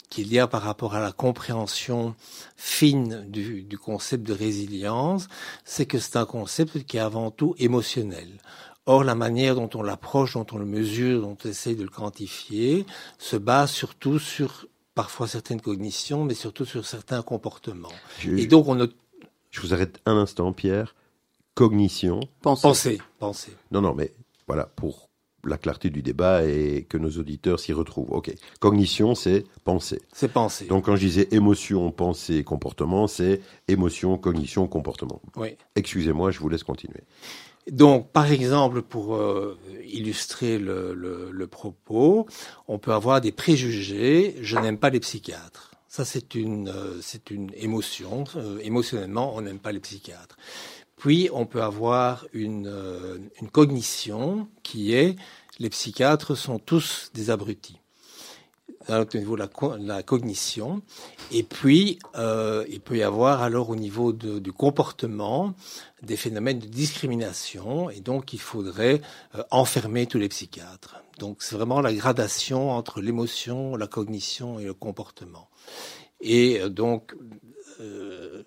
qu'il 0.08 0.32
y 0.32 0.38
a 0.38 0.46
par 0.46 0.62
rapport 0.62 0.94
à 0.94 1.00
la 1.00 1.12
compréhension 1.12 2.14
fine 2.56 3.26
du, 3.28 3.62
du 3.62 3.76
concept 3.76 4.26
de 4.26 4.32
résilience, 4.32 5.28
c'est 5.66 5.84
que 5.84 5.98
c'est 5.98 6.16
un 6.16 6.24
concept 6.24 6.84
qui 6.84 6.96
est 6.96 7.00
avant 7.00 7.30
tout 7.30 7.54
émotionnel. 7.58 8.38
Or, 8.86 9.04
la 9.04 9.14
manière 9.14 9.56
dont 9.56 9.68
on 9.74 9.82
l'approche, 9.82 10.32
dont 10.32 10.46
on 10.52 10.56
le 10.56 10.64
mesure, 10.64 11.20
dont 11.20 11.36
on 11.44 11.48
essaye 11.48 11.76
de 11.76 11.82
le 11.82 11.90
quantifier, 11.90 12.86
se 13.18 13.36
base 13.36 13.70
surtout 13.70 14.18
sur 14.18 14.66
parfois 14.94 15.28
certaines 15.28 15.60
cognitions, 15.60 16.24
mais 16.24 16.34
surtout 16.34 16.64
sur 16.64 16.86
certains 16.86 17.20
comportements. 17.20 17.92
Et 18.24 18.46
donc, 18.46 18.66
on 18.66 18.80
a 18.80 18.86
je 19.50 19.60
vous 19.60 19.74
arrête 19.74 20.00
un 20.06 20.16
instant, 20.16 20.52
Pierre. 20.52 20.94
Cognition. 21.54 22.20
Pensez. 22.42 22.62
pensé, 22.62 22.98
pensé. 23.18 23.52
Non, 23.72 23.80
non, 23.80 23.94
mais 23.94 24.14
voilà, 24.46 24.64
pour 24.66 25.08
la 25.44 25.56
clarté 25.58 25.90
du 25.90 26.02
débat 26.02 26.44
et 26.44 26.84
que 26.88 26.98
nos 26.98 27.10
auditeurs 27.10 27.58
s'y 27.60 27.72
retrouvent. 27.72 28.12
Ok. 28.12 28.32
Cognition, 28.60 29.14
c'est 29.14 29.44
penser. 29.64 30.00
C'est 30.12 30.32
pensé. 30.32 30.66
Donc, 30.66 30.84
quand 30.84 30.96
je 30.96 31.00
disais 31.06 31.28
émotion, 31.32 31.90
pensée, 31.90 32.44
comportement, 32.44 33.06
c'est 33.06 33.40
émotion, 33.68 34.18
cognition, 34.18 34.68
comportement. 34.68 35.20
oui. 35.36 35.56
Excusez-moi, 35.76 36.30
je 36.30 36.38
vous 36.40 36.48
laisse 36.48 36.62
continuer. 36.62 37.00
Donc, 37.70 38.10
par 38.10 38.30
exemple, 38.30 38.82
pour 38.82 39.16
euh, 39.16 39.58
illustrer 39.86 40.58
le, 40.58 40.92
le, 40.94 41.30
le 41.30 41.46
propos, 41.46 42.26
on 42.68 42.78
peut 42.78 42.92
avoir 42.92 43.20
des 43.20 43.32
préjugés. 43.32 44.36
Je 44.42 44.58
n'aime 44.58 44.78
pas 44.78 44.90
les 44.90 45.00
psychiatres. 45.00 45.69
Ça, 45.92 46.04
c'est 46.04 46.36
une, 46.36 46.68
euh, 46.68 47.00
c'est 47.02 47.32
une 47.32 47.50
émotion. 47.54 48.22
Euh, 48.36 48.60
émotionnellement, 48.62 49.34
on 49.34 49.40
n'aime 49.40 49.58
pas 49.58 49.72
les 49.72 49.80
psychiatres. 49.80 50.36
Puis, 50.96 51.28
on 51.32 51.46
peut 51.46 51.62
avoir 51.62 52.26
une, 52.32 52.68
euh, 52.68 53.18
une 53.40 53.50
cognition 53.50 54.48
qui 54.62 54.94
est 54.94 55.16
les 55.58 55.68
psychiatres 55.68 56.36
sont 56.36 56.60
tous 56.60 57.10
des 57.12 57.30
abrutis. 57.30 57.80
Au 58.88 59.04
niveau 59.14 59.36
de 59.36 59.42
la, 59.42 59.50
la 59.78 60.02
cognition. 60.02 60.80
Et 61.32 61.42
puis, 61.42 61.98
euh, 62.16 62.64
il 62.68 62.80
peut 62.80 62.96
y 62.96 63.02
avoir 63.02 63.42
alors 63.42 63.68
au 63.68 63.76
niveau 63.76 64.12
de, 64.12 64.38
du 64.38 64.52
comportement 64.52 65.54
des 66.02 66.16
phénomènes 66.16 66.60
de 66.60 66.66
discrimination. 66.66 67.90
Et 67.90 68.00
donc, 68.00 68.32
il 68.32 68.40
faudrait 68.40 69.02
euh, 69.34 69.42
enfermer 69.50 70.06
tous 70.06 70.18
les 70.18 70.28
psychiatres. 70.28 71.02
Donc, 71.18 71.42
c'est 71.42 71.56
vraiment 71.56 71.82
la 71.82 71.92
gradation 71.92 72.70
entre 72.70 73.02
l'émotion, 73.02 73.76
la 73.76 73.86
cognition 73.86 74.58
et 74.58 74.64
le 74.64 74.74
comportement. 74.74 75.49
Et 76.20 76.60
donc, 76.68 77.14
euh, 77.80 78.42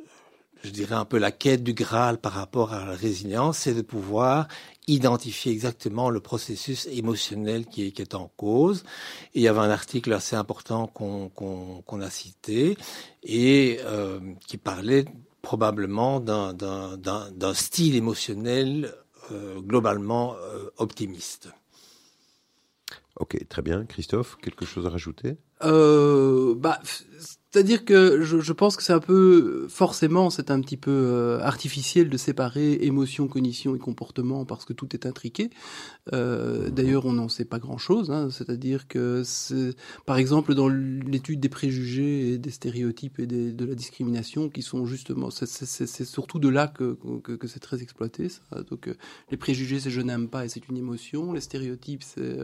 je 0.63 0.69
dirais 0.69 0.95
un 0.95 1.05
peu 1.05 1.17
la 1.17 1.31
quête 1.31 1.63
du 1.63 1.73
Graal 1.73 2.17
par 2.17 2.33
rapport 2.33 2.73
à 2.73 2.85
la 2.85 2.93
résilience, 2.93 3.59
c'est 3.59 3.73
de 3.73 3.81
pouvoir 3.81 4.47
identifier 4.87 5.51
exactement 5.51 6.09
le 6.09 6.19
processus 6.19 6.87
émotionnel 6.87 7.65
qui 7.65 7.83
est, 7.85 8.15
en 8.15 8.29
cause. 8.37 8.83
Et 9.33 9.39
il 9.39 9.41
y 9.41 9.47
avait 9.47 9.59
un 9.59 9.69
article 9.69 10.13
assez 10.13 10.35
important 10.35 10.87
qu'on 10.87 12.01
a 12.01 12.09
cité 12.09 12.77
et 13.23 13.79
euh, 13.83 14.19
qui 14.47 14.57
parlait 14.57 15.05
probablement 15.41 16.19
d'un 16.19 17.53
style 17.53 17.95
émotionnel 17.95 18.93
euh, 19.31 19.59
globalement 19.59 20.35
euh, 20.35 20.69
optimiste. 20.77 21.49
Ok, 23.17 23.37
très 23.47 23.61
bien. 23.61 23.85
Christophe, 23.85 24.37
quelque 24.41 24.65
chose 24.65 24.85
à 24.85 24.89
rajouter? 24.89 25.37
Euh, 25.63 26.55
bah, 26.55 26.79
c'est-à-dire 27.53 27.85
que 27.85 28.23
je, 28.23 28.39
je, 28.39 28.51
pense 28.51 28.75
que 28.75 28.81
c'est 28.81 28.93
un 28.93 28.99
peu, 28.99 29.67
forcément, 29.69 30.31
c'est 30.31 30.49
un 30.49 30.59
petit 30.59 30.75
peu 30.75 30.89
euh, 30.89 31.39
artificiel 31.41 32.09
de 32.09 32.17
séparer 32.17 32.79
émotion, 32.81 33.27
cognition 33.27 33.75
et 33.75 33.77
comportement 33.79 34.43
parce 34.43 34.65
que 34.65 34.73
tout 34.73 34.95
est 34.95 35.05
intriqué. 35.05 35.51
Euh, 36.13 36.71
D'ailleurs, 36.71 37.05
on 37.05 37.13
n'en 37.13 37.29
sait 37.29 37.45
pas 37.45 37.59
grand-chose. 37.59 38.09
Hein, 38.09 38.29
C'est-à-dire 38.31 38.87
que, 38.87 39.21
par 40.07 40.17
exemple, 40.17 40.55
dans 40.55 40.67
l'étude 40.67 41.41
des 41.41 41.49
préjugés 41.49 42.33
et 42.33 42.37
des 42.39 42.49
stéréotypes 42.49 43.19
et 43.19 43.27
de 43.27 43.65
la 43.65 43.75
discrimination, 43.75 44.49
qui 44.49 44.63
sont 44.63 44.87
justement, 44.87 45.29
c'est 45.29 46.05
surtout 46.05 46.39
de 46.39 46.49
là 46.49 46.67
que, 46.67 46.97
que, 47.23 47.33
que 47.33 47.47
c'est 47.47 47.59
très 47.59 47.83
exploité. 47.83 48.29
Ça. 48.29 48.63
Donc, 48.63 48.87
euh, 48.87 48.95
les 49.29 49.37
préjugés, 49.37 49.79
c'est 49.79 49.91
je 49.91 50.01
n'aime 50.01 50.27
pas 50.27 50.43
et 50.45 50.49
c'est 50.49 50.67
une 50.69 50.77
émotion. 50.77 51.33
Les 51.33 51.41
stéréotypes, 51.41 52.01
c'est 52.01 52.39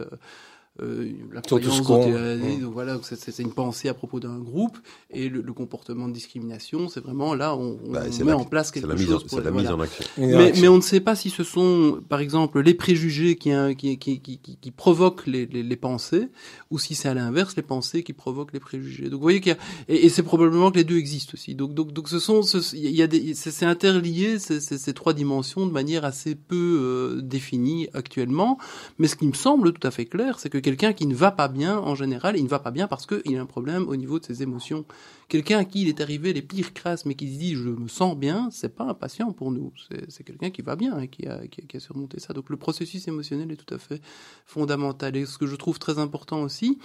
euh, 0.80 1.10
la 1.32 1.42
croyance 1.42 1.80
mmh. 1.80 2.60
donc 2.60 2.72
voilà, 2.72 2.98
c'est 3.02 3.38
une 3.40 3.52
pensée 3.52 3.88
à 3.88 3.94
propos 3.94 4.20
d'un 4.20 4.38
groupe 4.38 4.78
et 5.10 5.28
le, 5.28 5.42
le, 5.42 5.52
comportement 5.52 6.06
de 6.06 6.12
discrimination, 6.12 6.88
c'est 6.88 7.00
vraiment 7.00 7.34
là 7.34 7.56
on, 7.56 7.76
bah, 7.90 8.04
on 8.20 8.24
met 8.24 8.32
en 8.32 8.44
place 8.44 8.70
quelque 8.70 8.86
la 8.86 8.96
chose. 8.96 9.24
C'est 9.28 9.44
la 9.44 9.50
mise 9.50 9.66
en 9.66 9.80
action. 9.80 10.04
Mais, 10.16 10.52
mais, 10.60 10.68
on 10.68 10.76
ne 10.76 10.80
sait 10.80 11.00
pas 11.00 11.16
si 11.16 11.28
ce 11.28 11.42
sont, 11.42 12.00
par 12.08 12.20
exemple, 12.20 12.60
les 12.60 12.74
préjugés 12.74 13.34
qui, 13.34 13.50
qui, 13.76 13.98
qui, 13.98 14.20
qui, 14.20 14.38
qui 14.38 14.70
provoquent 14.70 15.26
les, 15.26 15.44
les, 15.46 15.64
les, 15.64 15.76
pensées 15.76 16.28
ou 16.70 16.78
si 16.78 16.94
c'est 16.94 17.08
à 17.08 17.14
l'inverse 17.14 17.56
les 17.56 17.62
pensées 17.62 18.04
qui 18.04 18.12
provoquent 18.12 18.52
les 18.52 18.60
préjugés. 18.60 19.10
Donc 19.10 19.14
vous 19.14 19.22
voyez 19.22 19.40
qu'il 19.40 19.52
y 19.52 19.56
a 19.56 19.58
et, 19.88 20.06
et 20.06 20.08
c'est 20.08 20.22
probablement 20.22 20.70
que 20.70 20.78
les 20.78 20.84
deux 20.84 20.98
existent 20.98 21.32
aussi. 21.34 21.56
Donc 21.56 21.74
donc 21.74 21.92
donc 21.92 22.08
ce 22.08 22.20
sont 22.20 22.42
il 22.72 22.94
y 22.94 23.02
a 23.02 23.08
des 23.08 23.34
c'est 23.34 23.66
interlié 23.66 24.38
ces, 24.38 24.60
ces, 24.60 24.78
ces, 24.78 24.94
trois 24.94 25.14
dimensions 25.14 25.66
de 25.66 25.72
manière 25.72 26.04
assez 26.04 26.36
peu 26.36 27.16
euh, 27.16 27.20
définie 27.20 27.88
actuellement. 27.92 28.56
Mais 28.98 29.08
ce 29.08 29.16
qui 29.16 29.26
me 29.26 29.34
semble 29.34 29.72
tout 29.72 29.86
à 29.86 29.90
fait 29.90 30.06
clair, 30.06 30.38
c'est 30.38 30.48
que 30.48 30.59
quelqu'un 30.60 30.92
qui 30.92 31.06
ne 31.06 31.14
va 31.14 31.30
pas 31.30 31.48
bien, 31.48 31.78
en 31.78 31.94
général, 31.94 32.36
il 32.36 32.44
ne 32.44 32.48
va 32.48 32.58
pas 32.58 32.70
bien 32.70 32.88
parce 32.88 33.06
qu'il 33.06 33.36
a 33.36 33.40
un 33.40 33.46
problème 33.46 33.88
au 33.88 33.96
niveau 33.96 34.18
de 34.18 34.24
ses 34.24 34.42
émotions. 34.42 34.84
Quelqu'un 35.28 35.58
à 35.58 35.64
qui 35.64 35.82
il 35.82 35.88
est 35.88 36.00
arrivé 36.00 36.32
les 36.32 36.42
pires 36.42 36.72
crasses, 36.72 37.06
mais 37.06 37.14
qui 37.14 37.32
se 37.32 37.38
dit 37.38 37.54
je 37.54 37.68
me 37.68 37.88
sens 37.88 38.16
bien, 38.16 38.48
c'est 38.50 38.74
pas 38.74 38.84
un 38.84 38.94
patient 38.94 39.32
pour 39.32 39.52
nous. 39.52 39.72
C'est 40.08 40.24
quelqu'un 40.24 40.50
qui 40.50 40.62
va 40.62 40.76
bien, 40.76 40.96
hein, 40.96 41.06
qui, 41.06 41.26
a, 41.26 41.46
qui, 41.46 41.60
a, 41.60 41.64
qui, 41.66 41.76
a, 41.76 41.80
surmonté 41.80 42.18
ça. 42.18 42.32
Donc 42.32 42.50
le 42.50 42.56
processus 42.56 43.06
émotionnel 43.06 43.52
est 43.52 43.56
tout 43.56 43.74
à 43.74 43.78
fait 43.78 44.02
fondamental. 44.44 45.16
Et 45.16 45.26
ce 45.26 45.38
que 45.38 45.46
je 45.46 45.56
trouve 45.56 45.78
très 45.78 45.98
important 45.98 46.42
aussi, 46.42 46.78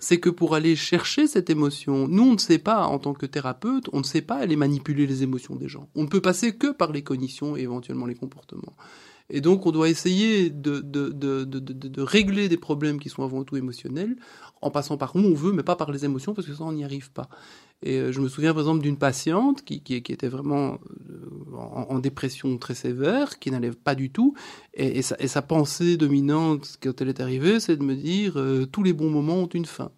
c'est 0.00 0.18
que 0.18 0.30
pour 0.30 0.54
aller 0.54 0.74
chercher 0.74 1.26
cette 1.26 1.48
émotion, 1.48 2.08
nous 2.08 2.24
on 2.24 2.32
ne 2.32 2.38
sait 2.38 2.58
pas, 2.58 2.86
en 2.86 2.98
tant 2.98 3.14
que 3.14 3.26
thérapeute, 3.26 3.88
on 3.92 3.98
ne 3.98 4.04
sait 4.04 4.22
pas 4.22 4.36
aller 4.36 4.56
manipuler 4.56 5.06
les 5.06 5.22
émotions 5.22 5.54
des 5.54 5.68
gens. 5.68 5.88
On 5.94 6.02
ne 6.02 6.08
peut 6.08 6.20
passer 6.20 6.56
que 6.56 6.72
par 6.72 6.90
les 6.90 7.02
cognitions 7.02 7.56
et 7.56 7.60
éventuellement 7.60 8.06
les 8.06 8.16
comportements. 8.16 8.74
Et 9.30 9.40
donc, 9.40 9.66
on 9.66 9.70
doit 9.70 9.88
essayer 9.88 10.50
de, 10.50 10.80
de, 10.80 11.10
de, 11.10 11.44
de, 11.44 12.02
régler 12.02 12.48
des 12.48 12.56
problèmes 12.56 12.98
qui 12.98 13.08
sont 13.08 13.22
avant 13.22 13.44
tout 13.44 13.56
émotionnels, 13.56 14.16
en 14.60 14.70
passant 14.70 14.96
par 14.96 15.16
où 15.16 15.20
on 15.20 15.34
veut, 15.34 15.52
mais 15.52 15.62
pas 15.62 15.76
par 15.76 15.90
les 15.90 16.04
émotions, 16.04 16.34
parce 16.34 16.46
que 16.46 16.54
ça, 16.54 16.64
on 16.64 16.72
n'y 16.72 16.84
arrive 16.84 17.10
pas. 17.12 17.28
Et 17.82 18.12
je 18.12 18.20
me 18.20 18.28
souviens, 18.28 18.52
par 18.52 18.60
exemple, 18.60 18.82
d'une 18.82 18.96
patiente 18.96 19.62
qui, 19.64 19.82
qui, 19.82 19.94
était 19.94 20.28
vraiment 20.28 20.78
en, 21.52 21.86
en, 21.88 21.98
dépression 21.98 22.56
très 22.58 22.74
sévère, 22.74 23.38
qui 23.38 23.50
n'allait 23.50 23.72
pas 23.72 23.94
du 23.94 24.10
tout, 24.10 24.34
et, 24.74 24.98
et, 24.98 25.02
sa, 25.02 25.16
et, 25.18 25.28
sa, 25.28 25.42
pensée 25.42 25.96
dominante, 25.96 26.78
quand 26.82 27.00
elle 27.00 27.08
est 27.08 27.20
arrivée, 27.20 27.58
c'est 27.58 27.76
de 27.76 27.82
me 27.82 27.96
dire 27.96 28.38
euh, 28.38 28.66
tous 28.66 28.82
les 28.82 28.92
bons 28.92 29.10
moments 29.10 29.38
ont 29.38 29.48
une 29.48 29.66
fin. 29.66 29.90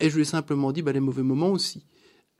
Et 0.00 0.10
je 0.10 0.16
lui 0.16 0.22
ai 0.22 0.24
simplement 0.24 0.72
dit 0.72 0.82
bah, 0.82 0.92
les 0.92 1.00
mauvais 1.00 1.22
moments 1.22 1.50
aussi. 1.50 1.84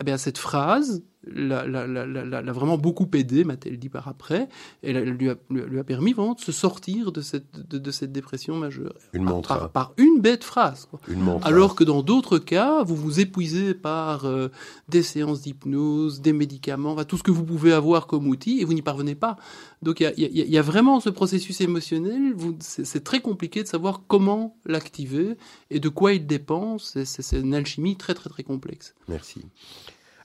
Eh 0.00 0.04
bien, 0.04 0.16
cette 0.16 0.38
phrase, 0.38 1.04
l'a, 1.26 1.66
l'a, 1.66 1.86
l'a, 1.86 2.06
l'a, 2.06 2.24
l'a 2.42 2.52
vraiment 2.52 2.78
beaucoup 2.78 3.08
aidé, 3.14 3.44
m'a-t-elle 3.44 3.78
dit 3.78 3.88
par 3.90 4.08
après, 4.08 4.48
et 4.82 4.90
elle 4.90 5.10
lui 5.10 5.28
a, 5.30 5.36
lui 5.50 5.78
a 5.78 5.84
permis 5.84 6.12
vraiment 6.12 6.34
de 6.34 6.40
se 6.40 6.52
sortir 6.52 7.12
de 7.12 7.20
cette, 7.20 7.68
de, 7.68 7.78
de 7.78 7.90
cette 7.90 8.10
dépression 8.12 8.56
majeure. 8.56 8.94
Une 9.12 9.24
Par- 9.24 9.34
mantra. 9.34 9.58
Par, 9.58 9.70
par 9.70 9.92
une 9.98 10.20
bête 10.20 10.44
phrase. 10.44 10.86
Quoi. 10.90 11.00
Une 11.08 11.20
mantra. 11.20 11.48
Alors 11.48 11.74
que 11.74 11.84
dans 11.84 12.02
d'autres 12.02 12.38
cas, 12.38 12.82
vous 12.84 12.96
vous 12.96 13.20
épuisez 13.20 13.74
par 13.74 14.24
euh, 14.24 14.48
des 14.88 15.02
séances 15.02 15.42
d'hypnose, 15.42 16.20
des 16.20 16.32
médicaments, 16.32 16.92
enfin, 16.92 17.04
tout 17.04 17.16
ce 17.18 17.22
que 17.22 17.30
vous 17.30 17.44
pouvez 17.44 17.72
avoir 17.72 18.06
comme 18.06 18.26
outil, 18.26 18.60
et 18.60 18.64
vous 18.64 18.72
n'y 18.74 18.82
parvenez 18.82 19.14
pas. 19.14 19.36
Donc 19.82 20.00
il 20.00 20.04
y 20.04 20.06
a, 20.06 20.12
y 20.16 20.54
y 20.56 20.58
vraiment 20.60 21.00
ce 21.00 21.10
processus 21.10 21.60
émotionnel, 21.60 22.32
vous- 22.34 22.56
c'est 22.60 22.84
c'est 22.84 23.00
très 23.04 23.20
compliqué 23.20 23.62
de 23.62 23.68
savoir 23.68 24.02
comment 24.08 24.56
l'activer 24.66 25.36
et 25.70 25.80
de 25.80 25.88
quoi 25.88 26.12
il 26.14 26.26
dépend. 26.26 26.78
C'est- 26.78 27.04
C'est 27.04 27.22
c'est 27.22 27.40
une 27.40 27.54
alchimie 27.54 27.96
très 27.96 28.14
très 28.14 28.28
très 28.30 28.42
complexe. 28.42 28.94
Merci. 29.08 29.42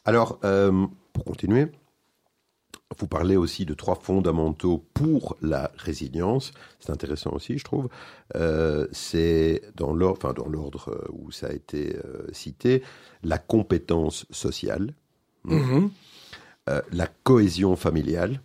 Alors, 0.05 0.39
euh, 0.43 0.85
pour 1.13 1.25
continuer, 1.25 1.67
vous 2.99 3.07
parlez 3.07 3.35
aussi 3.35 3.65
de 3.65 3.73
trois 3.73 3.95
fondamentaux 3.95 4.85
pour 4.93 5.35
la 5.41 5.71
résilience. 5.77 6.51
C'est 6.79 6.91
intéressant 6.91 7.31
aussi, 7.33 7.57
je 7.57 7.63
trouve. 7.63 7.89
Euh, 8.35 8.87
c'est 8.91 9.61
dans 9.75 9.93
l'ordre, 9.93 10.19
enfin 10.23 10.33
dans 10.33 10.47
l'ordre 10.47 10.89
euh, 10.89 11.07
où 11.11 11.31
ça 11.31 11.47
a 11.47 11.51
été 11.51 11.97
euh, 12.05 12.27
cité, 12.31 12.83
la 13.23 13.37
compétence 13.37 14.25
sociale, 14.29 14.93
Mhm. 15.43 15.91
euh, 16.69 16.81
la 16.91 17.05
cohésion 17.07 17.75
familiale 17.75 18.41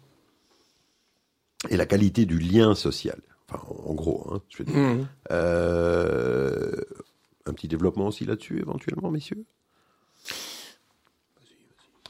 et 1.71 1.77
la 1.77 1.87
qualité 1.87 2.27
du 2.27 2.39
lien 2.39 2.75
social. 2.75 3.21
Enfin, 3.49 3.63
en 3.69 3.91
en 3.91 3.95
gros, 3.95 4.27
hein, 4.33 4.41
je 4.49 4.59
veux 4.59 4.65
dire. 4.65 4.77
Mhm. 4.77 5.07
Un 7.47 7.53
petit 7.55 7.69
développement 7.69 8.07
aussi 8.09 8.25
là-dessus, 8.27 8.59
éventuellement, 8.61 9.11
messieurs? 9.11 9.45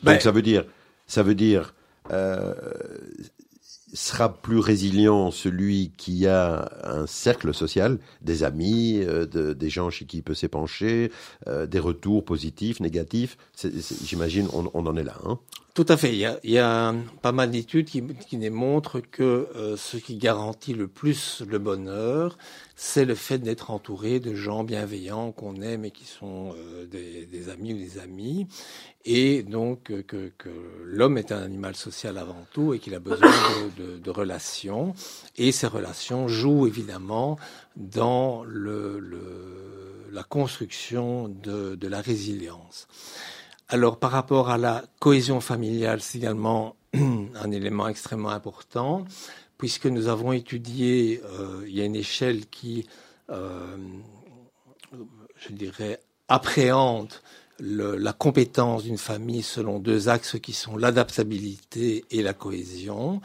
Ben- 0.03 0.13
Donc 0.13 0.23
ça 0.23 0.31
veut 0.31 0.43
dire, 0.43 0.65
ça 1.07 1.23
veut 1.23 1.35
dire, 1.35 1.75
euh, 2.11 2.55
sera 3.93 4.33
plus 4.33 4.59
résilient 4.61 5.31
celui 5.33 5.91
qui 5.97 6.27
a 6.29 6.71
un 6.85 7.07
cercle 7.09 7.53
social, 7.53 7.99
des 8.23 8.45
amis, 8.45 9.01
euh, 9.03 9.27
de- 9.27 9.53
des 9.53 9.69
gens 9.69 9.91
chez 9.91 10.05
qui 10.05 10.19
il 10.19 10.23
peut 10.23 10.35
s'épancher, 10.35 11.11
euh, 11.49 11.67
des 11.67 11.81
retours 11.81 12.25
positifs, 12.25 12.79
négatifs. 12.81 13.37
J'imagine, 14.05 14.47
on, 14.53 14.71
on 14.75 14.87
en 14.87 14.97
est 14.97 15.03
là. 15.03 15.17
Hein 15.27 15.39
Tout 15.73 15.87
à 15.89 15.97
fait. 15.97 16.11
Il 16.12 16.18
y 16.18 16.25
a, 16.25 16.41
il 16.43 16.51
y 16.51 16.59
a 16.59 16.93
pas 17.23 17.31
mal 17.31 17.53
d'études 17.53 17.87
qui, 17.87 18.03
qui 18.05 18.37
démontrent 18.39 18.99
que 18.99 19.49
euh, 19.55 19.77
ce 19.77 19.99
qui 19.99 20.16
garantit 20.16 20.75
le 20.75 20.89
plus 20.89 21.43
le 21.49 21.61
bonheur, 21.61 22.37
c'est 22.75 23.05
le 23.05 23.14
fait 23.14 23.39
d'être 23.39 23.71
entouré 23.71 24.18
de 24.18 24.35
gens 24.35 24.64
bienveillants 24.64 25.31
qu'on 25.31 25.62
aime 25.62 25.85
et 25.85 25.93
qui 25.93 26.07
sont 26.07 26.57
euh, 26.57 26.87
des, 26.87 27.49
amis 27.51 27.75
ou 27.75 27.77
des 27.77 27.99
amis. 27.99 28.49
Et 29.05 29.45
donc 29.45 29.93
euh, 29.93 30.03
que, 30.03 30.33
l'homme 30.85 31.16
est 31.18 31.31
un 31.31 31.41
animal 31.41 31.77
social 31.77 32.18
avant 32.18 32.45
tout 32.53 32.75
et 32.75 32.81
qu'il 32.81 32.97
a 32.97 33.01
besoin 33.01 33.31
de, 33.79 34.11
relations. 34.11 34.93
Et 35.37 35.53
ces 35.53 35.68
relations 35.68 36.27
jouent 36.27 36.66
évidemment 36.66 37.39
dans 37.77 38.43
la 40.12 40.25
construction 40.25 41.29
de 41.29 41.87
la 41.87 42.01
résilience. 42.01 42.89
Alors, 43.73 44.01
par 44.01 44.11
rapport 44.11 44.51
à 44.51 44.59
la 44.59 44.83
cohésion 44.99 45.41
familiale, 45.41 46.01
c'est 46.01 46.18
également 46.18 46.75
un 46.93 47.51
élément 47.53 47.87
extrêmement 47.87 48.31
important, 48.31 49.05
puisque 49.59 49.87
nous 49.87 50.09
avons 50.09 50.33
étudié, 50.33 51.23
euh, 51.25 51.62
il 51.68 51.77
y 51.77 51.81
a 51.81 51.85
une 51.85 51.95
échelle 51.95 52.47
qui, 52.47 52.89
euh, 53.31 53.77
je 55.37 55.53
dirais, 55.53 56.01
appréhende 56.27 57.12
la 57.61 58.12
compétence 58.12 58.85
d'une 58.85 58.99
famille 58.99 59.43
selon 59.43 59.79
deux 59.79 60.09
axes 60.09 60.41
qui 60.41 60.53
sont 60.53 60.77
l'adaptabilité 60.77 62.07
et 62.11 62.23
la 62.23 62.33
cohésion. 62.33 63.21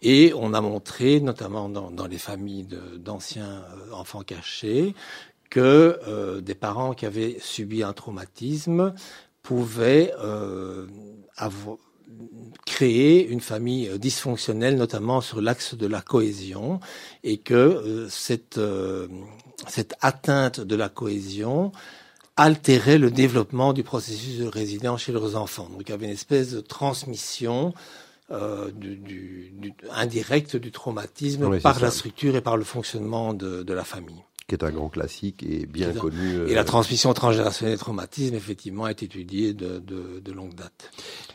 Et 0.00 0.32
on 0.34 0.54
a 0.54 0.62
montré, 0.62 1.20
notamment 1.20 1.68
dans, 1.68 2.06
les 2.06 2.18
familles 2.18 2.68
d'anciens 2.96 3.64
euh, 3.76 3.92
enfants 3.92 4.22
cachés, 4.22 4.94
que 5.50 6.38
des 6.38 6.54
parents 6.54 6.94
qui 6.94 7.06
avaient 7.06 7.36
subi 7.40 7.82
un 7.82 7.92
traumatisme 7.92 8.94
pouvaient 9.42 10.12
euh, 10.22 10.86
avoir, 11.36 11.78
créer 12.66 13.26
une 13.26 13.40
famille 13.40 13.88
euh, 13.88 13.98
dysfonctionnelle, 13.98 14.76
notamment 14.76 15.20
sur 15.20 15.40
l'axe 15.40 15.74
de 15.74 15.86
la 15.86 16.00
cohésion, 16.00 16.80
et 17.24 17.38
que 17.38 17.54
euh, 17.54 18.08
cette, 18.08 18.58
euh, 18.58 19.08
cette 19.68 19.94
atteinte 20.00 20.60
de 20.60 20.76
la 20.76 20.88
cohésion 20.88 21.72
altérait 22.36 22.98
le 22.98 23.10
développement 23.10 23.72
du 23.72 23.82
processus 23.82 24.38
de 24.38 24.46
résilience 24.46 25.02
chez 25.02 25.12
leurs 25.12 25.36
enfants. 25.36 25.68
Donc 25.70 25.82
il 25.86 25.90
y 25.90 25.92
avait 25.92 26.06
une 26.06 26.12
espèce 26.12 26.52
de 26.52 26.60
transmission 26.60 27.74
euh, 28.30 28.70
du, 28.70 28.96
du, 28.96 29.52
du, 29.52 29.74
indirecte 29.90 30.56
du 30.56 30.70
traumatisme 30.70 31.44
Oui, 31.44 31.60
par 31.60 31.80
la 31.80 31.90
structure 31.90 32.36
et 32.36 32.40
par 32.40 32.56
le 32.56 32.64
fonctionnement 32.64 33.34
de, 33.34 33.62
de 33.64 33.74
la 33.74 33.84
famille. 33.84 34.22
Qui 34.50 34.56
est 34.56 34.64
un 34.64 34.72
grand 34.72 34.88
classique 34.88 35.44
et 35.44 35.64
bien 35.66 35.92
connu. 35.92 36.34
euh, 36.34 36.48
Et 36.48 36.54
la 36.54 36.64
transmission 36.64 37.14
transgénérationnelle 37.14 37.76
des 37.76 37.80
traumatismes, 37.80 38.34
effectivement, 38.34 38.88
est 38.88 39.02
étudiée 39.02 39.54
de, 39.54 39.78
de, 39.78 40.20
de 40.20 40.32
longue 40.32 40.54
date. 40.54 40.90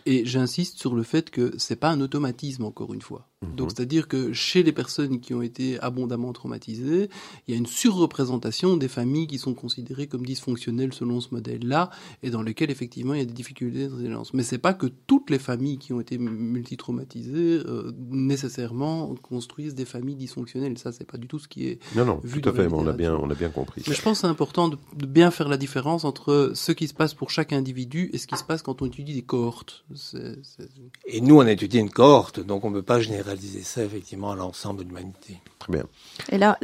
Et 0.05 0.25
j'insiste 0.25 0.77
sur 0.77 0.93
le 0.95 1.01
fait 1.03 1.29
que 1.29 1.53
c'est 1.57 1.77
pas 1.77 1.89
un 1.89 2.01
automatisme 2.01 2.65
encore 2.65 2.93
une 2.93 3.01
fois. 3.01 3.27
Mhm. 3.41 3.55
Donc 3.55 3.71
c'est-à-dire 3.71 4.07
que 4.09 4.33
chez 4.33 4.63
les 4.63 4.71
personnes 4.73 5.19
qui 5.21 5.33
ont 5.33 5.41
été 5.41 5.79
abondamment 5.79 6.33
traumatisées, 6.33 7.09
il 7.47 7.51
y 7.53 7.53
a 7.53 7.57
une 7.57 7.65
surreprésentation 7.65 8.75
des 8.77 8.87
familles 8.89 9.27
qui 9.27 9.37
sont 9.37 9.53
considérées 9.53 10.07
comme 10.07 10.25
dysfonctionnelles 10.25 10.93
selon 10.93 11.21
ce 11.21 11.29
modèle-là 11.31 11.89
et 12.21 12.29
dans 12.29 12.41
lesquelles 12.41 12.69
effectivement 12.71 13.13
il 13.13 13.19
y 13.19 13.23
a 13.23 13.25
des 13.25 13.33
difficultés 13.33 13.87
de 13.87 13.93
résilience. 13.93 14.33
Mais 14.33 14.43
c'est 14.43 14.57
pas 14.57 14.73
que 14.73 14.87
toutes 15.07 15.29
les 15.29 15.39
familles 15.39 15.77
qui 15.77 15.93
ont 15.93 15.99
été 16.01 16.17
multitraumatisées 16.17 17.61
euh, 17.65 17.91
nécessairement 18.09 19.13
construisent 19.21 19.75
des 19.75 19.85
familles 19.85 20.15
dysfonctionnelles. 20.15 20.77
Ça 20.77 20.91
c'est 20.91 21.09
pas 21.09 21.17
du 21.17 21.27
tout 21.27 21.39
ce 21.39 21.47
qui 21.47 21.67
est 21.67 21.79
Non, 21.95 22.05
non, 22.05 22.19
vu 22.23 22.41
tout 22.41 22.49
à 22.49 22.53
fait, 22.53 22.67
on 22.71 22.87
a 22.87 22.93
bien, 22.93 23.04
on 23.07 23.29
a 23.29 23.35
bien 23.35 23.49
compris. 23.49 23.81
mais 23.87 23.93
ça. 23.93 23.97
je 23.97 24.01
pense 24.03 24.17
que 24.17 24.21
c'est 24.21 24.31
important 24.31 24.67
de, 24.69 24.77
de 24.95 25.05
bien 25.05 25.31
faire 25.31 25.47
la 25.49 25.57
différence 25.57 26.03
entre 26.05 26.51
ce 26.55 26.71
qui 26.71 26.87
se 26.87 26.93
passe 26.93 27.13
pour 27.13 27.29
chaque 27.29 27.53
individu 27.53 28.09
et 28.13 28.17
ce 28.17 28.27
qui 28.27 28.37
se 28.37 28.43
passe 28.43 28.61
quand 28.61 28.81
on 28.81 28.85
étudie 28.85 29.13
des 29.13 29.21
cohortes. 29.21 29.83
C'est- 29.95 30.37
c'est- 30.43 30.69
Et 31.05 31.21
nous, 31.21 31.35
on 31.37 31.41
a 31.41 31.51
étudié 31.51 31.79
une 31.79 31.89
cohorte, 31.89 32.39
donc 32.39 32.65
on 32.65 32.69
ne 32.69 32.75
peut 32.75 32.83
pas 32.83 32.99
généraliser 32.99 33.61
ça, 33.63 33.83
effectivement, 33.83 34.31
à 34.31 34.35
l'ensemble 34.35 34.83
de 34.83 34.87
l'humanité. 34.87 35.39
Très 35.59 35.73
bien. 35.73 35.85
Et 36.31 36.37
là, 36.37 36.57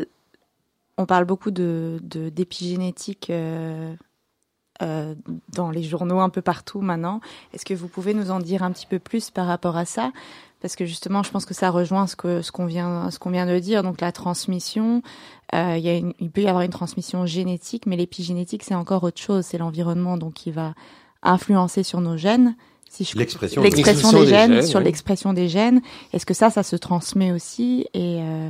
on 0.97 1.05
parle 1.05 1.25
beaucoup 1.25 1.51
de 1.51 1.99
de- 2.03 2.29
d'épigénétique 2.29 3.29
euh, 3.29 3.93
euh, 4.81 5.15
dans 5.53 5.69
les 5.71 5.83
journaux 5.83 6.19
un 6.19 6.29
peu 6.29 6.41
partout 6.41 6.81
maintenant. 6.81 7.19
Est-ce 7.53 7.65
que 7.65 7.73
vous 7.73 7.87
pouvez 7.87 8.13
nous 8.13 8.31
en 8.31 8.39
dire 8.39 8.63
un 8.63 8.71
petit 8.71 8.85
peu 8.87 8.99
plus 8.99 9.29
par 9.29 9.47
rapport 9.47 9.77
à 9.77 9.85
ça? 9.85 10.11
Parce 10.61 10.75
que 10.75 10.85
justement, 10.85 11.23
je 11.23 11.31
pense 11.31 11.45
que 11.45 11.53
ça 11.55 11.71
rejoint 11.71 12.05
ce 12.05 12.15
que 12.15 12.41
ce 12.43 12.51
qu'on 12.51 12.65
vient 12.67 13.09
ce 13.09 13.17
qu'on 13.19 13.31
vient 13.31 13.47
de 13.47 13.57
dire. 13.59 13.81
Donc 13.83 13.99
la 13.99 14.11
transmission, 14.11 15.01
euh, 15.55 15.75
il 15.77 15.83
y 15.83 15.89
a 15.89 15.95
une- 15.95 16.13
il 16.19 16.29
peut 16.29 16.41
y 16.41 16.47
avoir 16.47 16.63
une 16.63 16.71
transmission 16.71 17.25
génétique, 17.25 17.85
mais 17.87 17.95
l'épigénétique 17.97 18.63
c'est 18.63 18.75
encore 18.75 19.03
autre 19.03 19.19
chose. 19.19 19.45
C'est 19.45 19.57
l'environnement 19.57 20.17
donc 20.17 20.33
qui 20.33 20.51
va 20.51 20.73
influencer 21.23 21.83
sur 21.83 21.99
nos 22.01 22.17
gènes. 22.17 22.55
Si 22.89 23.05
je 23.05 23.17
L'expression 23.17 23.61
l'expression 23.63 24.11
des 24.11 24.19
des, 24.19 24.27
gènes. 24.27 24.49
Des 24.49 24.55
gènes, 24.57 24.65
sur 24.67 24.79
l'expression 24.81 25.33
des 25.33 25.47
gènes. 25.47 25.81
Est-ce 26.13 26.25
que 26.25 26.33
ça, 26.33 26.49
ça 26.49 26.61
se 26.61 26.75
transmet 26.75 27.31
aussi? 27.31 27.87
Et 27.93 28.19
euh, 28.21 28.49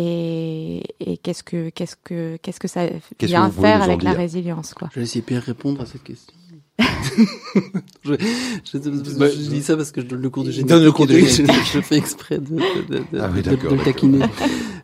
et, 0.00 0.84
et 1.00 1.16
qu'est-ce 1.16 1.42
que 1.42 1.70
qu'est-ce 1.70 1.96
que 1.96 2.38
qu'est-ce 2.40 2.60
que 2.60 2.68
ça 2.68 2.86
vient 3.20 3.50
pouvez 3.50 3.66
faire 3.66 3.82
avec 3.82 4.02
la 4.04 4.12
résilience 4.12 4.72
quoi? 4.72 4.88
Je 4.92 5.00
vais 5.00 5.04
essayer 5.04 5.22
de 5.22 5.26
bien 5.26 5.40
répondre 5.40 5.80
à 5.80 5.86
cette 5.86 6.04
question. 6.04 6.32
je, 8.04 8.12
je, 8.14 8.78
je- 8.82 9.18
Bah, 9.18 9.28
je 9.28 9.36
dis 9.36 9.62
ça 9.62 9.76
parce 9.76 9.90
que 9.90 10.00
je 10.00 10.06
donne 10.06 10.22
le 10.22 10.30
cours 10.30 10.44
de 10.44 10.50
génétique. 10.50 10.68
donne 10.70 10.84
le 10.84 10.92
cours 10.92 11.06
de 11.06 11.14
et 11.14 11.20
donc 11.22 11.28
génétique. 11.30 11.62
Je, 11.72 11.80
fais 11.80 11.96
exprès 11.96 12.38
de, 12.38 12.44
de, 12.88 12.98
de, 12.98 13.18
Ah 13.20 13.30
oui, 13.34 13.42
de- 13.42 13.84
taquiner. 13.84 14.24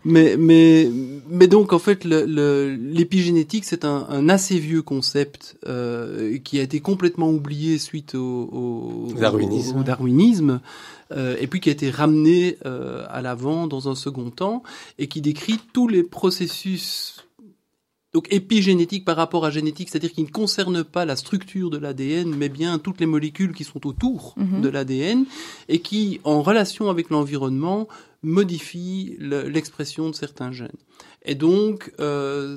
Mais, 0.05 0.37
mais, 0.37 0.91
mais 1.31 1.47
donc, 1.47 1.73
en 1.73 1.79
fait, 1.79 2.05
l'épigénétique, 2.05 3.65
c'est 3.65 3.85
un, 3.85 4.07
un 4.09 4.29
assez 4.29 4.59
vieux 4.59 4.83
concept 4.83 5.57
euh, 5.67 6.39
qui 6.39 6.59
a 6.59 6.63
été 6.63 6.81
complètement 6.81 7.31
oublié 7.31 7.79
suite 7.79 8.15
au, 8.15 9.09
au, 9.11 9.13
Darwinisme. 9.19 9.77
au- 9.77 9.81
au 9.81 9.83
darwinisme, 9.85 10.61
euh, 11.13 11.37
et 11.41 11.47
puis 11.47 11.61
qui 11.61 11.69
a 11.69 11.73
été 11.73 11.91
ramené 11.91 12.57
euh, 12.67 13.05
à 13.09 13.23
l'avant 13.23 13.67
dans 13.67 13.89
un 13.89 13.95
second 13.95 14.31
temps, 14.31 14.63
et 14.99 15.07
qui 15.07 15.21
décrit 15.21 15.59
tous 15.73 15.87
les 15.89 16.03
processus 16.03 17.14
donc 18.15 18.29
épigénétique 18.33 19.05
par 19.05 19.17
rapport 19.17 19.45
à 19.45 19.51
génétique, 19.51 19.91
c'est-à-dire 19.91 20.13
qui 20.13 20.23
ne 20.23 20.29
concerne 20.31 20.85
pas 20.85 21.05
la 21.05 21.17
structure 21.17 21.69
de 21.69 21.79
l'ADN, 21.79 22.35
mais 22.35 22.49
bien 22.49 22.79
toutes 22.79 23.01
les 23.01 23.07
molécules 23.07 23.53
qui 23.53 23.65
sont 23.65 23.87
autour 23.87 24.35
Mhm. 24.39 24.61
de 24.63 24.69
l'ADN 24.71 25.25
et 25.69 25.81
qui, 25.81 26.21
en 26.25 26.41
relation 26.41 26.89
avec 26.89 27.11
l'environnement, 27.11 27.89
modifient 28.23 29.17
le- 29.19 29.49
l'expression 29.49 30.09
de 30.11 30.15
certains 30.15 30.51
gènes. 30.53 30.71
Et 31.27 31.35
donc, 31.35 31.93
euh, 32.01 32.57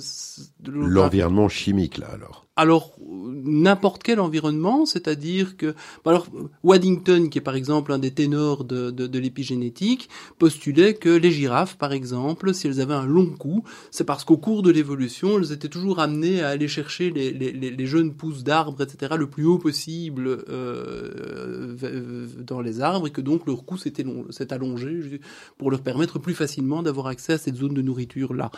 L'environnement 0.65 1.49
chimique, 1.49 1.97
là, 1.97 2.07
alors. 2.13 2.46
Alors 2.57 2.93
n'importe 2.99 4.03
quel 4.03 4.19
environnement, 4.19 4.85
c'est-à-dire 4.85 5.57
que, 5.57 5.67
bah 6.03 6.11
alors, 6.11 6.27
Waddington, 6.63 7.29
qui 7.29 7.37
est 7.37 7.41
par 7.41 7.55
exemple 7.55 7.91
un 7.93 7.99
des 7.99 8.11
ténors 8.11 8.63
de, 8.63 8.91
de, 8.91 9.07
de 9.07 9.19
l'épigénétique, 9.19 10.09
postulait 10.39 10.95
que 10.95 11.09
les 11.09 11.31
girafes, 11.31 11.77
par 11.77 11.93
exemple, 11.93 12.53
si 12.53 12.67
elles 12.67 12.81
avaient 12.81 12.93
un 12.93 13.05
long 13.05 13.27
cou, 13.27 13.63
c'est 13.91 14.03
parce 14.03 14.23
qu'au 14.23 14.37
cours 14.37 14.63
de 14.63 14.71
l'évolution, 14.71 15.37
elles 15.37 15.51
étaient 15.51 15.69
toujours 15.69 15.99
amenées 15.99 16.41
à 16.41 16.49
aller 16.49 16.67
chercher 16.67 17.09
les, 17.11 17.31
les, 17.31 17.51
les 17.51 17.85
jeunes 17.85 18.13
pousses 18.13 18.43
d'arbres, 18.43 18.81
etc., 18.81 19.13
le 19.17 19.29
plus 19.29 19.45
haut 19.45 19.59
possible 19.59 20.27
euh, 20.49 22.27
dans 22.39 22.61
les 22.61 22.81
arbres, 22.81 23.07
et 23.07 23.11
que 23.11 23.21
donc 23.21 23.45
leur 23.47 23.65
cou 23.65 23.77
s'est 23.77 24.53
allongé 24.53 25.21
pour 25.57 25.71
leur 25.71 25.81
permettre 25.81 26.19
plus 26.19 26.33
facilement 26.33 26.83
d'avoir 26.83 27.07
accès 27.07 27.33
à 27.33 27.37
cette 27.37 27.55
zone 27.55 27.73
de 27.73 27.81
nourriture 27.81 28.33
là. 28.33 28.51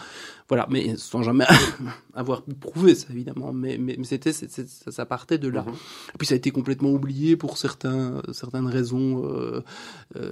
Voilà, 0.47 0.67
mais 0.69 0.95
sans 0.97 1.21
jamais 1.23 1.45
avoir 2.13 2.43
prouvé 2.43 2.95
ça 2.95 3.07
évidemment, 3.11 3.53
mais, 3.53 3.77
c'était 4.03 4.31
ça, 4.31 5.05
partait 5.05 5.37
de 5.37 5.47
là. 5.47 5.65
Et 6.13 6.17
puis 6.17 6.27
ça 6.27 6.33
a 6.33 6.37
été 6.37 6.51
complètement 6.51 6.91
oublié 6.91 7.35
pour 7.35 7.57
certains, 7.57 8.21
certaines 8.31 8.67
raisons, 8.67 9.23
euh, 9.25 9.61
euh, 10.15 10.31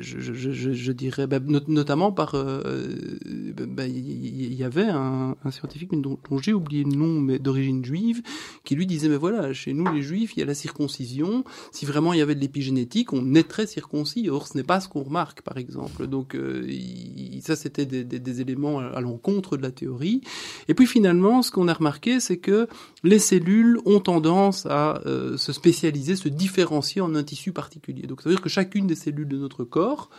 je, 0.00 0.18
je, 0.18 0.32
je, 0.32 0.72
je, 0.72 0.92
dirais, 0.92 1.26
bah, 1.26 1.38
notamment 1.68 2.12
par, 2.12 2.34
euh, 2.34 2.62
bah, 3.68 3.86
il 3.86 4.54
y, 4.54 4.64
avait 4.64 4.88
un, 4.88 5.36
un 5.44 5.50
scientifique 5.50 5.90
dont, 5.92 6.18
dont 6.28 6.38
j'ai 6.38 6.52
oublié 6.52 6.84
le 6.84 6.92
nom, 6.92 7.20
mais 7.20 7.38
d'origine 7.38 7.84
juive, 7.84 8.22
qui 8.64 8.74
lui 8.74 8.86
disait, 8.86 9.08
mais 9.08 9.16
voilà, 9.16 9.52
chez 9.52 9.72
nous 9.72 9.90
les 9.92 10.02
juifs, 10.02 10.36
il 10.36 10.40
y 10.40 10.42
a 10.42 10.46
la 10.46 10.54
circoncision. 10.54 11.44
Si 11.72 11.86
vraiment 11.86 12.12
il 12.12 12.18
y 12.18 12.22
avait 12.22 12.34
de 12.34 12.40
l'épigénétique, 12.40 13.12
on 13.12 13.22
naîtrait 13.22 13.66
circoncis. 13.66 14.28
Or, 14.28 14.46
ce 14.46 14.56
n'est 14.56 14.64
pas 14.64 14.80
ce 14.80 14.88
qu'on 14.88 15.02
remarque, 15.02 15.42
par 15.42 15.56
exemple. 15.56 16.06
Donc, 16.06 16.36
ça, 17.42 17.56
c'était 17.56 17.86
des, 17.86 18.04
des, 18.04 18.18
des 18.18 18.40
éléments 18.40 18.78
à 18.78 19.00
l'encontre 19.00 19.56
de 19.56 19.62
la 19.62 19.70
théorie. 19.70 20.20
Et 20.68 20.74
puis 20.74 20.86
finalement, 20.86 21.42
ce 21.42 21.50
qu'on 21.50 21.68
a 21.68 21.74
remarqué, 21.74 22.20
c'est 22.20 22.38
que 22.38 22.68
les 23.02 23.18
cellules 23.18 23.78
ont 23.86 24.00
tendance 24.00 24.66
à 24.66 25.00
euh, 25.06 25.36
se 25.36 25.52
spécialiser, 25.52 26.16
se 26.16 26.28
différencier 26.28 27.00
en 27.00 27.14
un 27.14 27.22
tissu 27.22 27.52
particulier. 27.52 28.06
Donc 28.06 28.22
ça 28.22 28.28
veut 28.28 28.34
dire 28.34 28.42
que 28.42 28.48
chacune 28.48 28.86
des 28.86 28.94
cellules 28.94 29.28
de 29.28 29.38
notre 29.38 29.64
corps 29.64 30.10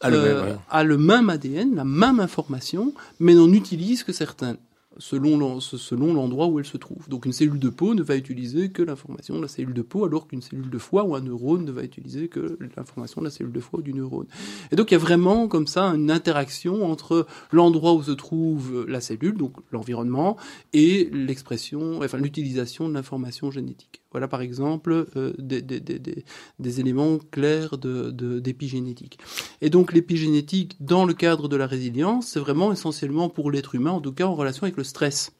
a, 0.00 0.10
le, 0.10 0.20
même, 0.20 0.58
a 0.70 0.84
le 0.84 0.98
même 0.98 1.30
ADN, 1.30 1.74
la 1.74 1.84
même 1.84 2.20
information, 2.20 2.92
mais 3.18 3.34
n'en 3.34 3.52
utilise 3.52 4.04
que 4.04 4.12
certaines 4.12 4.58
selon 4.98 6.14
l'endroit 6.14 6.46
où 6.46 6.58
elle 6.58 6.64
se 6.64 6.76
trouve. 6.76 7.08
Donc 7.08 7.26
une 7.26 7.32
cellule 7.32 7.58
de 7.58 7.68
peau 7.68 7.94
ne 7.94 8.02
va 8.02 8.16
utiliser 8.16 8.70
que 8.70 8.82
l'information 8.82 9.36
de 9.36 9.42
la 9.42 9.48
cellule 9.48 9.74
de 9.74 9.82
peau, 9.82 10.04
alors 10.04 10.26
qu'une 10.26 10.42
cellule 10.42 10.70
de 10.70 10.78
foie 10.78 11.04
ou 11.04 11.14
un 11.14 11.20
neurone 11.20 11.64
ne 11.64 11.72
va 11.72 11.82
utiliser 11.82 12.28
que 12.28 12.58
l'information 12.76 13.20
de 13.20 13.26
la 13.26 13.30
cellule 13.30 13.52
de 13.52 13.60
foie 13.60 13.80
ou 13.80 13.82
du 13.82 13.94
neurone. 13.94 14.26
Et 14.72 14.76
donc 14.76 14.90
il 14.90 14.94
y 14.94 14.96
a 14.96 15.00
vraiment 15.00 15.48
comme 15.48 15.66
ça 15.66 15.84
une 15.84 16.10
interaction 16.10 16.84
entre 16.84 17.26
l'endroit 17.52 17.94
où 17.94 18.02
se 18.02 18.12
trouve 18.12 18.86
la 18.88 19.00
cellule, 19.00 19.36
donc 19.36 19.54
l'environnement, 19.70 20.36
et 20.72 21.08
l'expression, 21.12 22.00
enfin 22.02 22.18
l'utilisation 22.18 22.88
de 22.88 22.94
l'information 22.94 23.50
génétique. 23.50 24.02
Voilà 24.10 24.26
par 24.26 24.40
exemple 24.40 25.06
euh, 25.16 25.32
des, 25.38 25.60
des, 25.60 25.80
des, 25.80 26.24
des, 26.58 26.80
éléments 26.80 27.18
clairs 27.30 27.76
d'épigénétique. 27.76 29.18
De, 29.18 29.66
et 29.66 29.70
donc 29.70 29.92
l'épigénétique, 29.92 30.76
dans 30.80 31.04
le 31.04 31.12
cadre 31.12 31.46
de 31.48 31.56
la 31.56 31.66
résilience, 31.66 32.28
c'est 32.28 32.40
vraiment 32.40 32.72
essentiellement 32.72 33.28
pour 33.28 33.50
l'être 33.50 33.74
humain, 33.74 33.90
en 33.90 34.00
tout 34.00 34.12
cas 34.12 34.24
en 34.24 34.34
relation 34.34 34.62
avec 34.62 34.78
le 34.78 34.84
stress. 34.88 35.32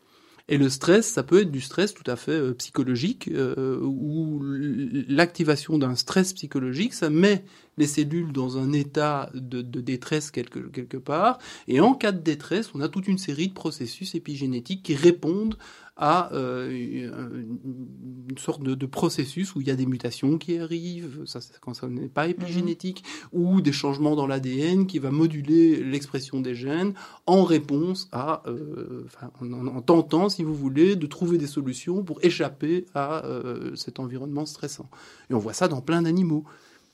Et 0.50 0.56
le 0.56 0.70
stress, 0.70 1.06
ça 1.06 1.22
peut 1.22 1.42
être 1.42 1.50
du 1.50 1.60
stress 1.60 1.92
tout 1.92 2.10
à 2.10 2.16
fait 2.16 2.32
euh, 2.32 2.54
psychologique, 2.54 3.28
euh, 3.28 3.78
où 3.82 4.40
l'activation 4.42 5.76
d'un 5.76 5.94
stress 5.94 6.32
psychologique, 6.32 6.94
ça 6.94 7.10
met 7.10 7.44
les 7.76 7.86
cellules 7.86 8.32
dans 8.32 8.56
un 8.56 8.72
état 8.72 9.30
de, 9.34 9.60
détresse 9.60 10.30
quelque, 10.30 10.58
quelque 10.58 10.96
part. 10.96 11.38
Et 11.68 11.80
en 11.80 11.92
cas 11.92 12.12
de 12.12 12.20
détresse, 12.20 12.70
on 12.74 12.80
a 12.80 12.88
toute 12.88 13.08
une 13.08 13.18
série 13.18 13.48
de 13.48 13.52
processus 13.52 14.14
épigénétiques 14.14 14.82
qui 14.82 14.94
répondent 14.94 15.58
à 15.98 16.32
euh, 16.32 16.70
une 16.70 18.38
sorte 18.38 18.62
de, 18.62 18.74
de, 18.74 18.86
processus 18.86 19.56
où 19.56 19.60
il 19.60 19.66
y 19.66 19.70
a 19.70 19.74
des 19.74 19.84
mutations 19.84 20.38
qui 20.38 20.56
arrivent, 20.58 21.22
ça, 21.26 21.40
quand 21.60 21.74
ça 21.74 21.88
n'est 21.88 22.08
pas 22.08 22.28
épigénétique, 22.28 23.02
mm-hmm. 23.02 23.28
ou 23.32 23.60
des 23.60 23.72
changements 23.72 24.14
dans 24.14 24.28
l'ADN 24.28 24.86
qui 24.86 25.00
va 25.00 25.10
moduler 25.10 25.82
l'expression 25.82 26.40
des 26.40 26.54
gènes 26.54 26.94
en 27.26 27.42
réponse 27.42 28.08
à, 28.12 28.42
euh, 28.46 29.02
enfin, 29.06 29.30
en, 29.40 29.66
en, 29.66 29.82
tentant, 29.82 30.28
si 30.28 30.44
vous 30.44 30.54
voulez, 30.54 30.94
de 30.94 31.06
trouver 31.06 31.36
des 31.36 31.48
solutions 31.48 32.04
pour 32.04 32.20
échapper 32.22 32.86
à 32.94 33.24
euh, 33.26 33.74
cet 33.74 33.98
environnement 33.98 34.46
stressant. 34.46 34.88
Et 35.30 35.34
on 35.34 35.38
voit 35.38 35.52
ça 35.52 35.66
dans 35.66 35.80
plein 35.80 36.02
d'animaux. 36.02 36.44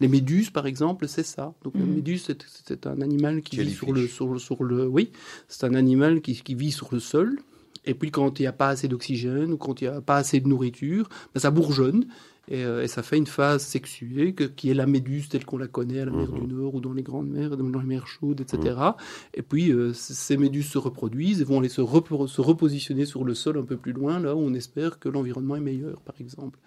Les 0.00 0.08
méduses, 0.08 0.50
par 0.50 0.66
exemple, 0.66 1.08
c'est 1.08 1.26
ça. 1.26 1.54
Donc, 1.62 1.74
mmh. 1.74 1.80
la 1.80 1.86
méduse, 1.86 2.28
c'est 2.66 2.86
un 2.86 3.00
animal 3.00 3.42
qui 3.42 3.58
vit 3.58 3.70
sur 3.70 3.92
le, 3.92 4.08
sur, 4.08 4.40
sur 4.40 4.64
le, 4.64 4.86
oui, 4.86 5.10
c'est 5.48 5.64
un 5.64 5.74
animal 5.74 6.20
qui, 6.20 6.34
qui, 6.42 6.54
vit 6.54 6.72
sur 6.72 6.88
le 6.90 7.00
sol. 7.00 7.38
Et 7.86 7.94
puis, 7.94 8.10
quand 8.10 8.38
il 8.38 8.42
n'y 8.42 8.46
a 8.46 8.52
pas 8.52 8.68
assez 8.68 8.88
d'oxygène 8.88 9.52
ou 9.52 9.56
quand 9.56 9.80
il 9.80 9.88
n'y 9.88 9.94
a 9.94 10.00
pas 10.00 10.16
assez 10.16 10.40
de 10.40 10.48
nourriture, 10.48 11.08
ben, 11.34 11.40
ça 11.40 11.50
bourgeonne. 11.50 12.06
Et, 12.48 12.64
euh, 12.64 12.82
et, 12.82 12.88
ça 12.88 13.02
fait 13.02 13.16
une 13.16 13.26
phase 13.26 13.62
sexuée 13.62 14.34
que, 14.34 14.44
qui 14.44 14.70
est 14.70 14.74
la 14.74 14.86
méduse 14.86 15.30
telle 15.30 15.46
qu'on 15.46 15.56
la 15.56 15.66
connaît 15.66 16.00
à 16.00 16.04
la 16.04 16.12
mer 16.12 16.30
mmh. 16.30 16.40
du 16.40 16.54
Nord 16.54 16.74
ou 16.74 16.80
dans 16.80 16.92
les 16.92 17.02
grandes 17.02 17.30
mers, 17.30 17.56
dans 17.56 17.80
les 17.80 17.86
mers 17.86 18.06
chaudes, 18.06 18.42
etc. 18.42 18.74
Mmh. 18.76 18.92
Et 19.32 19.42
puis 19.42 19.72
euh, 19.72 19.94
ces 19.94 20.36
méduses 20.36 20.68
se 20.68 20.76
reproduisent 20.76 21.40
et 21.40 21.44
vont 21.44 21.60
aller 21.60 21.70
se 21.70 21.80
repositionner 21.80 23.06
sur 23.06 23.24
le 23.24 23.32
sol 23.32 23.56
un 23.56 23.62
peu 23.62 23.78
plus 23.78 23.92
loin, 23.92 24.20
là 24.20 24.36
où 24.36 24.40
on 24.40 24.52
espère 24.52 24.98
que 24.98 25.08
l'environnement 25.08 25.56
est 25.56 25.60
meilleur, 25.60 26.02
par 26.02 26.16
exemple. 26.20 26.58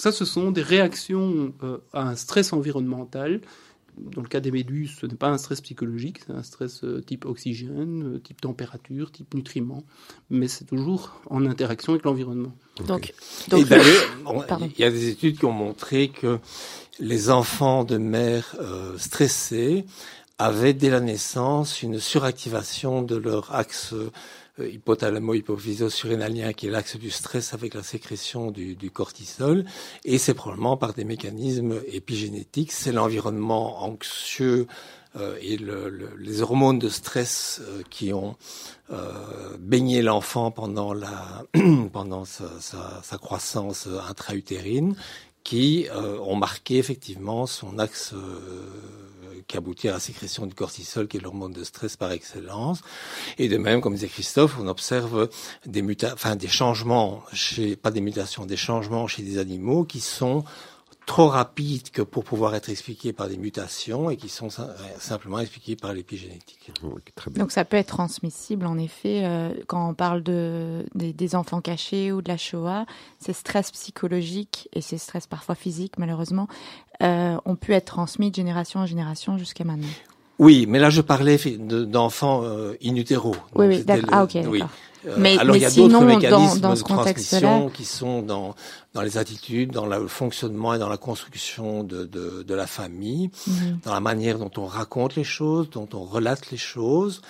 Ça, 0.00 0.12
ce 0.12 0.24
sont 0.24 0.50
des 0.50 0.62
réactions 0.62 1.52
euh, 1.62 1.76
à 1.92 2.08
un 2.08 2.16
stress 2.16 2.54
environnemental. 2.54 3.42
Dans 4.14 4.22
le 4.22 4.28
cas 4.28 4.40
des 4.40 4.50
méduses, 4.50 4.96
ce 5.00 5.06
n'est 5.06 5.14
pas 5.14 5.28
un 5.28 5.38
stress 5.38 5.60
psychologique, 5.60 6.20
c'est 6.26 6.32
un 6.32 6.42
stress 6.42 6.84
euh, 6.84 7.02
type 7.02 7.24
oxygène, 7.24 8.14
euh, 8.14 8.18
type 8.18 8.40
température, 8.40 9.12
type 9.12 9.34
nutriments, 9.34 9.84
mais 10.30 10.48
c'est 10.48 10.64
toujours 10.64 11.20
en 11.28 11.46
interaction 11.46 11.92
avec 11.92 12.04
l'environnement. 12.04 12.52
Donc, 12.86 13.12
donc 13.48 13.66
il 14.78 14.80
y 14.80 14.84
a 14.84 14.90
des 14.90 15.08
études 15.08 15.38
qui 15.38 15.44
ont 15.44 15.52
montré 15.52 16.08
que 16.08 16.38
les 16.98 17.30
enfants 17.30 17.84
de 17.84 17.96
mères 17.96 18.56
euh, 18.60 18.96
stressées 18.98 19.84
avaient 20.40 20.72
dès 20.72 20.88
la 20.88 21.00
naissance 21.00 21.82
une 21.82 21.98
suractivation 21.98 23.02
de 23.02 23.16
leur 23.16 23.54
axe 23.54 23.92
euh, 23.92 24.10
hypothalamo-hypophyso-surrénalien, 24.60 26.52
qui 26.52 26.66
est 26.66 26.70
l'axe 26.70 26.96
du 26.96 27.10
stress 27.10 27.54
avec 27.54 27.74
la 27.74 27.82
sécrétion 27.82 28.50
du, 28.50 28.90
cortisol, 28.90 29.64
et 30.04 30.18
c'est 30.18 30.34
probablement 30.34 30.76
par 30.76 30.92
des 30.92 31.04
mécanismes 31.04 31.80
épigénétiques. 31.86 32.72
C'est 32.72 32.92
l'environnement 32.92 33.82
anxieux 33.82 34.66
euh, 35.16 35.36
et 35.40 35.56
le, 35.56 35.88
le, 35.88 36.10
les 36.18 36.42
hormones 36.42 36.78
de 36.78 36.88
stress 36.88 37.60
euh, 37.62 37.82
qui 37.90 38.12
ont 38.12 38.36
euh, 38.92 39.56
baigné 39.58 40.02
l'enfant 40.02 40.52
pendant 40.52 40.92
la 40.92 41.44
pendant 41.92 42.24
sa, 42.24 42.48
sa, 42.60 43.00
sa 43.02 43.18
croissance 43.18 43.88
intra-utérine, 44.08 44.94
qui 45.42 45.88
euh, 45.90 46.18
ont 46.18 46.36
marqué 46.36 46.78
effectivement 46.78 47.46
son 47.46 47.78
axe 47.78 48.14
qui 49.50 49.56
aboutit 49.56 49.88
à 49.88 49.92
la 49.92 50.00
sécrétion 50.00 50.46
du 50.46 50.54
cortisol, 50.54 51.08
qui 51.08 51.16
est 51.16 51.20
l'hormone 51.20 51.52
de 51.52 51.64
stress 51.64 51.96
par 51.96 52.12
excellence. 52.12 52.82
Et 53.36 53.48
de 53.48 53.56
même, 53.56 53.80
comme 53.80 53.94
disait 53.94 54.06
Christophe, 54.06 54.56
on 54.60 54.68
observe 54.68 55.28
des 55.66 55.82
muta 55.82 56.12
enfin 56.14 56.36
des 56.36 56.48
changements 56.48 57.24
chez, 57.32 57.74
pas 57.74 57.90
des 57.90 58.00
mutations, 58.00 58.46
des 58.46 58.56
changements 58.56 59.08
chez 59.08 59.22
des 59.22 59.38
animaux 59.38 59.84
qui 59.84 60.00
sont 60.00 60.44
trop 61.06 61.26
rapides 61.26 61.90
que 61.90 62.02
pour 62.02 62.22
pouvoir 62.22 62.54
être 62.54 62.68
expliqués 62.68 63.12
par 63.12 63.28
des 63.28 63.36
mutations 63.36 64.10
et 64.10 64.16
qui 64.16 64.28
sont 64.28 64.48
simplement 64.98 65.40
expliqués 65.40 65.74
par 65.74 65.92
l'épigénétique. 65.92 66.70
Donc 67.34 67.50
ça 67.50 67.64
peut 67.64 67.76
être 67.76 67.88
transmissible 67.88 68.64
en 68.66 68.78
effet 68.78 69.24
euh, 69.24 69.52
quand 69.66 69.88
on 69.88 69.94
parle 69.94 70.22
de, 70.22 70.86
des, 70.94 71.12
des, 71.12 71.34
enfants 71.34 71.60
cachés 71.60 72.12
ou 72.12 72.22
de 72.22 72.28
la 72.28 72.36
Shoah, 72.36 72.86
ces 73.18 73.32
stress 73.32 73.72
psychologiques 73.72 74.68
et 74.72 74.80
ces 74.80 74.98
stress 74.98 75.26
parfois 75.26 75.56
physiques 75.56 75.98
malheureusement 75.98 76.46
euh, 77.02 77.36
ont 77.44 77.56
pu 77.56 77.72
être 77.74 77.86
transmis 77.86 78.30
de 78.30 78.36
génération 78.36 78.80
en 78.80 78.86
génération 78.86 79.38
jusqu'à 79.38 79.64
maintenant. 79.64 79.88
Oui, 80.38 80.66
mais 80.68 80.78
là 80.78 80.90
je 80.90 81.00
parlais 81.00 81.38
d'enfants 81.58 82.42
euh, 82.44 82.74
in 82.84 82.94
utero. 82.96 83.34
Oui, 83.54 83.66
oui, 83.66 83.84
d'accord. 83.84 84.08
Ah, 84.12 84.24
ok, 84.24 84.38
oui. 84.46 84.62
Euh, 85.06 85.14
mais, 85.16 85.38
alors 85.38 85.54
mais 85.54 85.60
il 85.60 85.62
y 85.62 85.64
a 85.64 85.70
d'autres 85.70 86.04
mécanismes 86.04 86.60
dans, 86.60 86.68
dans 86.70 86.74
de 86.74 86.80
transmission 86.80 87.70
qui 87.70 87.84
sont 87.84 88.22
dans 88.22 88.54
dans 88.92 89.02
les 89.02 89.18
attitudes, 89.18 89.70
dans 89.70 89.86
le 89.86 90.08
fonctionnement 90.08 90.74
et 90.74 90.78
dans 90.78 90.88
la 90.88 90.96
construction 90.96 91.84
de, 91.84 92.04
de, 92.04 92.42
de 92.42 92.54
la 92.54 92.66
famille, 92.66 93.28
-hmm. 93.28 93.80
dans 93.84 93.94
la 93.94 94.00
manière 94.00 94.38
dont 94.38 94.50
on 94.56 94.66
raconte 94.66 95.14
les 95.14 95.22
choses, 95.22 95.70
dont 95.70 95.88
on 95.94 96.02
relate 96.02 96.50
les 96.50 96.56
choses, 96.56 97.22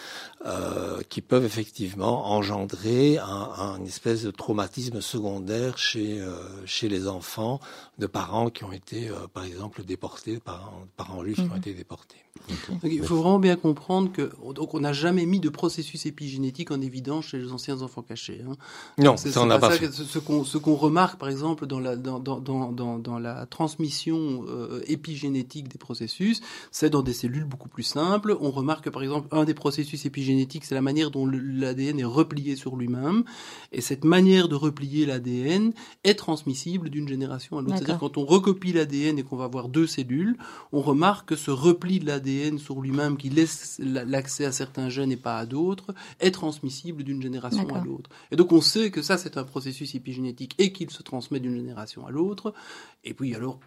euh, 0.47 1.01
qui 1.11 1.21
peuvent 1.21 1.45
effectivement 1.45 2.31
engendrer 2.37 3.19
un, 3.19 3.49
un 3.59 3.85
espèce 3.85 4.23
de 4.23 4.31
traumatisme 4.31 5.03
secondaire 5.03 5.77
chez, 5.77 6.19
euh, 6.21 6.33
chez 6.65 6.89
les 6.89 7.07
enfants 7.07 7.61
de 7.99 8.07
parents 8.07 8.49
qui 8.49 8.65
ont 8.65 8.73
été, 8.73 9.01
euh, 9.11 9.27
par 9.35 9.45
exemple, 9.45 9.85
déportés, 9.85 10.39
parents, 10.41 10.85
parents 10.97 11.23
juifs 11.25 11.37
qui 11.45 11.51
ont 11.53 11.57
été 11.57 11.75
déportés. 11.75 12.23
Il 12.85 13.03
faut 13.03 13.17
vraiment 13.17 13.39
bien 13.39 13.57
comprendre 13.57 14.11
que 14.13 14.31
donc 14.55 14.75
on 14.75 14.81
n'a 14.81 14.93
jamais 14.93 15.27
mis 15.27 15.41
de 15.41 15.49
processus 15.49 16.07
épigénétique 16.07 16.71
en 16.71 16.81
évidence 16.81 17.27
chez 17.27 17.39
les 17.39 17.53
anciens 17.53 17.83
enfants 17.83 18.03
cachés. 18.03 18.43
Hein. 18.49 18.55
Non, 18.99 19.17
C'est- 19.17 19.31
ça 19.31 19.43
on 19.43 19.47
n'a 19.47 19.59
pas 19.59 19.71
ça 19.71 19.79
fait. 19.79 19.87
que- 19.89 19.93
ce 19.93 20.19
qu'on 20.19 20.45
ce 20.45 20.59
qu'on 20.59 20.75
remarque, 20.75 21.19
par 21.19 21.29
exemple, 21.29 21.67
dans 21.67 21.81
la, 21.81 21.97
dans, 21.97 22.19
dans, 22.19 22.71
dans, 22.99 23.19
la 23.19 23.47
transmission 23.47 24.45
euh, 24.49 24.81
épigénétique 24.87 25.69
des 25.69 25.79
processus, 25.79 26.41
c'est 26.71 26.91
dans 26.91 27.03
des 27.03 27.13
cellules 27.13 27.45
beaucoup 27.45 27.69
plus 27.69 27.83
simples. 27.83 28.37
On 28.41 28.51
remarque 28.51 28.85
que, 28.85 28.91
par 28.91 29.03
exemple, 29.03 29.29
un 29.33 29.45
des 29.45 29.55
processus 29.55 30.07
épigénétiques, 30.07 30.65
c'est 30.65 30.75
la 30.75 30.83
manière 30.83 31.11
dont 31.11 31.27
l'ADN 31.27 31.99
est 32.01 32.05
replié 32.05 32.57
sur 32.57 32.77
lui-même. 32.77 33.25
Et 33.73 33.81
cette 33.81 34.05
manière 34.05 34.49
de 34.49 34.55
replier 34.55 35.07
l'ADN 35.07 35.73
est 36.05 36.15
transmissible 36.15 36.89
d'une 36.91 37.09
génération 37.09 37.59
à 37.59 37.63
l'autre. 37.63 37.77
C'est-à-dire 37.77 37.99
quand 37.99 38.17
on 38.17 38.25
recopie 38.25 38.73
l'ADN 38.73 39.19
et 39.19 39.23
qu'on 39.23 39.37
va 39.37 39.45
avoir 39.45 39.69
deux 39.69 39.87
cellules, 39.87 40.37
on 40.73 40.81
remarque 40.81 41.29
que 41.31 41.37
ce 41.37 41.51
repli 41.51 41.99
de 42.01 42.07
l'ADN 42.07 42.30
sur 42.59 42.81
lui-même 42.81 43.17
qui 43.17 43.29
laisse 43.31 43.81
la- 43.83 44.05
l'accès 44.05 44.45
à 44.45 44.53
certains 44.53 44.89
gènes 44.89 45.13
et 45.13 45.17
pas 45.17 45.39
à 45.39 45.47
d'autres 45.47 45.95
est 46.21 46.31
transmissible 46.31 47.03
d'une 47.03 47.21
génération 47.23 47.69
à 47.75 47.83
l'autre. 47.85 48.11
Et 48.31 48.37
donc 48.37 48.53
on 48.53 48.61
sait 48.61 48.91
que 48.91 49.03
ça 49.03 49.17
c'est 49.19 49.37
un 49.37 49.45
processus 49.45 49.95
épigénétique 49.95 50.55
et 50.59 50.73
qu'il 50.73 50.91
se 50.91 51.03
transmet 51.03 51.41
d'une 51.41 51.57
génération 51.57 52.07
à 52.07 52.11
l'autre. 52.11 52.53
Et 53.05 53.15
puis 53.15 53.35
alors 53.35 53.61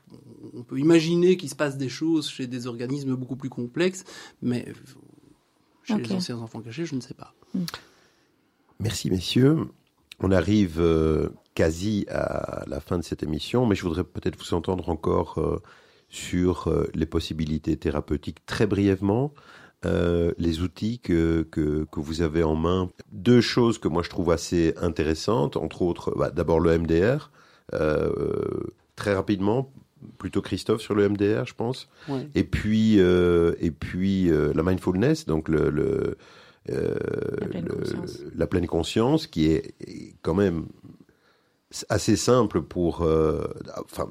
on 0.54 0.64
peut 0.64 0.80
imaginer 0.80 1.38
qu'il 1.38 1.50
se 1.50 1.56
passe 1.56 1.78
des 1.78 1.90
choses 1.90 2.30
chez 2.30 2.48
des 2.48 2.68
organismes 2.68 3.16
beaucoup 3.16 3.36
plus 3.36 3.50
complexes, 3.50 4.04
mais 4.42 4.72
chez 5.84 5.96
Ok. 5.96 6.08
les 6.08 6.12
anciens 6.14 6.38
enfants 6.38 6.62
cachés, 6.62 6.86
je 6.86 6.96
ne 6.96 7.02
sais 7.02 7.14
pas. 7.16 7.34
Merci 8.80 9.10
messieurs. 9.10 9.68
On 10.20 10.32
arrive 10.32 10.80
euh, 10.80 11.30
quasi 11.56 12.06
à 12.10 12.64
la 12.68 12.80
fin 12.80 12.98
de 12.98 13.04
cette 13.04 13.24
émission, 13.24 13.66
mais 13.66 13.76
je 13.76 13.84
voudrais 13.84 14.04
peut-être 14.04 14.38
vous 14.38 14.54
entendre 14.54 14.90
encore 14.90 15.38
euh, 15.40 15.62
sur 16.14 16.68
euh, 16.68 16.86
les 16.94 17.08
possibilités 17.08 17.76
thérapeutiques 17.76 18.46
très 18.46 18.68
brièvement, 18.68 19.34
euh, 19.84 20.32
les 20.38 20.62
outils 20.62 21.00
que, 21.00 21.42
que, 21.50 21.86
que 21.92 22.00
vous 22.00 22.22
avez 22.22 22.44
en 22.44 22.56
main. 22.56 22.92
Deux 23.12 23.42
choses 23.42 23.80
que 23.80 23.88
moi 23.88 24.04
je 24.04 24.10
trouve 24.12 24.30
assez 24.30 24.76
intéressantes, 24.80 25.58
entre 25.58 25.82
autres, 25.82 26.14
bah, 26.16 26.30
d'abord 26.30 26.60
le 26.60 26.78
MDR, 26.78 27.32
euh, 27.74 28.12
très 28.96 29.16
rapidement, 29.16 29.74
plutôt 30.20 30.44
Christophe 30.44 30.82
sur 30.82 30.94
le 30.94 31.10
MDR, 31.10 31.46
je 31.48 31.56
pense. 31.56 31.90
Ouais. 32.08 32.28
Et 32.36 32.44
puis, 32.44 33.00
euh, 33.00 33.56
et 33.60 33.72
puis 33.72 34.30
la 34.30 34.62
mindfulness, 34.62 35.26
donc 35.26 35.50
le, 35.50 35.72
le, 35.72 36.16
La 36.68 37.48
pleine 37.48 37.66
le- 37.66 37.74
conscience. 37.76 38.20
la 38.36 38.46
pleine 38.48 38.68
conscience, 38.68 39.26
qui 39.26 39.48
est 39.48 39.74
quand 40.22 40.36
même 40.36 40.68
assez 41.90 42.16
simple 42.18 42.62
pour, 42.62 43.02
enfin 43.82 44.10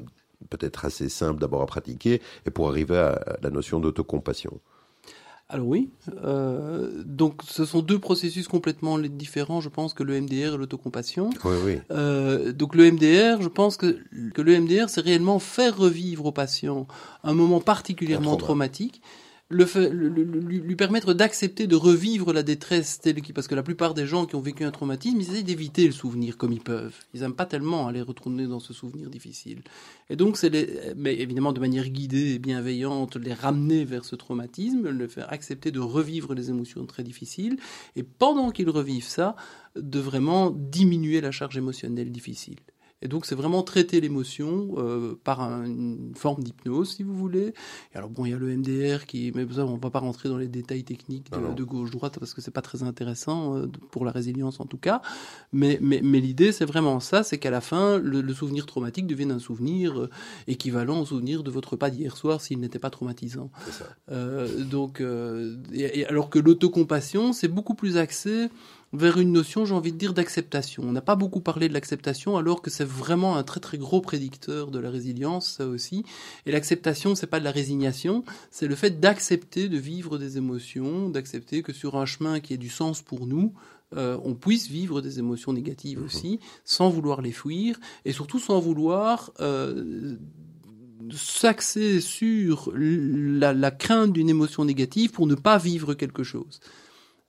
peut-être 0.50 0.84
assez 0.84 1.08
simple 1.08 1.40
d'abord 1.40 1.62
à 1.62 1.66
pratiquer, 1.66 2.20
et 2.46 2.50
pour 2.50 2.68
arriver 2.68 2.96
à 2.96 3.38
la 3.42 3.50
notion 3.50 3.80
d'autocompassion. 3.80 4.60
Alors 5.52 5.66
oui, 5.66 5.90
euh, 6.24 7.02
donc 7.04 7.42
ce 7.46 7.66
sont 7.66 7.82
deux 7.82 7.98
processus 7.98 8.48
complètement 8.48 8.98
différents, 8.98 9.60
je 9.60 9.68
pense, 9.68 9.92
que 9.92 10.02
le 10.02 10.18
MDR 10.18 10.54
et 10.54 10.56
l'autocompassion. 10.56 11.28
Oui, 11.44 11.56
oui. 11.62 11.78
Euh, 11.90 12.52
donc 12.52 12.74
le 12.74 12.90
MDR, 12.90 13.42
je 13.42 13.48
pense 13.48 13.76
que, 13.76 13.98
que 14.32 14.40
le 14.40 14.58
MDR, 14.58 14.88
c'est 14.88 15.02
réellement 15.02 15.38
faire 15.38 15.76
revivre 15.76 16.24
au 16.24 16.32
patient 16.32 16.86
un 17.22 17.34
moment 17.34 17.60
particulièrement 17.60 18.36
traumatique, 18.36 19.02
le, 19.52 19.64
le- 20.08 20.24
lui, 20.40 20.58
lui 20.60 20.76
permettre 20.76 21.14
d'accepter 21.14 21.66
de 21.66 21.76
revivre 21.76 22.32
la 22.32 22.42
détresse 22.42 23.00
telle 23.00 23.20
qu'il, 23.22 23.34
parce 23.34 23.48
que 23.48 23.54
la 23.54 23.62
plupart 23.62 23.94
des 23.94 24.06
gens 24.06 24.26
qui 24.26 24.34
ont 24.34 24.40
vécu 24.40 24.64
un 24.64 24.70
traumatisme, 24.70 25.20
ils 25.20 25.30
essaient 25.30 25.42
d'éviter 25.42 25.86
le 25.86 25.92
souvenir 25.92 26.36
comme 26.36 26.52
ils 26.52 26.60
peuvent. 26.62 26.94
Ils 27.14 27.20
n'aiment 27.20 27.34
pas 27.34 27.46
tellement 27.46 27.86
aller 27.86 28.00
retourner 28.02 28.46
dans 28.46 28.60
ce 28.60 28.72
souvenir 28.72 29.10
difficile. 29.10 29.62
Et 30.10 30.16
donc 30.16 30.36
c'est 30.36 30.50
les, 30.50 30.68
mais 30.96 31.14
évidemment 31.20 31.52
de 31.52 31.60
manière 31.60 31.88
guidée 31.88 32.34
et 32.34 32.38
bienveillante, 32.38 33.16
les 33.16 33.34
ramener 33.34 33.84
vers 33.84 34.04
ce 34.04 34.16
traumatisme, 34.16 34.88
le 34.88 35.08
faire 35.08 35.32
accepter 35.32 35.70
de 35.70 35.80
revivre 35.80 36.34
les 36.34 36.50
émotions 36.50 36.84
très 36.86 37.02
difficiles, 37.02 37.56
et 37.96 38.02
pendant 38.02 38.50
qu'ils 38.50 38.70
revivent 38.70 39.04
ça, 39.04 39.36
de 39.76 39.98
vraiment 39.98 40.50
diminuer 40.50 41.20
la 41.20 41.30
charge 41.30 41.56
émotionnelle 41.56 42.12
difficile. 42.12 42.56
Et 43.02 43.08
donc 43.08 43.26
c'est 43.26 43.34
vraiment 43.34 43.62
traiter 43.62 44.00
l'émotion 44.00 44.74
euh, 44.78 45.18
par 45.24 45.40
un- 45.42 45.64
une 45.64 46.12
forme 46.16 46.42
d'hypnose, 46.42 46.94
si 46.94 47.02
vous 47.02 47.14
voulez. 47.14 47.52
Et 47.92 47.96
alors 47.98 48.08
bon, 48.10 48.24
il 48.24 48.30
y 48.30 48.34
a 48.34 48.38
le 48.38 48.48
MDR 48.56 49.06
qui, 49.06 49.32
mais 49.34 49.46
ça, 49.52 49.66
on 49.66 49.76
va 49.76 49.90
pas 49.90 49.98
rentrer 49.98 50.28
dans 50.28 50.38
les 50.38 50.48
détails 50.48 50.84
techniques 50.84 51.30
de, 51.54 51.64
gauche-droite 51.64 52.18
parce 52.18 52.32
que 52.34 52.40
c'est 52.40 52.50
pas 52.50 52.62
très 52.62 52.82
intéressant 52.82 53.56
euh, 53.56 53.66
pour 53.90 54.04
la 54.04 54.12
résilience 54.12 54.60
en 54.60 54.66
tout 54.66 54.78
cas. 54.78 55.02
Mais, 55.52 55.78
mais, 55.82 56.00
mais 56.02 56.20
l'idée 56.20 56.52
c'est 56.52 56.64
vraiment 56.64 57.00
ça, 57.00 57.22
c'est 57.22 57.38
qu'à 57.38 57.50
la 57.50 57.60
fin, 57.60 57.98
le, 57.98 58.20
le 58.20 58.34
souvenir 58.34 58.66
traumatique 58.66 59.06
devienne 59.06 59.32
un 59.32 59.38
souvenir 59.38 59.98
euh, 60.00 60.10
équivalent 60.46 61.00
au 61.00 61.06
souvenir 61.06 61.42
de 61.42 61.50
votre 61.50 61.76
pas 61.76 61.90
d'hier 61.90 62.16
soir 62.16 62.40
s'il 62.40 62.60
n'était 62.60 62.78
pas 62.78 62.90
traumatisant. 62.90 63.50
Ça. 63.70 63.84
Euh, 64.10 64.64
donc, 64.64 65.00
euh, 65.00 65.56
et- 65.72 66.00
et 66.00 66.06
alors 66.06 66.30
que 66.30 66.38
l'autocompassion, 66.38 67.32
c'est 67.32 67.48
beaucoup 67.48 67.74
plus 67.74 67.96
axé 67.96 68.48
vers 68.92 69.18
une 69.18 69.32
notion, 69.32 69.64
j'ai 69.64 69.74
envie 69.74 69.92
de 69.92 69.98
dire, 69.98 70.12
d'acceptation. 70.12 70.82
On 70.86 70.92
n'a 70.92 71.00
pas 71.00 71.16
beaucoup 71.16 71.40
parlé 71.40 71.68
de 71.68 71.74
l'acceptation, 71.74 72.36
alors 72.36 72.60
que 72.60 72.70
c'est 72.70 72.84
vraiment 72.84 73.36
un 73.36 73.42
très 73.42 73.60
très 73.60 73.78
gros 73.78 74.00
prédicteur 74.00 74.70
de 74.70 74.78
la 74.78 74.90
résilience, 74.90 75.48
ça 75.48 75.66
aussi. 75.66 76.04
Et 76.44 76.52
l'acceptation, 76.52 77.14
c'est 77.14 77.26
pas 77.26 77.40
de 77.40 77.44
la 77.44 77.52
résignation, 77.52 78.24
c'est 78.50 78.66
le 78.66 78.74
fait 78.74 79.00
d'accepter 79.00 79.68
de 79.68 79.78
vivre 79.78 80.18
des 80.18 80.36
émotions, 80.36 81.08
d'accepter 81.08 81.62
que 81.62 81.72
sur 81.72 81.96
un 81.96 82.06
chemin 82.06 82.40
qui 82.40 82.52
ait 82.52 82.58
du 82.58 82.68
sens 82.68 83.00
pour 83.00 83.26
nous, 83.26 83.54
euh, 83.94 84.18
on 84.24 84.34
puisse 84.34 84.68
vivre 84.68 85.00
des 85.00 85.18
émotions 85.18 85.52
négatives 85.52 86.02
aussi, 86.02 86.40
sans 86.64 86.88
vouloir 86.88 87.22
les 87.22 87.32
fuir, 87.32 87.78
et 88.04 88.12
surtout 88.12 88.38
sans 88.38 88.58
vouloir 88.58 89.32
euh, 89.40 90.16
s'axer 91.14 92.00
sur 92.00 92.72
la, 92.74 93.52
la 93.52 93.70
crainte 93.70 94.12
d'une 94.12 94.28
émotion 94.28 94.64
négative 94.64 95.12
pour 95.12 95.26
ne 95.26 95.34
pas 95.34 95.58
vivre 95.58 95.94
quelque 95.94 96.22
chose. 96.22 96.60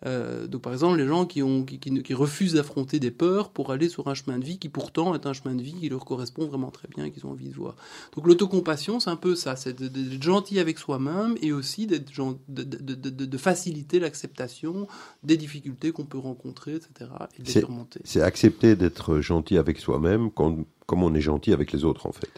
Euh, 0.06 0.47
donc 0.47 0.62
par 0.64 0.74
exemple 0.74 0.97
les 0.97 1.08
gens 1.08 1.26
qui, 1.26 1.41
ont, 1.41 1.64
qui, 1.64 1.80
qui, 1.80 1.89
ne- 1.91 2.01
qui 2.01 2.14
refusent 2.14 2.54
d'affronter 2.56 2.99
des 2.99 3.10
peurs 3.12 3.49
pour 3.51 3.72
aller 3.72 3.88
sur 3.88 4.08
un 4.10 4.14
chemin 4.14 4.38
de 4.38 4.43
vie 4.43 4.58
qui 4.60 4.68
pourtant 4.68 5.16
est 5.16 5.26
un 5.26 5.32
chemin 5.34 5.56
de 5.56 5.62
vie 5.64 5.74
qui 5.74 5.88
leur 5.88 6.04
correspond 6.04 6.45
vraiment 6.45 6.72
très 6.72 6.89
bien 6.89 7.06
et 7.06 7.12
qu'ils 7.12 7.26
ont 7.26 7.32
envie 7.32 7.47
de 7.47 7.56
voir. 7.56 7.76
Donc 8.16 8.28
l'autocompassion 8.28 8.99
c'est 8.99 9.10
un 9.10 9.16
peu 9.16 9.34
ça, 9.36 9.56
c'est 9.56 9.82
d'être 9.82 10.22
gentil 10.22 10.60
avec 10.60 10.78
soi-même 10.78 11.36
et 11.41 11.54
aussi 11.54 11.88
d'être 11.88 12.12
de, 12.49 12.64
de, 12.64 12.93
de, 12.93 13.10
de- 13.10 13.26
de 13.26 13.38
faciliter 13.38 13.99
l'acceptation 14.01 14.88
des 15.24 15.38
difficultés 15.38 15.91
qu'on 15.93 16.06
peut 16.06 16.18
rencontrer, 16.18 16.76
etc. 16.76 17.10
et 17.38 17.41
de 17.41 17.47
les 17.47 17.51
C'est- 17.54 17.60
surmonter. 17.62 18.01
C'est 18.04 18.22
accepter 18.22 18.76
d'être 18.76 19.20
gentil 19.22 19.58
avec 19.58 19.80
soi-même 19.80 20.32
comme, 20.32 20.66
comme 20.86 21.04
on 21.04 21.14
est 21.14 21.22
gentil 21.22 21.54
avec 21.54 21.72
les 21.72 21.86
autres, 21.86 22.08
en 22.08 22.12
fait. 22.12 22.30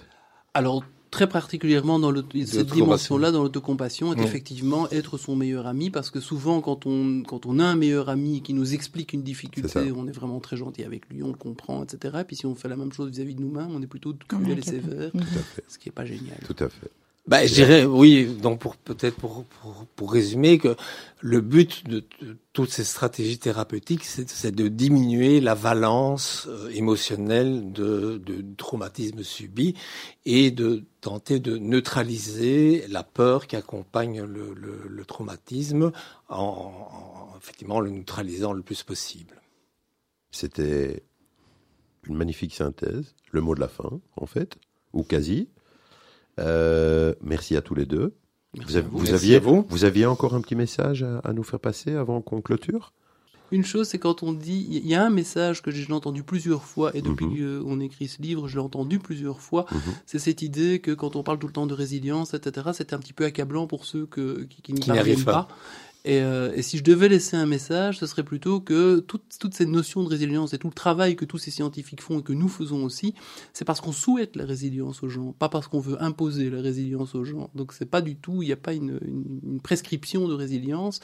Alors, 0.54 0.84
très 1.16 1.28
particulièrement 1.28 1.98
dans 1.98 2.14
cette 2.46 2.74
dimension-là, 2.74 3.32
dans 3.32 3.42
l'autocompassion, 3.42 4.14
est 4.14 4.22
effectivement 4.22 4.90
être 4.90 5.18
son 5.18 5.38
meilleur 5.38 5.66
ami, 5.66 5.90
parce 5.90 6.10
que 6.10 6.20
souvent, 6.20 6.60
quand 6.60 6.86
on, 6.86 7.24
quand 7.24 7.46
on 7.46 7.58
a 7.60 7.64
un 7.64 7.78
meilleur 7.78 8.10
ami 8.10 8.42
qui 8.42 8.54
nous 8.54 8.74
explique 8.74 9.14
une 9.14 9.24
difficulté, 9.24 9.94
on 9.96 10.08
est 10.08 10.12
vraiment 10.12 10.42
très 10.42 10.58
gentil 10.58 10.84
avec 10.84 11.08
lui, 11.10 11.24
on 11.24 11.30
le 11.30 11.38
comprend, 11.38 11.84
etc. 11.84 12.18
Puis 12.28 12.36
si 12.36 12.46
on 12.46 12.54
fait 12.54 12.68
la 12.68 12.76
même 12.76 12.92
chose 12.92 13.10
vis-à-vis 13.10 13.36
de 13.36 13.42
nous-mêmes, 13.42 13.70
on 13.74 13.82
est 13.82 13.88
plutôt 13.88 14.14
cruel 14.28 14.60
et 14.60 14.62
sévère, 14.62 15.12
ce 15.70 15.78
qui 15.78 15.88
est 15.88 15.94
pas 15.94 16.06
génial. 16.06 16.38
Tout 16.46 16.64
à 16.64 16.68
fait. 16.68 16.92
Bah, 17.28 17.44
je 17.48 17.54
dirais, 17.56 17.86
oui, 17.86 18.28
donc 18.40 18.60
pour 18.60 18.76
peut-être 18.78 19.16
pour, 19.16 19.46
pour, 19.46 19.88
pour 19.96 20.12
résumer 20.14 20.60
que 20.60 20.76
le 21.22 21.42
but 21.42 21.84
de, 21.88 22.04
toutes 22.54 22.70
ces 22.70 22.84
stratégies 22.84 23.40
thérapeutiques, 23.40 24.04
c'est 24.04 24.30
c'est 24.30 24.52
de 24.52 24.68
diminuer 24.68 25.42
la 25.42 25.56
valence 25.56 26.46
euh, 26.48 26.70
émotionnelle 26.70 27.72
de, 27.72 28.22
de 28.24 28.46
traumatisme 28.56 29.24
subi 29.24 29.74
et 30.26 30.52
de 30.52 30.84
tenter 31.02 31.40
de 31.40 31.58
neutraliser 31.58 32.86
la 32.90 33.02
peur 33.02 33.48
qui 33.48 33.56
accompagne 33.56 34.22
le, 34.24 34.54
le, 34.54 34.84
le 34.88 35.06
traumatisme 35.06 35.92
en, 36.30 37.32
en 37.34 37.38
effectivement 37.40 37.80
le 37.80 37.90
neutralisant 37.90 38.54
le 38.54 38.62
plus 38.62 38.84
possible. 38.84 39.42
C'était 40.30 41.02
une 42.08 42.18
magnifique 42.18 42.54
synthèse, 42.54 43.16
le 43.32 43.42
mot 43.42 43.56
de 43.56 43.62
la 43.62 43.68
fin, 43.68 44.00
en 44.16 44.28
fait, 44.28 44.58
ou 44.94 45.02
quasi. 45.02 45.50
Euh, 46.40 47.14
merci 47.22 47.56
à 47.56 47.62
tous 47.62 47.76
les 47.76 47.86
deux. 47.86 48.14
Merci 48.58 48.72
Vous, 48.72 48.78
avez- 48.78 48.88
vous. 48.88 48.98
vous 48.98 49.04
Merci 49.06 49.14
aviez, 49.26 49.40
vous. 49.40 49.66
vous 49.70 49.84
aviez 49.84 50.06
encore 50.06 50.34
un 50.36 50.42
petit 50.42 50.56
message 50.56 51.04
à, 51.04 51.20
à 51.20 51.34
nous 51.34 51.44
faire 51.44 51.60
passer 51.60 51.96
avant 51.96 52.22
qu'on 52.22 52.42
clôture? 52.42 52.94
Une 53.52 53.64
chose, 53.64 53.88
c'est 53.90 54.00
quand 54.00 54.24
on 54.24 54.34
dit, 54.34 54.66
il 54.72 54.88
y 54.88 54.96
a 54.96 55.06
un 55.06 55.12
message 55.12 55.62
que 55.62 55.70
j'ai 55.70 55.92
entendu 55.94 56.24
plusieurs 56.24 56.64
fois, 56.64 56.96
et 56.96 57.02
depuis 57.04 57.26
Mhm. 57.26 57.64
qu'on 57.64 57.80
écrit 57.80 58.08
ce 58.08 58.22
livre, 58.22 58.48
je 58.48 58.56
l'ai 58.56 58.62
entendu 58.64 58.98
plusieurs 58.98 59.40
fois, 59.40 59.66
Mhm. 59.72 59.80
c'est 60.08 60.20
cette 60.20 60.42
idée 60.42 60.80
que 60.80 60.92
quand 60.92 61.16
on 61.16 61.22
parle 61.22 61.38
tout 61.38 61.46
le 61.48 61.54
temps 61.54 61.68
de 61.68 61.74
résilience, 61.76 62.34
etc., 62.34 62.70
c'est 62.74 62.92
un 62.94 62.98
petit 62.98 63.14
peu 63.14 63.24
accablant 63.24 63.68
pour 63.68 63.86
ceux 63.86 64.08
que, 64.08 64.44
qui, 64.46 64.62
qui 64.64 64.74
n'y 64.92 64.98
arrivent 64.98 65.26
pas. 65.26 65.48
Et, 66.08 66.22
euh, 66.22 66.54
et 66.56 66.62
si 66.62 66.78
je 66.78 66.84
devais 66.84 67.10
laisser 67.10 67.36
un 67.36 67.48
message, 67.48 67.98
ce 67.98 68.06
serait 68.06 68.24
plutôt 68.24 68.62
que 68.62 69.00
toute, 69.00 69.24
toute 69.40 69.56
cette 69.56 69.70
notion 69.70 70.04
de 70.04 70.08
résilience 70.08 70.54
et 70.54 70.60
tout 70.60 70.68
le 70.68 70.74
travail 70.74 71.16
que 71.16 71.26
tous 71.26 71.40
ces 71.40 71.50
scientifiques 71.50 72.00
font 72.02 72.20
et 72.20 72.24
que 72.24 72.32
nous 72.32 72.48
faisons 72.48 72.84
aussi, 72.84 73.16
c'est 73.54 73.66
parce 73.66 73.82
qu'on 73.82 73.92
souhaite 73.92 74.36
la 74.36 74.46
résilience 74.46 75.02
aux 75.02 75.10
gens, 75.10 75.34
pas 75.34 75.50
parce 75.50 75.68
qu'on 75.68 75.80
veut 75.80 76.00
imposer 76.04 76.52
la 76.52 76.62
résilience 76.62 77.16
aux 77.16 77.24
gens. 77.26 77.50
Donc 77.56 77.74
c'est 77.74 77.88
pas 77.88 78.02
du 78.02 78.18
tout, 78.18 78.44
il 78.44 78.46
n'y 78.46 78.52
a 78.52 78.56
pas 78.58 78.74
une, 78.74 79.00
une- 79.04 79.40
une 79.54 79.62
prescription 79.62 80.28
de 80.28 80.36
résilience, 80.36 81.00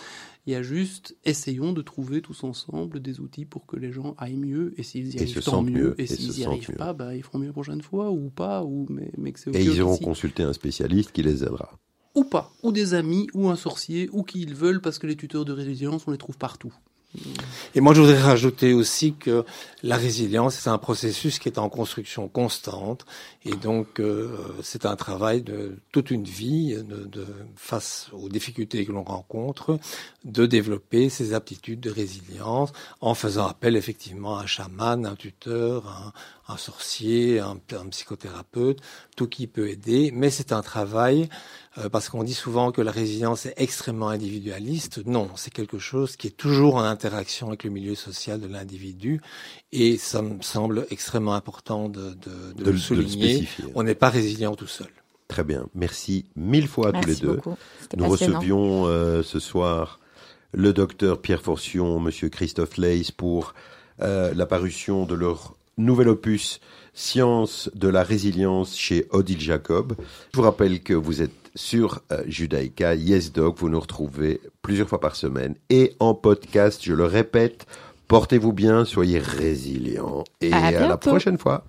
il 0.46 0.54
y 0.54 0.56
a 0.56 0.62
juste 0.62 1.16
essayons 1.26 1.74
de 1.74 1.82
trouver 1.82 2.22
tous 2.22 2.44
ensemble 2.44 3.02
des 3.02 3.20
outils 3.20 3.46
pour 3.46 3.66
que 3.66 3.78
les 3.78 3.92
gens 3.92 4.14
aillent 4.20 4.38
mieux 4.38 4.74
et 4.78 4.84
s'ils 4.84 5.08
y 5.16 5.18
Et 5.18 5.22
arrivent 5.22 5.34
se 5.36 5.40
tant 5.50 5.64
mieux, 5.64 5.72
mieux, 5.72 5.96
et 5.98 6.06
s'ils 6.06 6.30
y 6.30 6.44
sentent 6.44 6.48
arrivent 6.48 6.70
mieux. 6.70 6.76
pas, 6.76 6.94
bah, 6.94 7.16
ils 7.16 7.24
feront 7.24 7.40
mieux 7.40 7.48
la 7.48 7.54
prochaine 7.54 7.82
fois 7.82 8.12
ou 8.12 8.30
pas, 8.30 8.64
ou 8.64 8.86
mais, 8.90 9.12
mais 9.18 9.32
que 9.32 9.40
c'est 9.40 9.52
Et 9.56 9.64
ils 9.64 9.76
iront 9.78 9.98
consulter 9.98 10.44
un 10.44 10.54
spécialiste 10.54 11.12
qui 11.12 11.24
les 11.24 11.44
aidera. 11.44 11.72
Ou 12.16 12.24
pas, 12.24 12.52
ou 12.64 12.72
des 12.72 12.94
amis, 12.94 13.28
ou 13.34 13.50
un 13.50 13.56
sorcier, 13.56 14.10
ou 14.12 14.24
qui 14.24 14.42
ils 14.42 14.56
veulent, 14.56 14.82
parce 14.82 15.00
que 15.00 15.08
les 15.08 15.16
tuteurs 15.16 15.46
de 15.46 15.54
résilience, 15.54 16.04
on 16.08 16.12
les 16.12 16.18
trouve 16.18 16.38
partout. 16.38 16.74
Et 17.76 17.82
moi, 17.82 17.94
je 17.94 18.02
voudrais 18.02 18.22
rajouter 18.22 18.74
aussi 18.74 19.14
que 19.14 19.44
la 19.84 19.98
résilience, 19.98 20.56
c'est 20.56 20.70
un 20.70 20.78
processus 20.78 21.40
qui 21.40 21.50
est 21.50 21.58
en 21.58 21.70
construction 21.70 22.28
constante. 22.28 23.06
Et 23.46 23.56
donc, 23.56 24.00
euh, 24.00 24.38
c'est 24.62 24.86
un 24.86 24.96
travail 24.96 25.42
de 25.42 25.78
toute 25.92 26.12
une 26.12 26.24
vie, 26.24 26.76
de, 26.76 27.06
de, 27.06 27.26
face 27.56 28.10
aux 28.14 28.30
difficultés 28.30 28.86
que 28.86 28.92
l'on 28.92 29.04
rencontre, 29.04 29.80
de 30.24 30.46
développer 30.46 31.10
ces 31.10 31.34
aptitudes 31.34 31.80
de 31.80 31.90
résilience 31.90 32.72
en 33.00 33.16
faisant 33.16 33.48
appel 33.48 33.76
effectivement 33.76 34.38
à 34.38 34.44
un 34.44 34.46
chaman, 34.46 35.06
un 35.06 35.16
tuteur, 35.16 35.88
un, 35.88 36.14
un 36.52 36.58
sorcier, 36.58 37.40
un, 37.40 37.58
un, 37.72 37.90
psychothérapeute, 37.90 38.80
tout 39.16 39.28
qui 39.28 39.48
peut 39.48 39.70
aider. 39.70 40.12
Mais 40.14 40.30
c'est 40.30 40.52
un 40.52 40.62
travail, 40.62 41.30
euh, 41.78 41.90
parce 41.90 42.10
qu'on 42.10 42.24
dit 42.24 42.34
souvent 42.34 42.72
que 42.72 42.82
la 42.82 42.92
résilience 42.92 43.46
est 43.46 43.54
extrêmement 43.58 44.10
individualiste. 44.10 45.06
Non, 45.06 45.30
c'est 45.36 45.54
quelque 45.54 45.80
chose 45.80 46.16
qui 46.16 46.28
est 46.28 46.38
toujours 46.38 46.76
en 46.76 46.84
interaction 46.84 47.48
avec 47.48 47.64
le 47.64 47.70
milieu 47.70 47.96
social 47.96 48.40
de 48.40 48.48
l'individu. 48.48 49.22
Et 49.74 49.98
ça 49.98 50.22
me 50.22 50.42
semble 50.42 50.86
extrêmement 50.92 51.34
important 51.34 51.88
de, 51.88 52.10
de, 52.10 52.54
de, 52.58 52.64
de 52.64 52.72
le 52.72 52.78
souligner. 52.78 53.48
On 53.74 53.84
n'est 53.84 53.96
pas 53.96 54.10
résilient 54.10 54.56
tout 54.56 54.68
seul. 54.68 54.90
Très 55.28 55.46
bien. 55.46 55.68
Merci 55.76 56.26
mille 56.36 56.68
fois 56.68 56.90
à 56.90 56.92
Merci 56.92 57.22
tous 57.22 57.26
les 57.26 57.34
deux. 57.34 57.40
Nous 57.98 58.10
recevions 58.10 58.86
euh, 58.86 59.24
ce 59.24 59.40
soir 59.40 60.00
le 60.52 60.74
docteur 60.74 61.22
Pierre 61.22 61.42
Forcion, 61.42 62.02
monsieur 62.02 62.28
Christophe 62.28 62.76
Leys 62.76 63.14
pour 63.16 63.54
euh, 64.02 64.34
la 64.34 64.46
parution 64.46 65.06
de 65.06 65.16
leur 65.16 65.56
nouvel 65.78 66.10
opus 66.10 66.60
Science 66.94 67.70
de 67.74 67.88
la 67.88 68.04
résilience 68.04 68.78
chez 68.78 69.08
Odile 69.12 69.40
Jacob. 69.40 69.96
Je 70.34 70.38
vous 70.38 70.44
rappelle 70.44 70.82
que 70.84 70.94
vous 70.94 71.22
êtes 71.22 71.32
sur 71.56 72.02
euh, 72.12 72.22
Judaïka, 72.28 72.96
Yes 72.96 73.32
Doc, 73.32 73.58
vous 73.60 73.70
nous 73.70 73.80
retrouvez 73.80 74.42
plusieurs 74.62 74.90
fois 74.90 75.00
par 75.00 75.16
semaine 75.16 75.56
et 75.70 75.96
en 76.00 76.14
podcast, 76.14 76.82
je 76.84 76.94
le 76.94 77.06
répète, 77.06 77.66
portez-vous 78.12 78.52
bien, 78.52 78.84
soyez 78.84 79.20
résilients 79.20 80.26
et 80.42 80.52
À 80.52 80.66
à 80.66 80.72
la 80.72 80.98
prochaine 80.98 81.38
fois. 81.38 81.64